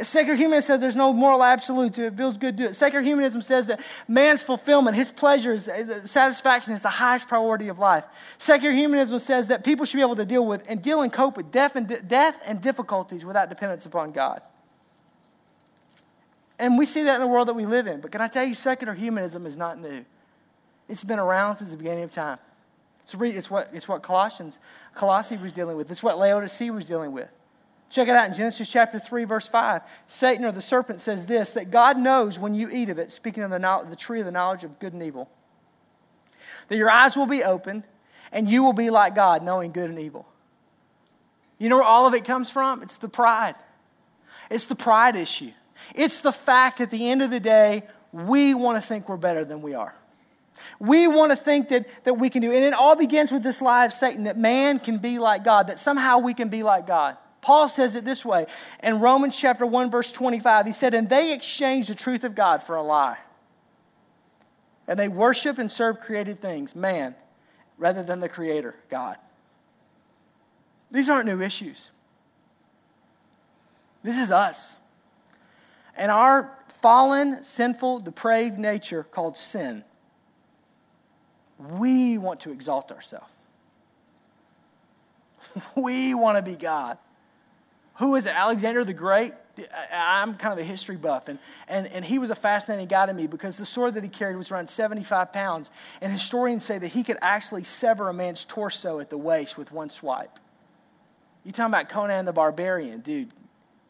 Secular 0.00 0.36
humanism 0.36 0.74
says 0.74 0.80
there's 0.80 0.94
no 0.94 1.12
moral 1.12 1.42
absolutes. 1.42 1.98
If 1.98 2.12
it 2.12 2.16
feels 2.16 2.38
good, 2.38 2.54
do 2.54 2.66
it. 2.66 2.74
Secular 2.74 3.02
humanism 3.02 3.42
says 3.42 3.66
that 3.66 3.80
man's 4.06 4.44
fulfillment, 4.44 4.94
his 4.94 5.10
pleasures, 5.10 5.68
satisfaction 6.04 6.72
is 6.72 6.82
the 6.82 6.88
highest 6.88 7.26
priority 7.26 7.66
of 7.66 7.80
life. 7.80 8.06
Secular 8.38 8.72
humanism 8.72 9.18
says 9.18 9.48
that 9.48 9.64
people 9.64 9.84
should 9.84 9.96
be 9.96 10.02
able 10.02 10.14
to 10.16 10.24
deal 10.24 10.46
with 10.46 10.64
and 10.68 10.80
deal 10.80 11.02
and 11.02 11.12
cope 11.12 11.36
with 11.36 11.50
death 11.50 11.74
and, 11.74 11.88
death 12.06 12.40
and 12.46 12.60
difficulties 12.60 13.24
without 13.24 13.48
dependence 13.48 13.86
upon 13.86 14.12
God. 14.12 14.40
And 16.60 16.78
we 16.78 16.86
see 16.86 17.02
that 17.04 17.16
in 17.16 17.20
the 17.20 17.26
world 17.26 17.48
that 17.48 17.54
we 17.54 17.66
live 17.66 17.88
in. 17.88 18.00
But 18.00 18.12
can 18.12 18.20
I 18.20 18.28
tell 18.28 18.44
you, 18.44 18.54
secular 18.54 18.94
humanism 18.94 19.46
is 19.46 19.56
not 19.56 19.80
new. 19.80 20.04
It's 20.88 21.04
been 21.04 21.18
around 21.18 21.56
since 21.56 21.70
the 21.70 21.76
beginning 21.76 22.04
of 22.04 22.10
time. 22.10 22.38
It's, 23.02 23.14
re, 23.14 23.30
it's, 23.30 23.50
what, 23.50 23.70
it's 23.72 23.88
what 23.88 24.02
Colossians, 24.02 24.58
was 25.00 25.52
dealing 25.52 25.76
with. 25.76 25.90
It's 25.90 26.02
what 26.02 26.18
Laodicea 26.18 26.72
was 26.72 26.86
dealing 26.86 27.12
with. 27.12 27.28
Check 27.90 28.08
it 28.08 28.14
out 28.14 28.28
in 28.28 28.34
Genesis 28.34 28.70
chapter 28.70 28.98
3, 28.98 29.24
verse 29.24 29.48
5. 29.48 29.80
Satan 30.06 30.44
or 30.44 30.52
the 30.52 30.60
serpent 30.60 31.00
says 31.00 31.24
this 31.26 31.52
that 31.52 31.70
God 31.70 31.98
knows 31.98 32.38
when 32.38 32.54
you 32.54 32.68
eat 32.70 32.90
of 32.90 32.98
it, 32.98 33.10
speaking 33.10 33.42
of 33.42 33.50
the, 33.50 33.86
the 33.88 33.96
tree 33.96 34.20
of 34.20 34.26
the 34.26 34.32
knowledge 34.32 34.62
of 34.62 34.78
good 34.78 34.92
and 34.92 35.02
evil, 35.02 35.30
that 36.68 36.76
your 36.76 36.90
eyes 36.90 37.16
will 37.16 37.26
be 37.26 37.42
opened 37.42 37.84
and 38.30 38.50
you 38.50 38.62
will 38.62 38.74
be 38.74 38.90
like 38.90 39.14
God, 39.14 39.42
knowing 39.42 39.72
good 39.72 39.88
and 39.88 39.98
evil. 39.98 40.26
You 41.58 41.68
know 41.68 41.76
where 41.76 41.84
all 41.84 42.06
of 42.06 42.14
it 42.14 42.24
comes 42.24 42.50
from? 42.50 42.82
It's 42.82 42.98
the 42.98 43.08
pride. 43.08 43.56
It's 44.50 44.66
the 44.66 44.76
pride 44.76 45.16
issue. 45.16 45.52
It's 45.94 46.20
the 46.20 46.32
fact 46.32 46.80
at 46.80 46.90
the 46.90 47.10
end 47.10 47.22
of 47.22 47.30
the 47.30 47.40
day, 47.40 47.84
we 48.12 48.54
want 48.54 48.80
to 48.80 48.86
think 48.86 49.08
we're 49.08 49.16
better 49.16 49.44
than 49.44 49.62
we 49.62 49.74
are. 49.74 49.94
We 50.78 51.08
want 51.08 51.30
to 51.32 51.36
think 51.36 51.68
that, 51.68 52.04
that 52.04 52.14
we 52.14 52.30
can 52.30 52.42
do. 52.42 52.52
And 52.52 52.64
it 52.64 52.74
all 52.74 52.96
begins 52.96 53.32
with 53.32 53.42
this 53.42 53.60
lie 53.60 53.84
of 53.84 53.92
Satan 53.92 54.24
that 54.24 54.36
man 54.36 54.78
can 54.78 54.98
be 54.98 55.18
like 55.18 55.44
God, 55.44 55.68
that 55.68 55.78
somehow 55.78 56.18
we 56.18 56.34
can 56.34 56.48
be 56.48 56.62
like 56.62 56.86
God. 56.86 57.16
Paul 57.40 57.68
says 57.68 57.94
it 57.94 58.04
this 58.04 58.24
way 58.24 58.46
in 58.82 59.00
Romans 59.00 59.36
chapter 59.36 59.64
1, 59.64 59.90
verse 59.90 60.12
25. 60.12 60.66
He 60.66 60.72
said, 60.72 60.94
And 60.94 61.08
they 61.08 61.32
exchanged 61.32 61.88
the 61.88 61.94
truth 61.94 62.24
of 62.24 62.34
God 62.34 62.62
for 62.62 62.76
a 62.76 62.82
lie. 62.82 63.18
And 64.86 64.98
they 64.98 65.08
worship 65.08 65.58
and 65.58 65.70
serve 65.70 66.00
created 66.00 66.40
things, 66.40 66.74
man, 66.74 67.14
rather 67.76 68.02
than 68.02 68.20
the 68.20 68.28
Creator, 68.28 68.74
God. 68.90 69.16
These 70.90 71.10
aren't 71.10 71.26
new 71.26 71.42
issues. 71.42 71.90
This 74.02 74.18
is 74.18 74.30
us. 74.30 74.76
And 75.96 76.10
our 76.10 76.56
fallen, 76.80 77.42
sinful, 77.44 78.00
depraved 78.00 78.58
nature 78.58 79.02
called 79.02 79.36
sin 79.36 79.84
we 81.58 82.18
want 82.18 82.40
to 82.40 82.52
exalt 82.52 82.92
ourselves. 82.92 83.30
we 85.76 86.14
want 86.14 86.36
to 86.36 86.42
be 86.42 86.56
God. 86.56 86.98
Who 87.96 88.14
is 88.14 88.26
it? 88.26 88.34
Alexander 88.34 88.84
the 88.84 88.94
Great? 88.94 89.34
I'm 89.92 90.36
kind 90.36 90.52
of 90.52 90.58
a 90.60 90.64
history 90.64 90.96
buff, 90.96 91.26
and, 91.26 91.36
and, 91.66 91.88
and 91.88 92.04
he 92.04 92.20
was 92.20 92.30
a 92.30 92.36
fascinating 92.36 92.86
guy 92.86 93.06
to 93.06 93.12
me 93.12 93.26
because 93.26 93.56
the 93.56 93.64
sword 93.64 93.94
that 93.94 94.04
he 94.04 94.08
carried 94.08 94.36
was 94.36 94.52
around 94.52 94.70
75 94.70 95.32
pounds. 95.32 95.72
And 96.00 96.12
historians 96.12 96.64
say 96.64 96.78
that 96.78 96.88
he 96.88 97.02
could 97.02 97.18
actually 97.20 97.64
sever 97.64 98.08
a 98.08 98.14
man's 98.14 98.44
torso 98.44 99.00
at 99.00 99.10
the 99.10 99.18
waist 99.18 99.58
with 99.58 99.72
one 99.72 99.90
swipe. 99.90 100.38
You 101.44 101.50
talking 101.50 101.72
about 101.72 101.88
Conan 101.88 102.24
the 102.24 102.32
Barbarian, 102.32 103.00
dude? 103.00 103.32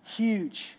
Huge. 0.05 0.78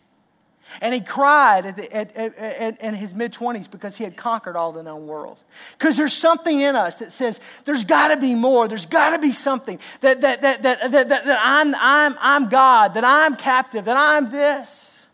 And 0.82 0.93
he 0.93 0.99
cried 0.99 1.65
at, 1.65 1.76
the, 1.76 1.95
at, 1.95 2.15
at, 2.15 2.38
at 2.38 2.82
in 2.82 2.93
his 2.95 3.15
mid 3.15 3.34
20s 3.34 3.70
because 3.70 3.97
he 3.97 4.03
had 4.03 4.17
conquered 4.17 4.55
all 4.55 4.72
the 4.72 4.84
known 4.84 5.07
world. 5.07 5.38
Because 5.78 5.97
there's 5.97 6.13
something 6.13 6.59
in 6.59 6.76
us 6.76 6.99
that 6.99 7.11
says 7.11 7.39
there's 7.65 7.84
got 7.84 8.09
to 8.09 8.17
be 8.17 8.36
more. 8.36 8.67
There's 8.67 8.86
got 8.86 9.11
to 9.11 9.20
be 9.20 9.32
something 9.32 9.80
that, 10.01 10.22
that, 10.22 10.41
that, 10.41 10.61
that, 10.63 10.91
that, 10.91 11.09
that, 11.09 11.26
that 11.26 11.39
I'm, 11.41 11.74
I'm, 11.76 12.17
I'm 12.20 12.49
God, 12.49 12.93
that 12.95 13.03
I'm 13.03 13.36
captive, 13.36 13.86
that 13.86 13.97
I'm 13.97 14.32
this. 14.32 15.07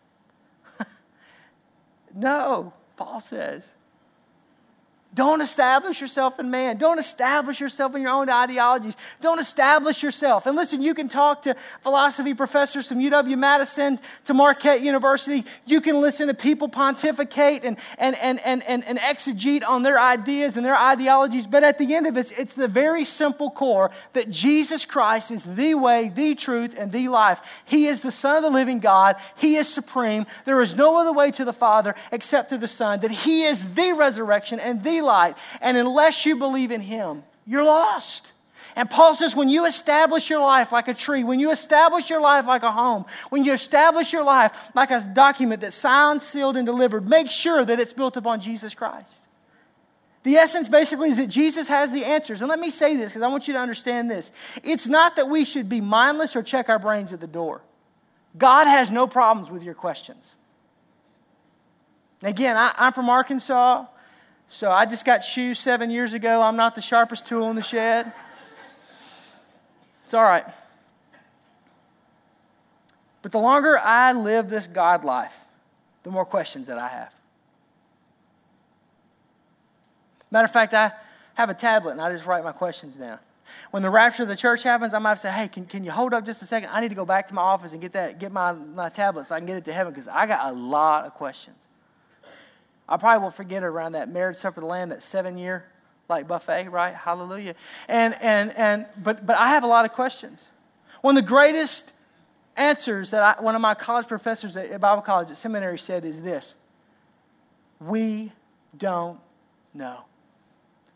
no, 2.16 2.74
Paul 2.98 3.20
says. 3.20 3.75
Don't 5.16 5.40
establish 5.40 6.02
yourself 6.02 6.42
in 6.42 6.52
man. 6.52 6.76
Don't 6.76 7.00
establish 7.00 7.62
yourself 7.62 7.96
in 7.96 8.02
your 8.02 8.12
own 8.12 8.30
ideologies. 8.30 8.98
Don't 9.22 9.40
establish 9.40 10.04
yourself. 10.04 10.46
And 10.46 10.58
listen, 10.58 10.82
you 10.82 10.94
can 10.94 11.08
talk 11.08 11.44
to 11.44 11.56
philosophy 11.80 12.34
professors 12.34 12.90
from 12.90 13.00
UW 13.00 13.38
Madison 13.38 13.98
to 14.26 14.34
Marquette 14.34 14.82
University. 14.82 15.46
You 15.66 15.80
can 15.80 16.02
listen 16.02 16.28
to 16.28 16.34
people 16.34 16.68
pontificate 16.68 17.64
and, 17.64 17.78
and, 17.98 18.18
and, 18.18 18.42
and, 18.42 18.62
and, 18.64 18.84
and 18.84 19.00
exegete 19.00 19.66
on 19.66 19.84
their 19.84 19.98
ideas 19.98 20.58
and 20.58 20.66
their 20.66 20.76
ideologies. 20.76 21.48
But 21.48 21.64
at 21.64 21.78
the 21.78 21.96
end 21.96 22.08
of 22.08 22.18
it, 22.18 22.38
it's 22.38 22.54
the 22.54 22.68
very 22.68 23.06
simple 23.06 23.50
core 23.50 23.92
that 24.12 24.30
Jesus 24.30 24.84
Christ 24.84 25.32
is 25.32 25.44
the 25.46 25.76
way, 25.76 26.12
the 26.14 26.36
truth, 26.36 26.76
and 26.78 26.92
the 26.92 27.08
life. 27.08 27.40
He 27.64 27.86
is 27.86 28.02
the 28.02 28.12
Son 28.12 28.36
of 28.36 28.44
the 28.44 28.50
living 28.50 28.80
God. 28.80 29.16
He 29.38 29.56
is 29.56 29.70
supreme. 29.72 30.26
There 30.44 30.62
is 30.62 30.76
no 30.76 31.00
other 31.00 31.14
way 31.14 31.32
to 31.32 31.46
the 31.46 31.54
Father 31.54 31.96
except 32.12 32.50
through 32.50 32.58
the 32.58 32.68
Son. 32.68 33.00
That 33.00 33.12
He 33.12 33.44
is 33.44 33.76
the 33.76 33.96
resurrection 33.98 34.60
and 34.60 34.84
the 34.84 35.05
And 35.62 35.78
unless 35.78 36.26
you 36.26 36.36
believe 36.36 36.72
in 36.72 36.82
Him, 36.82 37.24
you're 37.46 37.64
lost. 37.64 38.34
And 38.76 38.90
Paul 38.90 39.14
says, 39.14 39.36
when 39.36 39.48
you 39.48 39.66
establish 39.66 40.30
your 40.30 40.42
life 40.42 40.74
like 40.74 40.90
a 40.90 40.94
tree, 40.94 41.24
when 41.24 41.40
you 41.40 41.52
establish 41.52 42.10
your 42.10 42.20
life 42.20 42.46
like 42.46 42.64
a 42.64 42.72
home, 42.72 43.06
when 43.30 43.46
you 43.46 43.54
establish 43.54 44.12
your 44.12 44.26
life 44.26 44.72
like 44.76 44.92
a 44.92 45.00
document 45.14 45.62
that's 45.62 45.78
signed, 45.78 46.22
sealed, 46.22 46.58
and 46.58 46.66
delivered, 46.66 47.10
make 47.10 47.30
sure 47.30 47.64
that 47.64 47.80
it's 47.80 47.94
built 47.94 48.18
upon 48.18 48.42
Jesus 48.42 48.76
Christ. 48.76 49.22
The 50.24 50.36
essence 50.36 50.68
basically 50.68 51.10
is 51.10 51.18
that 51.18 51.28
Jesus 51.28 51.68
has 51.68 51.94
the 51.94 52.04
answers. 52.04 52.42
And 52.42 52.50
let 52.50 52.60
me 52.60 52.70
say 52.70 52.98
this 52.98 53.12
because 53.12 53.22
I 53.22 53.28
want 53.28 53.48
you 53.48 53.54
to 53.54 53.60
understand 53.60 54.10
this. 54.10 54.32
It's 54.64 54.88
not 54.88 55.16
that 55.16 55.30
we 55.30 55.46
should 55.46 55.70
be 55.70 55.80
mindless 55.80 56.36
or 56.36 56.44
check 56.44 56.68
our 56.68 56.80
brains 56.80 57.14
at 57.14 57.22
the 57.22 57.28
door. 57.28 57.62
God 58.38 58.66
has 58.66 58.92
no 58.92 59.08
problems 59.08 59.52
with 59.52 59.64
your 59.64 59.76
questions. 59.76 60.36
Again, 62.24 62.58
I, 62.58 62.74
am 62.76 62.94
from 62.94 63.08
Arkansas, 63.08 63.86
so 64.48 64.72
I 64.72 64.86
just 64.86 65.06
got 65.06 65.24
shoes 65.24 65.60
seven 65.60 65.90
years 65.90 66.14
ago. 66.14 66.42
I'm 66.42 66.56
not 66.56 66.76
the 66.76 66.82
sharpest 66.82 67.26
tool 67.26 67.50
in 67.50 67.56
the 67.56 67.62
shed. 67.62 68.12
It's 70.04 70.14
all 70.14 70.24
right. 70.24 70.46
But 73.22 73.32
the 73.32 73.40
longer 73.40 73.78
I 73.78 74.14
live 74.14 74.50
this 74.50 74.68
God 74.68 75.04
life, 75.04 75.46
the 76.04 76.12
more 76.12 76.26
questions 76.26 76.68
that 76.68 76.78
I 76.78 76.88
have. 76.88 77.14
Matter 80.30 80.46
of 80.46 80.52
fact, 80.52 80.74
I 80.76 80.92
have 81.34 81.50
a 81.50 81.56
tablet 81.56 81.94
and 81.94 82.02
I 82.02 82.12
just 82.12 82.28
write 82.28 82.44
my 82.44 82.52
questions 82.52 82.96
down. 82.96 83.18
When 83.72 83.82
the 83.84 83.90
rapture 83.90 84.24
of 84.24 84.30
the 84.30 84.36
church 84.36 84.64
happens, 84.64 84.94
I 84.94 85.00
might 85.00 85.18
say, 85.18 85.32
hey, 85.32 85.48
can, 85.48 85.66
can 85.66 85.84
you 85.84 85.92
hold 85.92 86.14
up 86.14 86.26
just 86.26 86.42
a 86.42 86.46
second? 86.46 86.70
I 86.72 86.82
need 86.82 86.90
to 86.90 86.96
go 86.96 87.06
back 87.06 87.28
to 87.28 87.34
my 87.34 87.42
office 87.42 87.74
and 87.74 87.82
get 87.82 87.94
that, 87.94 88.20
get 88.20 88.32
my, 88.32 88.54
my 88.54 88.90
tablet 88.90 89.26
so 89.26 89.36
I 89.36 89.40
can 89.40 89.48
get 89.48 89.58
it 89.58 89.66
to 89.66 89.74
heaven 89.74 89.92
because 89.92 90.08
I 90.08 90.28
got 90.28 90.52
a 90.52 90.54
lot 90.54 91.06
of 91.06 91.14
questions. 91.14 91.58
I 92.88 92.98
probably 92.98 93.24
won't 93.24 93.36
forget 93.36 93.64
it 93.64 93.66
around 93.66 93.94
that 93.94 94.10
marriage 94.10 94.38
supper 94.38 94.60
of 94.60 94.64
the 94.64 94.70
Lamb, 94.70 94.90
that 94.90 95.02
seven 95.02 95.38
year 95.38 95.66
like 96.10 96.28
buffet, 96.28 96.70
right? 96.70 96.94
Hallelujah. 96.94 97.56
And 97.88 98.16
and 98.22 98.56
and 98.56 98.86
but 99.02 99.26
but 99.26 99.38
I 99.38 99.50
have 99.50 99.64
a 99.64 99.68
lot 99.68 99.86
of 99.86 99.92
questions. 99.92 100.50
One 101.02 101.18
of 101.18 101.24
the 101.24 101.28
greatest 101.28 101.94
answers 102.56 103.12
that 103.12 103.40
I, 103.40 103.42
one 103.42 103.56
of 103.56 103.62
my 103.62 103.74
college 103.74 104.08
professors 104.08 104.56
at 104.58 104.80
Bible 104.80 105.02
college 105.02 105.30
at 105.30 105.38
seminary 105.38 105.80
said 105.80 106.06
is 106.06 106.22
this: 106.22 106.56
We 107.80 108.32
don't 108.78 109.20
know. 109.74 110.06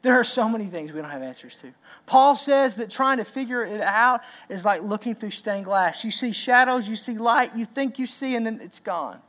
There 0.02 0.14
are 0.14 0.24
so 0.24 0.48
many 0.48 0.68
things 0.68 0.94
we 0.94 1.02
don't 1.02 1.10
have 1.10 1.22
answers 1.22 1.56
to. 1.58 1.74
Paul 2.06 2.38
says 2.38 2.76
that 2.76 2.90
trying 2.90 3.18
to 3.18 3.26
figure 3.26 3.66
it 3.66 3.82
out 3.82 4.22
is 4.48 4.64
like 4.64 4.82
looking 4.82 5.14
through 5.14 5.32
stained 5.32 5.66
glass. 5.66 6.06
You 6.06 6.12
see 6.12 6.32
shadows, 6.32 6.88
you 6.88 6.96
see 6.96 7.18
light, 7.18 7.54
you 7.56 7.66
think 7.66 8.00
you 8.00 8.06
see, 8.06 8.36
and 8.36 8.46
then 8.46 8.62
it's 8.62 8.80
gone. 8.80 9.20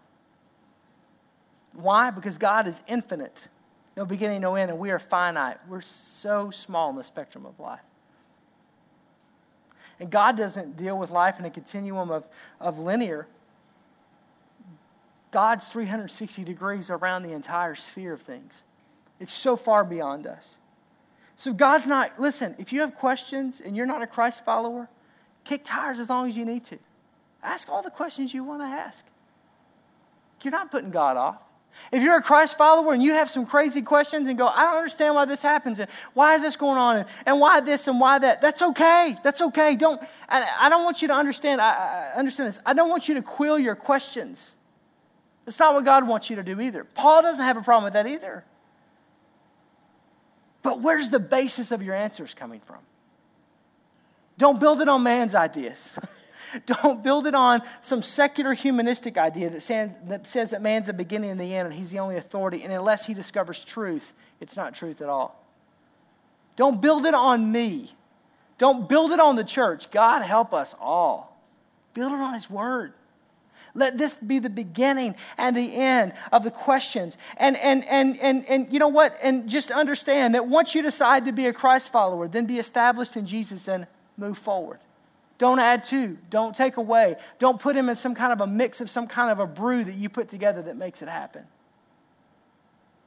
Why? 1.82 2.10
Because 2.10 2.38
God 2.38 2.66
is 2.66 2.80
infinite, 2.86 3.48
no 3.96 4.04
beginning, 4.04 4.40
no 4.40 4.54
end, 4.54 4.70
and 4.70 4.80
we 4.80 4.90
are 4.90 4.98
finite. 4.98 5.58
We're 5.68 5.80
so 5.80 6.50
small 6.50 6.90
in 6.90 6.96
the 6.96 7.04
spectrum 7.04 7.46
of 7.46 7.58
life. 7.58 7.80
And 9.98 10.10
God 10.10 10.36
doesn't 10.36 10.76
deal 10.76 10.98
with 10.98 11.10
life 11.10 11.38
in 11.38 11.44
a 11.44 11.50
continuum 11.50 12.10
of, 12.10 12.26
of 12.58 12.78
linear. 12.78 13.26
God's 15.30 15.68
360 15.68 16.42
degrees 16.42 16.90
around 16.90 17.22
the 17.22 17.32
entire 17.32 17.74
sphere 17.74 18.14
of 18.14 18.22
things. 18.22 18.62
It's 19.20 19.32
so 19.32 19.56
far 19.56 19.84
beyond 19.84 20.26
us. 20.26 20.56
So 21.36 21.52
God's 21.52 21.86
not, 21.86 22.18
listen, 22.18 22.54
if 22.58 22.72
you 22.72 22.80
have 22.80 22.94
questions 22.94 23.60
and 23.60 23.76
you're 23.76 23.86
not 23.86 24.02
a 24.02 24.06
Christ 24.06 24.44
follower, 24.44 24.88
kick 25.44 25.62
tires 25.64 25.98
as 25.98 26.08
long 26.08 26.28
as 26.28 26.36
you 26.36 26.44
need 26.44 26.64
to. 26.64 26.78
Ask 27.42 27.68
all 27.68 27.82
the 27.82 27.90
questions 27.90 28.34
you 28.34 28.44
want 28.44 28.62
to 28.62 28.66
ask. 28.66 29.06
You're 30.42 30.52
not 30.52 30.70
putting 30.70 30.90
God 30.90 31.16
off. 31.16 31.44
If 31.92 32.02
you're 32.02 32.16
a 32.16 32.22
Christ 32.22 32.56
follower 32.56 32.92
and 32.92 33.02
you 33.02 33.12
have 33.14 33.28
some 33.28 33.46
crazy 33.46 33.82
questions 33.82 34.28
and 34.28 34.38
go, 34.38 34.46
I 34.46 34.62
don't 34.64 34.76
understand 34.76 35.14
why 35.14 35.24
this 35.24 35.42
happens 35.42 35.78
and 35.78 35.90
why 36.14 36.34
is 36.34 36.42
this 36.42 36.56
going 36.56 36.78
on 36.78 36.98
and, 36.98 37.06
and 37.26 37.40
why 37.40 37.60
this 37.60 37.88
and 37.88 37.98
why 37.98 38.18
that, 38.18 38.40
that's 38.40 38.62
okay. 38.62 39.16
That's 39.22 39.40
okay. 39.40 39.76
Don't, 39.76 40.00
I, 40.28 40.48
I 40.60 40.68
don't 40.68 40.84
want 40.84 41.02
you 41.02 41.08
to 41.08 41.14
understand, 41.14 41.60
I, 41.60 42.12
I 42.14 42.18
understand 42.18 42.48
this. 42.48 42.60
I 42.64 42.74
don't 42.74 42.88
want 42.88 43.08
you 43.08 43.14
to 43.14 43.22
quill 43.22 43.58
your 43.58 43.74
questions. 43.74 44.54
That's 45.44 45.58
not 45.58 45.74
what 45.74 45.84
God 45.84 46.06
wants 46.06 46.30
you 46.30 46.36
to 46.36 46.42
do 46.42 46.60
either. 46.60 46.84
Paul 46.84 47.22
doesn't 47.22 47.44
have 47.44 47.56
a 47.56 47.62
problem 47.62 47.84
with 47.84 47.94
that 47.94 48.06
either. 48.06 48.44
But 50.62 50.80
where's 50.80 51.10
the 51.10 51.20
basis 51.20 51.72
of 51.72 51.82
your 51.82 51.94
answers 51.94 52.34
coming 52.34 52.60
from? 52.60 52.78
Don't 54.38 54.60
build 54.60 54.80
it 54.80 54.88
on 54.88 55.02
man's 55.02 55.34
ideas. 55.34 55.98
Don't 56.66 57.02
build 57.02 57.26
it 57.26 57.34
on 57.34 57.62
some 57.80 58.02
secular 58.02 58.54
humanistic 58.54 59.18
idea 59.18 59.50
that 59.50 59.62
says, 59.62 60.50
that 60.50 60.62
man's 60.62 60.86
the 60.86 60.92
beginning 60.92 61.30
and 61.30 61.40
the 61.40 61.54
end 61.54 61.66
and 61.66 61.74
he's 61.74 61.90
the 61.90 61.98
only 61.98 62.16
authority. 62.16 62.62
And 62.62 62.72
unless 62.72 63.06
he 63.06 63.14
discovers 63.14 63.64
truth, 63.64 64.12
it's 64.40 64.56
not 64.56 64.74
truth 64.74 65.00
at 65.00 65.08
all. 65.08 65.44
Don't 66.56 66.80
build 66.80 67.06
it 67.06 67.14
on 67.14 67.50
me. 67.50 67.92
Don't 68.58 68.88
build 68.88 69.12
it 69.12 69.20
on 69.20 69.36
the 69.36 69.44
church. 69.44 69.90
God 69.90 70.22
help 70.22 70.52
us 70.52 70.74
all. 70.80 71.40
Build 71.94 72.12
it 72.12 72.20
on 72.20 72.34
his 72.34 72.50
word. 72.50 72.92
Let 73.74 73.98
this 73.98 74.16
be 74.16 74.40
the 74.40 74.50
beginning 74.50 75.14
and 75.38 75.56
the 75.56 75.74
end 75.74 76.12
of 76.32 76.44
the 76.44 76.50
questions. 76.50 77.16
And, 77.36 77.56
and, 77.58 77.84
and, 77.86 78.18
and, 78.20 78.44
and 78.48 78.72
you 78.72 78.78
know 78.78 78.88
what? 78.88 79.16
And 79.22 79.48
just 79.48 79.70
understand 79.70 80.34
that 80.34 80.46
once 80.46 80.74
you 80.74 80.82
decide 80.82 81.24
to 81.26 81.32
be 81.32 81.46
a 81.46 81.52
Christ 81.52 81.92
follower, 81.92 82.26
then 82.26 82.46
be 82.46 82.58
established 82.58 83.16
in 83.16 83.26
Jesus 83.26 83.68
and 83.68 83.86
move 84.16 84.36
forward. 84.36 84.80
Don't 85.40 85.58
add 85.58 85.84
to, 85.84 86.18
don't 86.28 86.54
take 86.54 86.76
away. 86.76 87.16
Don't 87.38 87.58
put 87.58 87.74
him 87.74 87.88
in 87.88 87.96
some 87.96 88.14
kind 88.14 88.30
of 88.30 88.42
a 88.42 88.46
mix 88.46 88.82
of 88.82 88.90
some 88.90 89.06
kind 89.06 89.30
of 89.30 89.38
a 89.38 89.46
brew 89.46 89.82
that 89.82 89.94
you 89.94 90.10
put 90.10 90.28
together 90.28 90.60
that 90.60 90.76
makes 90.76 91.00
it 91.00 91.08
happen. 91.08 91.44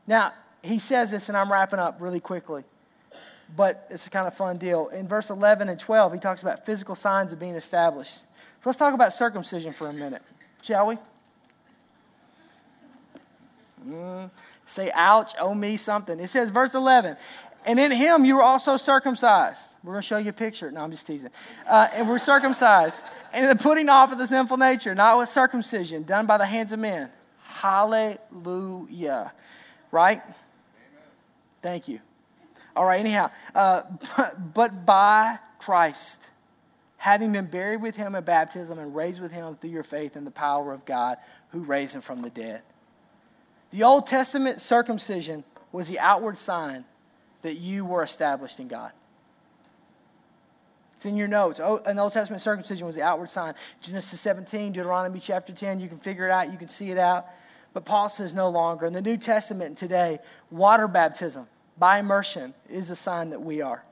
Now, 0.07 0.33
he 0.63 0.79
says 0.79 1.11
this, 1.11 1.29
and 1.29 1.37
I'm 1.37 1.51
wrapping 1.51 1.77
up 1.77 2.01
really 2.01 2.19
quickly, 2.19 2.63
but 3.55 3.85
it's 3.91 4.07
a 4.07 4.09
kind 4.09 4.25
of 4.25 4.33
fun 4.33 4.55
deal. 4.55 4.87
In 4.87 5.07
verse 5.07 5.29
11 5.29 5.69
and 5.69 5.79
12, 5.79 6.13
he 6.13 6.19
talks 6.19 6.41
about 6.41 6.65
physical 6.65 6.95
signs 6.95 7.31
of 7.31 7.39
being 7.39 7.53
established. 7.53 8.21
So 8.21 8.25
let's 8.65 8.79
talk 8.79 8.95
about 8.95 9.13
circumcision 9.13 9.71
for 9.71 9.87
a 9.87 9.93
minute, 9.93 10.23
shall 10.63 10.87
we? 10.87 10.97
Mm, 13.87 14.31
say, 14.65 14.89
ouch, 14.95 15.33
owe 15.39 15.53
me 15.53 15.77
something. 15.77 16.19
It 16.19 16.31
says, 16.31 16.49
verse 16.49 16.73
11, 16.73 17.15
and 17.65 17.79
in 17.79 17.91
him 17.91 18.25
you 18.25 18.35
were 18.35 18.43
also 18.43 18.77
circumcised. 18.77 19.69
We're 19.83 19.93
going 19.93 20.01
to 20.01 20.07
show 20.07 20.17
you 20.17 20.29
a 20.29 20.33
picture. 20.33 20.71
No, 20.71 20.81
I'm 20.81 20.91
just 20.91 21.05
teasing. 21.05 21.29
Uh, 21.67 21.87
and 21.93 22.07
we're 22.07 22.19
circumcised. 22.19 23.03
And 23.33 23.49
the 23.49 23.61
putting 23.61 23.89
off 23.89 24.11
of 24.11 24.17
the 24.17 24.27
sinful 24.27 24.57
nature, 24.57 24.95
not 24.95 25.17
with 25.17 25.29
circumcision, 25.29 26.03
done 26.03 26.25
by 26.25 26.37
the 26.37 26.45
hands 26.45 26.71
of 26.71 26.79
men. 26.79 27.09
Hallelujah. 27.43 29.33
Right? 29.91 30.21
Amen. 30.21 30.33
Thank 31.61 31.87
you. 31.87 31.99
All 32.75 32.85
right, 32.85 32.99
anyhow. 32.99 33.29
Uh, 33.53 33.83
but, 34.17 34.35
but 34.53 34.85
by 34.85 35.37
Christ, 35.59 36.29
having 36.97 37.33
been 37.33 37.45
buried 37.45 37.81
with 37.81 37.97
him 37.97 38.15
in 38.15 38.23
baptism 38.23 38.79
and 38.79 38.95
raised 38.95 39.21
with 39.21 39.31
him 39.31 39.55
through 39.55 39.69
your 39.69 39.83
faith 39.83 40.15
in 40.15 40.23
the 40.23 40.31
power 40.31 40.71
of 40.71 40.85
God 40.85 41.17
who 41.49 41.63
raised 41.63 41.95
him 41.95 42.01
from 42.01 42.21
the 42.21 42.29
dead. 42.29 42.61
The 43.71 43.83
Old 43.83 44.07
Testament 44.07 44.61
circumcision 44.61 45.43
was 45.71 45.89
the 45.89 45.99
outward 45.99 46.37
sign 46.37 46.85
that 47.43 47.57
you 47.57 47.85
were 47.85 48.03
established 48.03 48.59
in 48.59 48.67
God. 48.67 48.91
It's 50.93 51.05
in 51.05 51.15
your 51.17 51.27
notes. 51.27 51.59
Oh, 51.59 51.81
an 51.85 51.99
Old 51.99 52.13
Testament 52.13 52.41
circumcision 52.41 52.87
was 52.87 52.95
the 52.95 53.01
outward 53.01 53.29
sign. 53.29 53.53
Genesis 53.81 54.19
17, 54.21 54.71
Deuteronomy 54.71 55.19
chapter 55.19 55.53
10, 55.53 55.79
you 55.79 55.87
can 55.87 55.99
figure 55.99 56.25
it 56.25 56.31
out, 56.31 56.51
you 56.51 56.57
can 56.57 56.69
see 56.69 56.91
it 56.91 56.97
out. 56.97 57.27
But 57.73 57.85
Paul 57.85 58.07
says 58.09 58.33
no 58.33 58.49
longer. 58.49 58.85
In 58.85 58.93
the 58.93 59.01
New 59.01 59.17
Testament 59.17 59.77
today, 59.77 60.19
water 60.49 60.87
baptism 60.87 61.47
by 61.77 61.99
immersion 61.99 62.53
is 62.69 62.89
a 62.89 62.95
sign 62.95 63.31
that 63.31 63.41
we 63.41 63.61
are. 63.61 63.83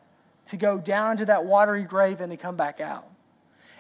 To 0.48 0.58
go 0.58 0.78
down 0.78 1.12
into 1.12 1.26
that 1.26 1.46
watery 1.46 1.84
grave 1.84 2.22
and 2.22 2.32
to 2.32 2.38
come 2.38 2.56
back 2.56 2.80
out. 2.80 3.08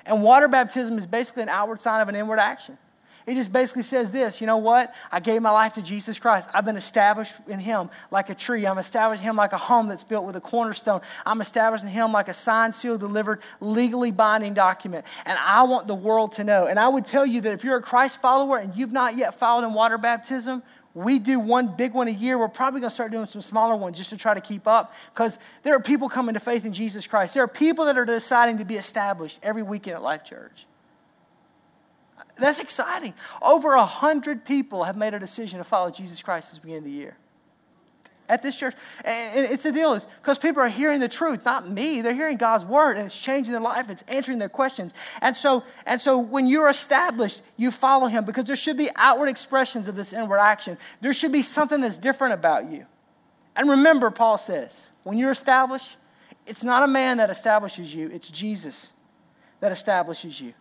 And 0.05 0.23
water 0.23 0.47
baptism 0.47 0.97
is 0.97 1.05
basically 1.05 1.43
an 1.43 1.49
outward 1.49 1.79
sign 1.79 2.01
of 2.01 2.09
an 2.09 2.15
inward 2.15 2.39
action. 2.39 2.77
It 3.25 3.35
just 3.35 3.53
basically 3.53 3.83
says 3.83 4.11
this 4.11 4.41
you 4.41 4.47
know 4.47 4.57
what? 4.57 4.93
I 5.11 5.19
gave 5.19 5.41
my 5.41 5.51
life 5.51 5.73
to 5.73 5.81
Jesus 5.81 6.19
Christ. 6.19 6.49
I've 6.53 6.65
been 6.65 6.77
established 6.77 7.35
in 7.47 7.59
Him 7.59 7.89
like 8.09 8.29
a 8.29 8.35
tree. 8.35 8.65
I'm 8.65 8.77
established 8.77 9.23
in 9.23 9.29
Him 9.29 9.35
like 9.35 9.53
a 9.53 9.57
home 9.57 9.87
that's 9.87 10.03
built 10.03 10.25
with 10.25 10.35
a 10.35 10.41
cornerstone. 10.41 11.01
I'm 11.25 11.41
established 11.41 11.83
in 11.83 11.89
Him 11.89 12.11
like 12.11 12.27
a 12.27 12.33
signed, 12.33 12.75
sealed, 12.75 12.99
delivered, 12.99 13.41
legally 13.59 14.11
binding 14.11 14.53
document. 14.53 15.05
And 15.25 15.37
I 15.39 15.63
want 15.63 15.87
the 15.87 15.95
world 15.95 16.33
to 16.33 16.43
know. 16.43 16.67
And 16.67 16.79
I 16.79 16.87
would 16.87 17.05
tell 17.05 17.25
you 17.25 17.41
that 17.41 17.53
if 17.53 17.63
you're 17.63 17.77
a 17.77 17.81
Christ 17.81 18.21
follower 18.21 18.57
and 18.57 18.75
you've 18.75 18.91
not 18.91 19.17
yet 19.17 19.33
followed 19.33 19.67
in 19.67 19.73
water 19.73 19.97
baptism, 19.97 20.63
we 20.93 21.19
do 21.19 21.39
one 21.39 21.75
big 21.75 21.93
one 21.93 22.07
a 22.07 22.11
year. 22.11 22.37
We're 22.37 22.49
probably 22.49 22.81
going 22.81 22.89
to 22.89 22.93
start 22.93 23.11
doing 23.11 23.25
some 23.25 23.41
smaller 23.41 23.75
ones 23.75 23.97
just 23.97 24.09
to 24.09 24.17
try 24.17 24.33
to 24.33 24.41
keep 24.41 24.67
up 24.67 24.93
because 25.13 25.39
there 25.63 25.75
are 25.75 25.79
people 25.79 26.09
coming 26.09 26.33
to 26.33 26.39
faith 26.39 26.65
in 26.65 26.73
Jesus 26.73 27.07
Christ. 27.07 27.33
There 27.33 27.43
are 27.43 27.47
people 27.47 27.85
that 27.85 27.97
are 27.97 28.05
deciding 28.05 28.57
to 28.57 28.65
be 28.65 28.75
established 28.75 29.39
every 29.41 29.63
weekend 29.63 29.95
at 29.95 30.01
Life 30.01 30.25
Church. 30.25 30.65
That's 32.37 32.59
exciting. 32.59 33.13
Over 33.41 33.73
a 33.73 33.85
hundred 33.85 34.45
people 34.45 34.83
have 34.83 34.97
made 34.97 35.13
a 35.13 35.19
decision 35.19 35.59
to 35.59 35.63
follow 35.63 35.91
Jesus 35.91 36.21
Christ 36.21 36.49
since 36.49 36.59
the 36.59 36.61
beginning 36.61 36.79
of 36.79 36.85
the 36.85 36.91
year. 36.91 37.17
At 38.29 38.41
this 38.43 38.57
church. 38.57 38.75
And 39.03 39.45
it's 39.45 39.63
the 39.63 39.73
deal 39.73 39.93
is 39.93 40.07
because 40.21 40.39
people 40.39 40.61
are 40.61 40.69
hearing 40.69 41.01
the 41.01 41.09
truth, 41.09 41.43
not 41.43 41.69
me. 41.69 42.01
They're 42.01 42.13
hearing 42.13 42.37
God's 42.37 42.65
word 42.65 42.95
and 42.95 43.05
it's 43.05 43.19
changing 43.19 43.51
their 43.51 43.61
life, 43.61 43.89
it's 43.89 44.03
answering 44.03 44.39
their 44.39 44.47
questions. 44.47 44.93
And 45.21 45.35
so, 45.35 45.63
and 45.85 45.99
so 45.99 46.17
when 46.17 46.47
you're 46.47 46.69
established, 46.69 47.41
you 47.57 47.71
follow 47.71 48.07
him 48.07 48.23
because 48.23 48.45
there 48.45 48.55
should 48.55 48.77
be 48.77 48.89
outward 48.95 49.27
expressions 49.27 49.89
of 49.89 49.95
this 49.97 50.13
inward 50.13 50.39
action. 50.39 50.77
There 51.01 51.11
should 51.11 51.33
be 51.33 51.41
something 51.41 51.81
that's 51.81 51.97
different 51.97 52.33
about 52.33 52.71
you. 52.71 52.85
And 53.53 53.69
remember, 53.69 54.09
Paul 54.09 54.37
says, 54.37 54.91
when 55.03 55.17
you're 55.17 55.31
established, 55.31 55.97
it's 56.47 56.63
not 56.63 56.83
a 56.83 56.87
man 56.87 57.17
that 57.17 57.29
establishes 57.29 57.93
you, 57.93 58.09
it's 58.09 58.29
Jesus 58.29 58.93
that 59.59 59.71
establishes 59.71 60.39
you. 60.39 60.53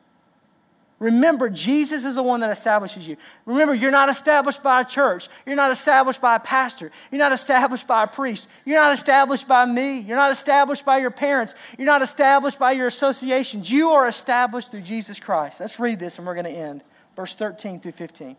Remember, 1.01 1.49
Jesus 1.49 2.05
is 2.05 2.15
the 2.15 2.23
one 2.23 2.41
that 2.41 2.51
establishes 2.51 3.09
you. 3.09 3.17
Remember, 3.47 3.75
you're 3.75 3.91
not 3.91 4.11
established 4.11 4.63
by 4.63 4.83
a 4.83 4.85
church. 4.85 5.31
You're 5.47 5.57
not 5.57 5.71
established 5.71 6.21
by 6.21 6.37
a 6.37 6.41
pastor. 6.41 6.93
You're 7.11 7.19
not 7.19 7.33
established 7.33 7.87
by 7.87 8.05
a 8.05 8.07
priest. 8.07 8.49
You're 8.67 8.79
not 8.79 8.93
established 8.93 9.49
by 9.49 9.65
me. 9.65 10.01
You're 10.01 10.19
not 10.19 10.31
established 10.31 10.85
by 10.85 10.99
your 10.99 11.11
parents. 11.11 11.55
You're 11.79 11.87
not 11.87 12.03
established 12.03 12.59
by 12.59 12.73
your 12.73 12.87
associations. 12.87 13.71
You 13.71 13.89
are 13.91 14.07
established 14.09 14.73
through 14.73 14.83
Jesus 14.83 15.19
Christ. 15.19 15.59
Let's 15.59 15.81
read 15.81 15.99
this 15.99 16.19
and 16.19 16.27
we're 16.27 16.35
going 16.35 16.45
to 16.45 16.51
end. 16.51 16.83
Verse 17.17 17.35
13 17.35 17.81
through 17.81 17.93
15. 17.93 18.37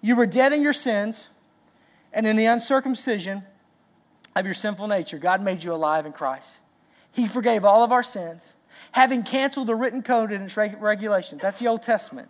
You 0.00 0.14
were 0.14 0.26
dead 0.26 0.52
in 0.52 0.62
your 0.62 0.72
sins 0.72 1.28
and 2.12 2.28
in 2.28 2.36
the 2.36 2.46
uncircumcision 2.46 3.42
of 4.36 4.44
your 4.44 4.54
sinful 4.54 4.86
nature. 4.86 5.18
God 5.18 5.42
made 5.42 5.64
you 5.64 5.74
alive 5.74 6.06
in 6.06 6.12
Christ. 6.12 6.60
He 7.10 7.26
forgave 7.26 7.64
all 7.64 7.82
of 7.82 7.90
our 7.90 8.04
sins 8.04 8.54
having 8.92 9.22
canceled 9.22 9.66
the 9.66 9.74
written 9.74 10.02
code 10.02 10.30
and 10.32 10.44
its 10.44 10.56
regulations. 10.56 11.40
That's 11.40 11.58
the 11.58 11.66
Old 11.66 11.82
Testament. 11.82 12.28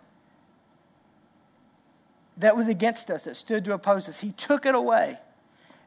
That 2.37 2.57
was 2.57 2.67
against 2.67 3.11
us, 3.11 3.25
that 3.25 3.35
stood 3.35 3.63
to 3.65 3.73
oppose 3.73 4.09
us. 4.09 4.21
He 4.21 4.31
took 4.31 4.65
it 4.65 4.73
away, 4.73 5.19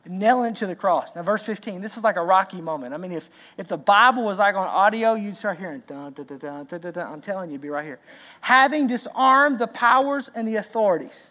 nailing 0.06 0.52
it 0.52 0.56
to 0.58 0.66
the 0.66 0.76
cross. 0.76 1.16
Now, 1.16 1.22
verse 1.22 1.42
15, 1.42 1.80
this 1.80 1.96
is 1.96 2.04
like 2.04 2.16
a 2.16 2.22
rocky 2.22 2.60
moment. 2.60 2.94
I 2.94 2.98
mean, 2.98 3.10
if, 3.10 3.28
if 3.56 3.66
the 3.66 3.78
Bible 3.78 4.24
was 4.24 4.38
like 4.38 4.54
on 4.54 4.66
audio, 4.66 5.14
you'd 5.14 5.36
start 5.36 5.58
hearing, 5.58 5.82
dun, 5.86 6.12
dun, 6.12 6.26
dun, 6.26 6.38
dun, 6.38 6.66
dun, 6.66 6.80
dun, 6.80 6.92
dun. 6.92 7.12
I'm 7.12 7.20
telling 7.20 7.50
you, 7.50 7.54
it'd 7.54 7.62
be 7.62 7.68
right 7.68 7.84
here. 7.84 7.98
Having 8.42 8.86
disarmed 8.86 9.58
the 9.58 9.66
powers 9.66 10.30
and 10.34 10.46
the 10.46 10.56
authorities 10.56 11.30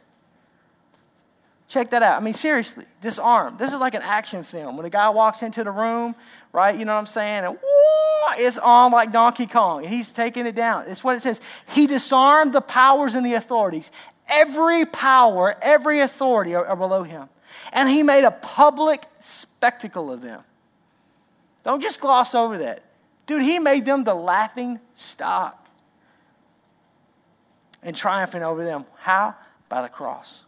Check 1.68 1.90
that 1.90 2.04
out. 2.04 2.22
I 2.22 2.24
mean, 2.24 2.34
seriously, 2.34 2.86
disarmed. 3.02 3.58
This 3.58 3.74
is 3.74 3.80
like 3.80 3.96
an 3.96 4.04
action 4.04 4.44
film. 4.44 4.78
When 4.78 4.86
a 4.86 4.90
guy 4.90 5.10
walks 5.10 5.42
into 5.42 5.64
the 5.64 5.72
room, 5.72 6.16
right, 6.54 6.78
you 6.78 6.86
know 6.86 6.94
what 6.94 7.00
I'm 7.00 7.06
saying? 7.08 7.44
And 7.44 7.58
it's 8.38 8.60
on 8.60 8.92
like 8.92 9.12
Donkey 9.12 9.48
Kong. 9.48 9.84
He's 9.84 10.12
taking 10.12 10.46
it 10.46 10.56
down. 10.56 10.86
It's 10.88 11.04
what 11.04 11.16
it 11.16 11.22
says. 11.22 11.42
He 11.70 11.88
disarmed 11.88 12.54
the 12.54 12.62
powers 12.62 13.16
and 13.16 13.26
the 13.26 13.34
authorities. 13.34 13.90
Every 14.30 14.86
power, 14.86 15.56
every 15.62 16.02
authority 16.02 16.54
are, 16.54 16.66
are 16.66 16.76
below 16.76 17.04
him. 17.04 17.30
And 17.74 17.90
he 17.90 18.04
made 18.04 18.26
a 18.26 18.32
public 18.32 19.04
spectacle 19.20 20.12
of 20.12 20.22
them. 20.22 20.44
Don't 21.64 21.82
just 21.82 22.00
gloss 22.00 22.36
over 22.36 22.60
that. 22.60 22.84
Dude, 23.26 23.42
he 23.42 23.58
made 23.58 23.86
them 23.86 24.04
the 24.04 24.14
laughing 24.14 24.80
stock 24.94 25.68
and 27.82 27.96
triumphing 27.96 28.44
over 28.44 28.64
them. 28.64 28.86
How? 29.00 29.36
By 29.68 29.82
the 29.82 29.90
cross. 29.90 30.45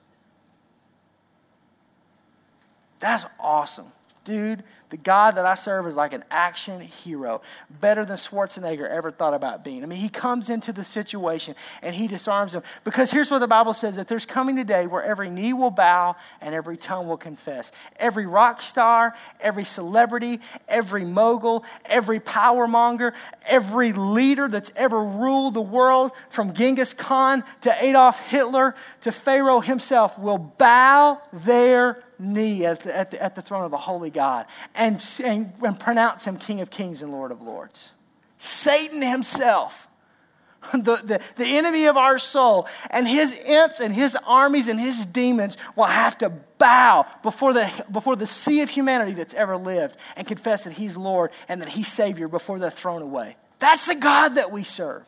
That's 3.00 3.26
awesome. 3.40 3.92
Dude, 4.24 4.64
the 4.90 4.98
God 4.98 5.32
that 5.32 5.46
I 5.46 5.56
serve 5.56 5.88
is 5.88 5.96
like 5.96 6.14
an 6.14 6.24
action 6.30 6.82
hero, 6.82 7.42
better 7.80 8.06
than 8.06 8.16
Schwarzenegger 8.16 8.90
ever 8.90 9.12
thought 9.12 9.34
about 9.34 9.64
being. 9.64 9.84
I 9.84 9.86
mean, 9.86 10.00
he 10.00 10.10
comes 10.10 10.50
into 10.50 10.72
the 10.72 10.84
situation 10.84 11.56
and 11.82 11.94
he 11.94 12.08
disarms 12.08 12.54
them. 12.54 12.64
Because 12.84 13.12
here's 13.12 13.30
what 13.30 13.40
the 13.40 13.48
Bible 13.48 13.74
says 13.74 13.98
that 13.98 14.08
there's 14.08 14.26
coming 14.26 14.60
a 14.60 14.64
day 14.64 14.88
where 14.88 15.04
every 15.04 15.30
knee 15.30 15.54
will 15.54 15.72
bow 15.72 16.16
and 16.42 16.56
every 16.56 16.78
tongue 16.78 17.08
will 17.08 17.18
confess. 17.18 17.72
Every 17.98 18.26
rock 18.26 18.62
star, 18.62 19.14
every 19.40 19.66
celebrity, 19.66 20.40
every 20.68 21.06
mogul, 21.06 21.66
every 21.86 22.20
power 22.20 22.68
monger, 22.68 23.14
every 23.46 23.94
leader 23.94 24.48
that's 24.48 24.72
ever 24.76 25.02
ruled 25.02 25.54
the 25.54 25.62
world, 25.62 26.12
from 26.30 26.54
Genghis 26.54 26.94
Khan 26.94 27.44
to 27.62 27.84
Adolf 27.84 28.20
Hitler 28.28 28.76
to 29.02 29.12
Pharaoh 29.12 29.60
himself, 29.60 30.18
will 30.18 30.38
bow 30.38 31.22
their 31.32 32.04
knee 32.20 32.66
at 32.66 32.82
the, 32.82 32.96
at 32.96 33.12
the, 33.12 33.22
at 33.22 33.36
the 33.36 33.42
throne 33.42 33.64
of 33.64 33.72
the 33.72 33.78
holy 33.78 34.10
God 34.10 34.46
and, 34.76 35.04
and, 35.24 35.52
and 35.62 35.80
pronounce 35.80 36.26
him 36.26 36.38
King 36.38 36.62
of 36.62 36.70
Kings 36.70 37.02
and 37.02 37.12
Lord 37.12 37.32
of 37.32 37.42
Lords. 37.42 37.94
Satan 38.38 39.02
himself, 39.02 39.88
the, 40.74 40.98
the, 40.98 41.22
the 41.36 41.46
enemy 41.46 41.86
of 41.86 41.98
our 41.98 42.20
soul, 42.20 42.68
and 42.90 43.08
his 43.08 43.40
imps 43.46 43.80
and 43.80 43.94
his 43.94 44.18
armies 44.26 44.68
and 44.68 44.80
his 44.80 45.06
demons 45.06 45.58
will 45.76 45.86
have 45.86 46.18
to 46.20 46.30
bow 46.30 47.06
before 47.24 47.54
the, 47.54 47.72
before 47.92 48.16
the 48.16 48.28
sea 48.28 48.62
of 48.62 48.70
humanity 48.70 49.14
that's 49.14 49.34
ever 49.34 49.58
lived 49.58 49.98
and 50.16 50.28
confess 50.28 50.64
that 50.64 50.74
he's 50.74 50.98
Lord 50.98 51.32
and 51.48 51.62
that 51.62 51.70
he's 51.70 51.88
Savior 51.88 52.28
before 52.28 52.60
they're 52.60 52.70
thrown 52.70 53.02
away. 53.02 53.36
That's 53.60 53.88
the 53.88 53.96
God 53.96 54.30
that 54.36 54.52
we 54.52 54.64
serve. 54.64 55.04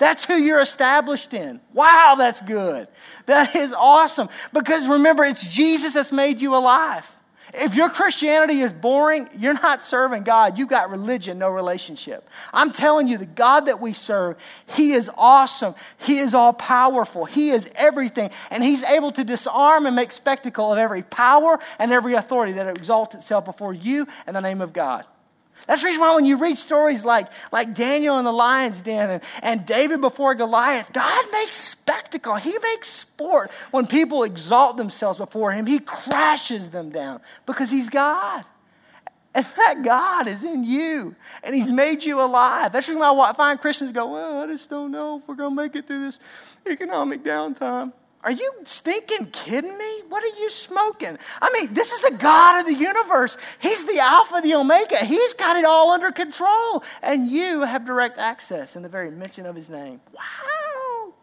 That's 0.00 0.24
who 0.24 0.34
you're 0.34 0.62
established 0.62 1.34
in. 1.34 1.60
Wow, 1.74 2.14
that's 2.16 2.40
good. 2.40 2.88
That 3.26 3.54
is 3.54 3.74
awesome. 3.74 4.30
Because 4.50 4.88
remember, 4.88 5.24
it's 5.24 5.46
Jesus 5.46 5.92
that's 5.92 6.10
made 6.10 6.40
you 6.40 6.56
alive. 6.56 7.06
If 7.52 7.74
your 7.74 7.90
Christianity 7.90 8.62
is 8.62 8.72
boring, 8.72 9.28
you're 9.36 9.52
not 9.52 9.82
serving 9.82 10.22
God. 10.22 10.58
You've 10.58 10.70
got 10.70 10.88
religion, 10.88 11.38
no 11.38 11.50
relationship. 11.50 12.26
I'm 12.50 12.72
telling 12.72 13.08
you, 13.08 13.18
the 13.18 13.26
God 13.26 13.66
that 13.66 13.78
we 13.78 13.92
serve, 13.92 14.36
He 14.74 14.92
is 14.92 15.10
awesome. 15.18 15.74
He 15.98 16.18
is 16.18 16.32
all 16.32 16.54
powerful. 16.54 17.26
He 17.26 17.50
is 17.50 17.70
everything. 17.74 18.30
And 18.50 18.64
He's 18.64 18.82
able 18.84 19.12
to 19.12 19.22
disarm 19.22 19.84
and 19.84 19.94
make 19.94 20.12
spectacle 20.12 20.72
of 20.72 20.78
every 20.78 21.02
power 21.02 21.58
and 21.78 21.92
every 21.92 22.14
authority 22.14 22.52
that 22.54 22.68
exalts 22.68 23.14
itself 23.14 23.44
before 23.44 23.74
you 23.74 24.06
in 24.26 24.32
the 24.32 24.40
name 24.40 24.62
of 24.62 24.72
God. 24.72 25.04
That's 25.66 25.82
the 25.82 25.86
reason 25.86 26.00
why 26.00 26.14
when 26.14 26.24
you 26.24 26.36
read 26.36 26.56
stories 26.56 27.04
like, 27.04 27.28
like 27.52 27.74
Daniel 27.74 28.18
in 28.18 28.24
the 28.24 28.32
lion's 28.32 28.82
den 28.82 29.10
and, 29.10 29.22
and 29.42 29.66
David 29.66 30.00
before 30.00 30.34
Goliath, 30.34 30.92
God 30.92 31.24
makes 31.32 31.56
spectacle. 31.56 32.36
He 32.36 32.56
makes 32.62 32.88
sport. 32.88 33.50
When 33.70 33.86
people 33.86 34.24
exalt 34.24 34.76
themselves 34.76 35.18
before 35.18 35.52
him, 35.52 35.66
he 35.66 35.78
crashes 35.78 36.70
them 36.70 36.90
down 36.90 37.20
because 37.46 37.70
he's 37.70 37.88
God. 37.88 38.44
And 39.32 39.46
that 39.56 39.82
God 39.84 40.26
is 40.26 40.42
in 40.42 40.64
you, 40.64 41.14
and 41.44 41.54
He's 41.54 41.70
made 41.70 42.02
you 42.02 42.20
alive. 42.20 42.72
That's 42.72 42.88
reason 42.88 43.00
why 43.00 43.30
I 43.30 43.32
find 43.32 43.60
Christians 43.60 43.92
go, 43.92 44.12
Well, 44.12 44.42
I 44.42 44.46
just 44.48 44.68
don't 44.68 44.90
know 44.90 45.18
if 45.18 45.28
we're 45.28 45.36
going 45.36 45.56
to 45.56 45.62
make 45.62 45.76
it 45.76 45.86
through 45.86 46.00
this 46.00 46.18
economic 46.66 47.22
downtime. 47.22 47.92
Are 48.22 48.30
you 48.30 48.52
stinking 48.64 49.26
kidding 49.32 49.78
me? 49.78 50.02
What 50.08 50.22
are 50.22 50.38
you 50.38 50.50
smoking? 50.50 51.18
I 51.40 51.50
mean, 51.54 51.72
this 51.72 51.92
is 51.92 52.02
the 52.02 52.16
God 52.16 52.60
of 52.60 52.66
the 52.66 52.74
universe. 52.74 53.38
He's 53.60 53.86
the 53.86 53.98
Alpha, 53.98 54.40
the 54.42 54.54
Omega. 54.54 54.98
He's 55.04 55.32
got 55.32 55.56
it 55.56 55.64
all 55.64 55.90
under 55.90 56.12
control. 56.12 56.84
And 57.02 57.30
you 57.30 57.62
have 57.62 57.86
direct 57.86 58.18
access 58.18 58.76
in 58.76 58.82
the 58.82 58.90
very 58.90 59.10
mention 59.10 59.46
of 59.46 59.56
His 59.56 59.70
name. 59.70 60.02
Wow. 60.12 61.14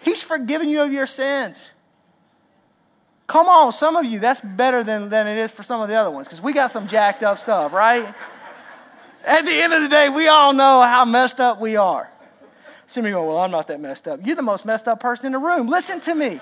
He's 0.00 0.22
forgiven 0.22 0.70
you 0.70 0.80
of 0.80 0.92
your 0.92 1.06
sins. 1.06 1.70
Come 3.26 3.46
on, 3.46 3.72
some 3.72 3.94
of 3.94 4.06
you, 4.06 4.20
that's 4.20 4.40
better 4.40 4.82
than, 4.82 5.10
than 5.10 5.26
it 5.26 5.36
is 5.36 5.50
for 5.50 5.62
some 5.62 5.82
of 5.82 5.90
the 5.90 5.94
other 5.94 6.10
ones 6.10 6.26
because 6.26 6.40
we 6.40 6.54
got 6.54 6.70
some 6.70 6.88
jacked 6.88 7.22
up 7.22 7.36
stuff, 7.36 7.74
right? 7.74 8.14
At 9.26 9.44
the 9.44 9.52
end 9.52 9.74
of 9.74 9.82
the 9.82 9.88
day, 9.88 10.08
we 10.08 10.28
all 10.28 10.54
know 10.54 10.80
how 10.80 11.04
messed 11.04 11.38
up 11.38 11.60
we 11.60 11.76
are. 11.76 12.10
Some 12.88 13.04
of 13.04 13.08
you 13.10 13.14
go, 13.14 13.28
Well, 13.28 13.38
I'm 13.38 13.50
not 13.50 13.68
that 13.68 13.80
messed 13.80 14.08
up. 14.08 14.26
You're 14.26 14.34
the 14.34 14.42
most 14.42 14.64
messed 14.64 14.88
up 14.88 14.98
person 14.98 15.26
in 15.26 15.32
the 15.32 15.38
room. 15.38 15.68
Listen 15.68 16.00
to 16.00 16.14
me. 16.14 16.40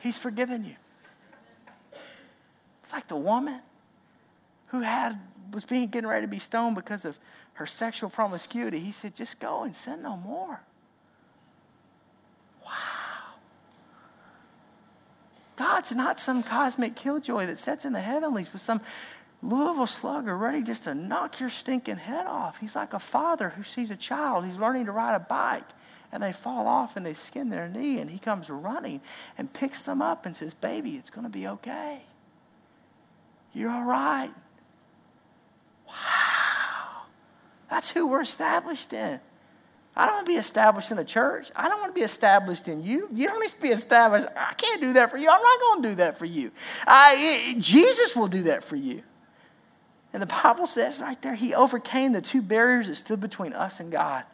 He's 0.00 0.18
forgiven 0.18 0.64
you. 0.64 0.76
It's 2.82 2.92
like 2.92 3.06
the 3.06 3.16
woman 3.16 3.60
who 4.68 4.80
had 4.80 5.20
was 5.52 5.66
being 5.66 5.88
getting 5.88 6.08
ready 6.08 6.22
to 6.22 6.30
be 6.30 6.38
stoned 6.38 6.74
because 6.74 7.04
of 7.04 7.18
her 7.54 7.66
sexual 7.66 8.08
promiscuity. 8.08 8.80
He 8.80 8.92
said, 8.92 9.14
just 9.14 9.38
go 9.40 9.62
and 9.62 9.74
sin 9.74 10.02
no 10.02 10.16
more. 10.16 10.60
Wow. 12.64 13.34
God's 15.56 15.94
not 15.94 16.18
some 16.18 16.42
cosmic 16.42 16.96
killjoy 16.96 17.44
that 17.46 17.58
sits 17.58 17.84
in 17.84 17.92
the 17.92 18.00
heavenlies, 18.00 18.48
but 18.48 18.60
some 18.60 18.80
Louisville 19.42 19.86
slugger 19.86 20.36
ready 20.36 20.62
just 20.62 20.84
to 20.84 20.94
knock 20.94 21.38
your 21.38 21.48
stinking 21.48 21.96
head 21.96 22.26
off. 22.26 22.58
He's 22.58 22.74
like 22.74 22.92
a 22.92 22.98
father 22.98 23.50
who 23.50 23.62
sees 23.62 23.90
a 23.90 23.96
child 23.96 24.44
He's 24.44 24.58
learning 24.58 24.86
to 24.86 24.92
ride 24.92 25.14
a 25.14 25.20
bike 25.20 25.64
and 26.10 26.22
they 26.22 26.32
fall 26.32 26.66
off 26.66 26.96
and 26.96 27.04
they 27.04 27.14
skin 27.14 27.48
their 27.48 27.68
knee 27.68 27.98
and 27.98 28.10
he 28.10 28.18
comes 28.18 28.50
running 28.50 29.00
and 29.36 29.52
picks 29.52 29.82
them 29.82 30.02
up 30.02 30.26
and 30.26 30.34
says, 30.34 30.54
Baby, 30.54 30.96
it's 30.96 31.10
going 31.10 31.26
to 31.26 31.32
be 31.32 31.46
okay. 31.46 32.00
You're 33.52 33.70
all 33.70 33.84
right. 33.84 34.30
Wow. 35.86 37.02
That's 37.70 37.90
who 37.90 38.08
we're 38.08 38.22
established 38.22 38.92
in. 38.92 39.20
I 39.96 40.06
don't 40.06 40.14
want 40.14 40.26
to 40.26 40.32
be 40.32 40.38
established 40.38 40.92
in 40.92 40.98
a 40.98 41.04
church. 41.04 41.50
I 41.56 41.68
don't 41.68 41.80
want 41.80 41.94
to 41.94 41.98
be 41.98 42.04
established 42.04 42.68
in 42.68 42.82
you. 42.84 43.08
You 43.12 43.26
don't 43.26 43.40
need 43.40 43.50
to 43.50 43.60
be 43.60 43.68
established. 43.68 44.28
I 44.36 44.54
can't 44.54 44.80
do 44.80 44.92
that 44.92 45.10
for 45.10 45.18
you. 45.18 45.28
I'm 45.28 45.42
not 45.42 45.60
going 45.60 45.82
to 45.82 45.88
do 45.88 45.94
that 45.96 46.16
for 46.16 46.24
you. 46.24 46.52
I, 46.86 47.56
Jesus 47.58 48.14
will 48.14 48.28
do 48.28 48.44
that 48.44 48.62
for 48.62 48.76
you. 48.76 49.02
And 50.18 50.28
the 50.28 50.34
Bible 50.42 50.66
says 50.66 50.98
right 50.98 51.22
there, 51.22 51.36
he 51.36 51.54
overcame 51.54 52.10
the 52.10 52.20
two 52.20 52.42
barriers 52.42 52.88
that 52.88 52.96
stood 52.96 53.20
between 53.20 53.52
us 53.52 53.78
and 53.78 53.92
God 53.92 54.24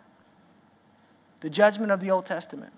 the 1.40 1.50
judgment 1.50 1.92
of 1.92 2.00
the 2.00 2.10
Old 2.10 2.24
Testament. 2.24 2.72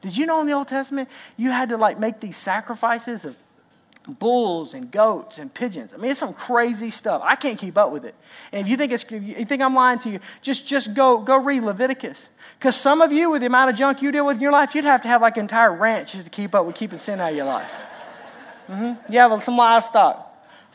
Did 0.00 0.16
you 0.16 0.24
know 0.24 0.40
in 0.40 0.46
the 0.46 0.52
Old 0.52 0.68
Testament 0.68 1.08
you 1.36 1.50
had 1.50 1.70
to 1.70 1.76
like 1.76 1.98
make 1.98 2.20
these 2.20 2.36
sacrifices 2.36 3.24
of 3.24 3.36
bulls 4.20 4.72
and 4.72 4.88
goats 4.88 5.38
and 5.38 5.52
pigeons? 5.52 5.92
I 5.92 5.96
mean, 5.96 6.12
it's 6.12 6.20
some 6.20 6.32
crazy 6.32 6.90
stuff. 6.90 7.22
I 7.24 7.34
can't 7.34 7.58
keep 7.58 7.76
up 7.76 7.90
with 7.90 8.04
it. 8.04 8.14
And 8.52 8.60
if 8.60 8.68
you 8.68 8.76
think 8.76 8.92
it's 8.92 9.10
you 9.10 9.44
think 9.44 9.60
I'm 9.60 9.74
lying 9.74 9.98
to 9.98 10.10
you, 10.10 10.20
just 10.42 10.68
just 10.68 10.94
go 10.94 11.20
go 11.20 11.42
read 11.42 11.64
Leviticus. 11.64 12.28
Because 12.56 12.76
some 12.76 13.02
of 13.02 13.10
you, 13.10 13.32
with 13.32 13.40
the 13.40 13.48
amount 13.48 13.70
of 13.70 13.74
junk 13.74 14.00
you 14.00 14.12
deal 14.12 14.26
with 14.26 14.36
in 14.36 14.42
your 14.42 14.52
life, 14.52 14.76
you'd 14.76 14.84
have 14.84 15.02
to 15.02 15.08
have 15.08 15.22
like 15.22 15.38
an 15.38 15.40
entire 15.40 15.74
ranch 15.74 16.12
just 16.12 16.26
to 16.26 16.30
keep 16.30 16.54
up 16.54 16.66
with 16.66 16.76
keeping 16.76 17.00
sin 17.00 17.20
out 17.20 17.32
of 17.32 17.36
your 17.36 17.46
life. 17.46 17.74
Mm-hmm. 18.68 19.12
You 19.12 19.18
have 19.18 19.42
some 19.42 19.56
livestock. 19.56 20.25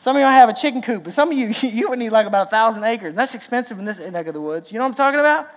Some 0.02 0.16
of 0.16 0.20
you 0.20 0.26
have 0.26 0.48
a 0.48 0.52
chicken 0.52 0.82
coop, 0.82 1.04
but 1.04 1.12
some 1.12 1.30
of 1.30 1.38
you, 1.38 1.54
you 1.68 1.88
would 1.88 2.00
need 2.00 2.10
like 2.10 2.26
about 2.26 2.48
a 2.48 2.50
thousand 2.50 2.82
acres. 2.82 3.10
And 3.10 3.18
that's 3.18 3.36
expensive 3.36 3.78
in 3.78 3.84
this 3.84 4.00
neck 4.00 4.26
of 4.26 4.34
the 4.34 4.40
woods. 4.40 4.72
You 4.72 4.78
know 4.78 4.84
what 4.84 4.88
I'm 4.88 4.94
talking 4.96 5.20
about? 5.20 5.48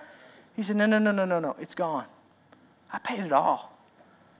He 0.54 0.62
said, 0.62 0.76
No, 0.76 0.86
no, 0.86 1.00
no, 1.00 1.10
no, 1.10 1.24
no, 1.24 1.40
no. 1.40 1.56
It's 1.58 1.74
gone. 1.74 2.04
I 2.92 2.98
paid 2.98 3.24
it 3.24 3.32
all. 3.32 3.76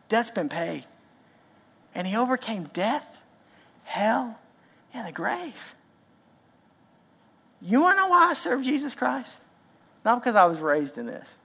Debt's 0.07 0.30
been 0.30 0.48
paid. 0.48 0.84
And 1.92 2.07
he 2.07 2.14
overcame 2.14 2.70
death, 2.72 3.24
hell, 3.82 4.38
and 4.94 5.09
the 5.09 5.11
grave. 5.11 5.74
You 7.61 7.80
want 7.80 7.96
to 7.96 8.02
know 8.02 8.09
why 8.11 8.28
I 8.30 8.34
serve 8.34 8.62
Jesus 8.62 8.94
Christ? 8.94 9.42
Not 10.04 10.20
because 10.20 10.36
I 10.36 10.44
was 10.44 10.61
raised 10.61 10.98
in 10.98 11.07
this. 11.07 11.36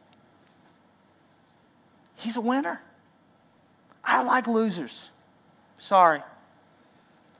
He's 2.16 2.38
a 2.38 2.41
winner. 2.41 2.80
I 4.03 4.18
don't 4.18 4.28
like 4.28 4.45
losers. 4.45 5.09
Sorry. 5.80 6.22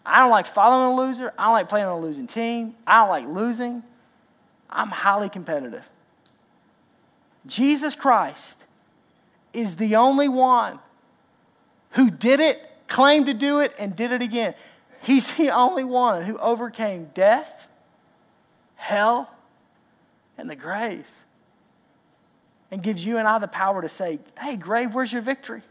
I 0.06 0.20
don't 0.20 0.32
like 0.32 0.46
following 0.46 0.94
a 0.94 0.96
loser. 0.96 1.34
I 1.38 1.46
don't 1.46 1.54
like 1.54 1.70
playing 1.70 1.86
on 1.86 1.92
a 1.92 2.00
losing 2.00 2.28
team. 2.28 2.76
I 2.88 3.02
don't 3.02 3.10
like 3.10 3.28
losing. 3.28 3.84
I'm 4.70 4.88
highly 4.88 5.30
competitive. 5.30 5.90
Jesus 7.46 7.96
Christ 7.96 8.66
is 9.54 9.76
the 9.76 9.96
only 9.96 10.30
one 10.30 10.80
who 11.92 12.10
did 12.10 12.40
it, 12.40 12.62
claimed 12.88 13.26
to 13.26 13.34
do 13.34 13.60
it, 13.60 13.74
and 13.78 13.96
did 13.96 14.12
it 14.12 14.22
again. 14.22 14.54
He's 15.02 15.34
the 15.34 15.50
only 15.50 15.84
one 15.84 16.24
who 16.24 16.38
overcame 16.38 17.10
death, 17.14 17.68
hell, 18.76 19.34
and 20.38 20.50
the 20.50 20.56
grave. 20.56 21.08
And 22.70 22.82
gives 22.82 23.04
you 23.04 23.18
and 23.18 23.28
I 23.28 23.38
the 23.40 23.48
power 23.48 23.82
to 23.82 23.90
say, 23.90 24.20
hey, 24.40 24.56
grave, 24.56 24.96
where's 24.96 25.12
your 25.12 25.22
victory? 25.22 25.62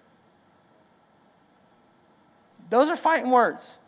Those 2.69 2.89
are 2.89 2.97
fighting 2.97 3.31
words. 3.31 3.79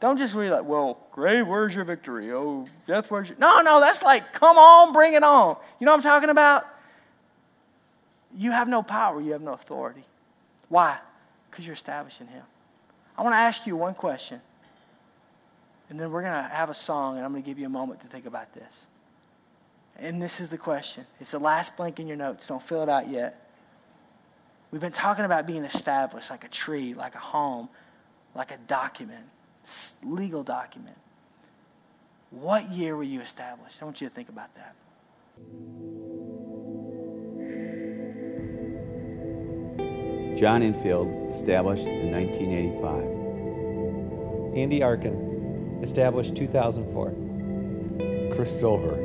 Don't 0.00 0.16
just 0.16 0.34
be 0.34 0.48
like, 0.48 0.64
well, 0.64 0.98
grave, 1.10 1.46
where's 1.48 1.74
your 1.74 1.84
victory? 1.84 2.32
Oh, 2.32 2.68
death, 2.86 3.10
where's 3.10 3.28
your. 3.28 3.38
No, 3.38 3.60
no, 3.62 3.80
that's 3.80 4.02
like, 4.02 4.32
come 4.32 4.56
on, 4.56 4.92
bring 4.92 5.14
it 5.14 5.24
on. 5.24 5.56
You 5.80 5.86
know 5.86 5.92
what 5.92 5.98
I'm 5.98 6.02
talking 6.02 6.30
about? 6.30 6.66
You 8.36 8.52
have 8.52 8.68
no 8.68 8.82
power, 8.82 9.20
you 9.20 9.32
have 9.32 9.42
no 9.42 9.54
authority. 9.54 10.04
Why? 10.68 10.98
Because 11.50 11.66
you're 11.66 11.74
establishing 11.74 12.28
Him. 12.28 12.44
I 13.16 13.22
want 13.22 13.32
to 13.32 13.38
ask 13.38 13.66
you 13.66 13.74
one 13.74 13.94
question, 13.94 14.40
and 15.90 15.98
then 15.98 16.12
we're 16.12 16.22
going 16.22 16.44
to 16.44 16.48
have 16.48 16.70
a 16.70 16.74
song, 16.74 17.16
and 17.16 17.24
I'm 17.24 17.32
going 17.32 17.42
to 17.42 17.46
give 17.48 17.58
you 17.58 17.66
a 17.66 17.70
moment 17.70 18.00
to 18.02 18.06
think 18.06 18.26
about 18.26 18.54
this. 18.54 18.86
And 19.98 20.22
this 20.22 20.38
is 20.38 20.48
the 20.48 20.58
question. 20.58 21.06
It's 21.20 21.32
the 21.32 21.40
last 21.40 21.76
blank 21.76 21.98
in 21.98 22.06
your 22.06 22.16
notes. 22.16 22.46
Don't 22.46 22.62
fill 22.62 22.84
it 22.84 22.88
out 22.88 23.08
yet. 23.08 23.50
We've 24.70 24.80
been 24.80 24.92
talking 24.92 25.24
about 25.24 25.46
being 25.46 25.64
established 25.64 26.30
like 26.30 26.44
a 26.44 26.48
tree, 26.48 26.94
like 26.94 27.16
a 27.16 27.20
home, 27.20 27.68
like 28.34 28.52
a 28.52 28.58
document, 28.68 29.24
legal 30.04 30.42
document. 30.42 30.96
What 32.30 32.70
year 32.70 32.96
were 32.96 33.02
you 33.02 33.20
established? 33.20 33.82
I 33.82 33.84
want 33.84 34.00
you 34.00 34.08
to 34.08 34.14
think 34.14 34.28
about 34.28 34.54
that. 34.54 34.74
John 40.38 40.62
Infield, 40.62 41.34
established 41.34 41.84
in 41.84 42.12
1985. 42.12 44.56
Andy 44.56 44.82
Arkin, 44.82 45.80
established 45.82 46.34
2004. 46.36 47.14
Chris 48.34 48.58
Silver, 48.58 48.96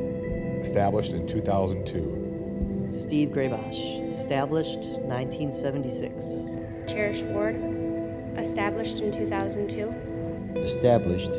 established 0.62 1.12
in 1.12 1.28
2002. 1.28 2.90
Steve 2.92 3.30
Graybosch, 3.30 4.10
established 4.12 4.78
1976. 4.78 6.24
Cherish 6.88 7.22
Ward, 7.24 7.56
established 8.38 9.00
in 9.00 9.12
2002. 9.12 10.13
Established 10.56 11.32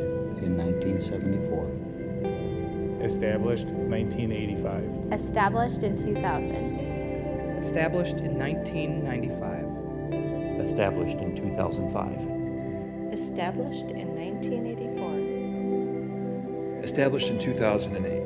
in 0.43 0.57
1974. 0.57 3.05
Established 3.05 3.67
1985. 3.69 5.12
Established 5.12 5.83
in 5.83 5.97
2000. 5.97 7.59
Established 7.59 8.17
in 8.17 8.39
1995. 8.39 10.61
Established 10.61 11.19
in 11.19 11.35
2005. 11.37 13.12
Established 13.12 13.91
in 13.91 14.15
1984. 14.17 16.83
Established 16.83 17.29
in 17.29 17.39
2008. 17.39 18.23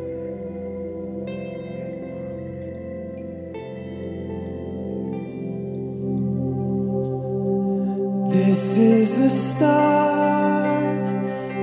This 8.33 8.79
is 8.79 9.15
the 9.17 9.29
start. 9.29 10.08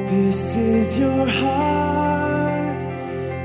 This 0.07 0.55
is 0.55 0.97
your 0.99 1.25
heart. 1.25 2.79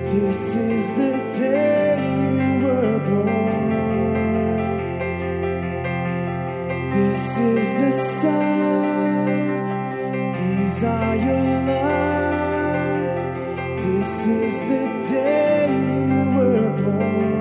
This 0.04 0.54
is 0.56 0.90
the 0.90 1.16
day 1.38 1.96
you 2.36 2.66
were 2.66 2.98
born. 2.98 4.60
This 6.90 7.38
is 7.38 7.72
the 7.80 7.92
sun. 7.92 9.52
These 10.34 10.84
are 10.84 11.16
your 11.16 11.62
lungs. 11.70 13.20
This 13.82 14.26
is 14.26 14.60
the 14.60 14.86
day 15.08 15.68
you 16.12 16.24
were 16.36 16.70
born. 16.84 17.39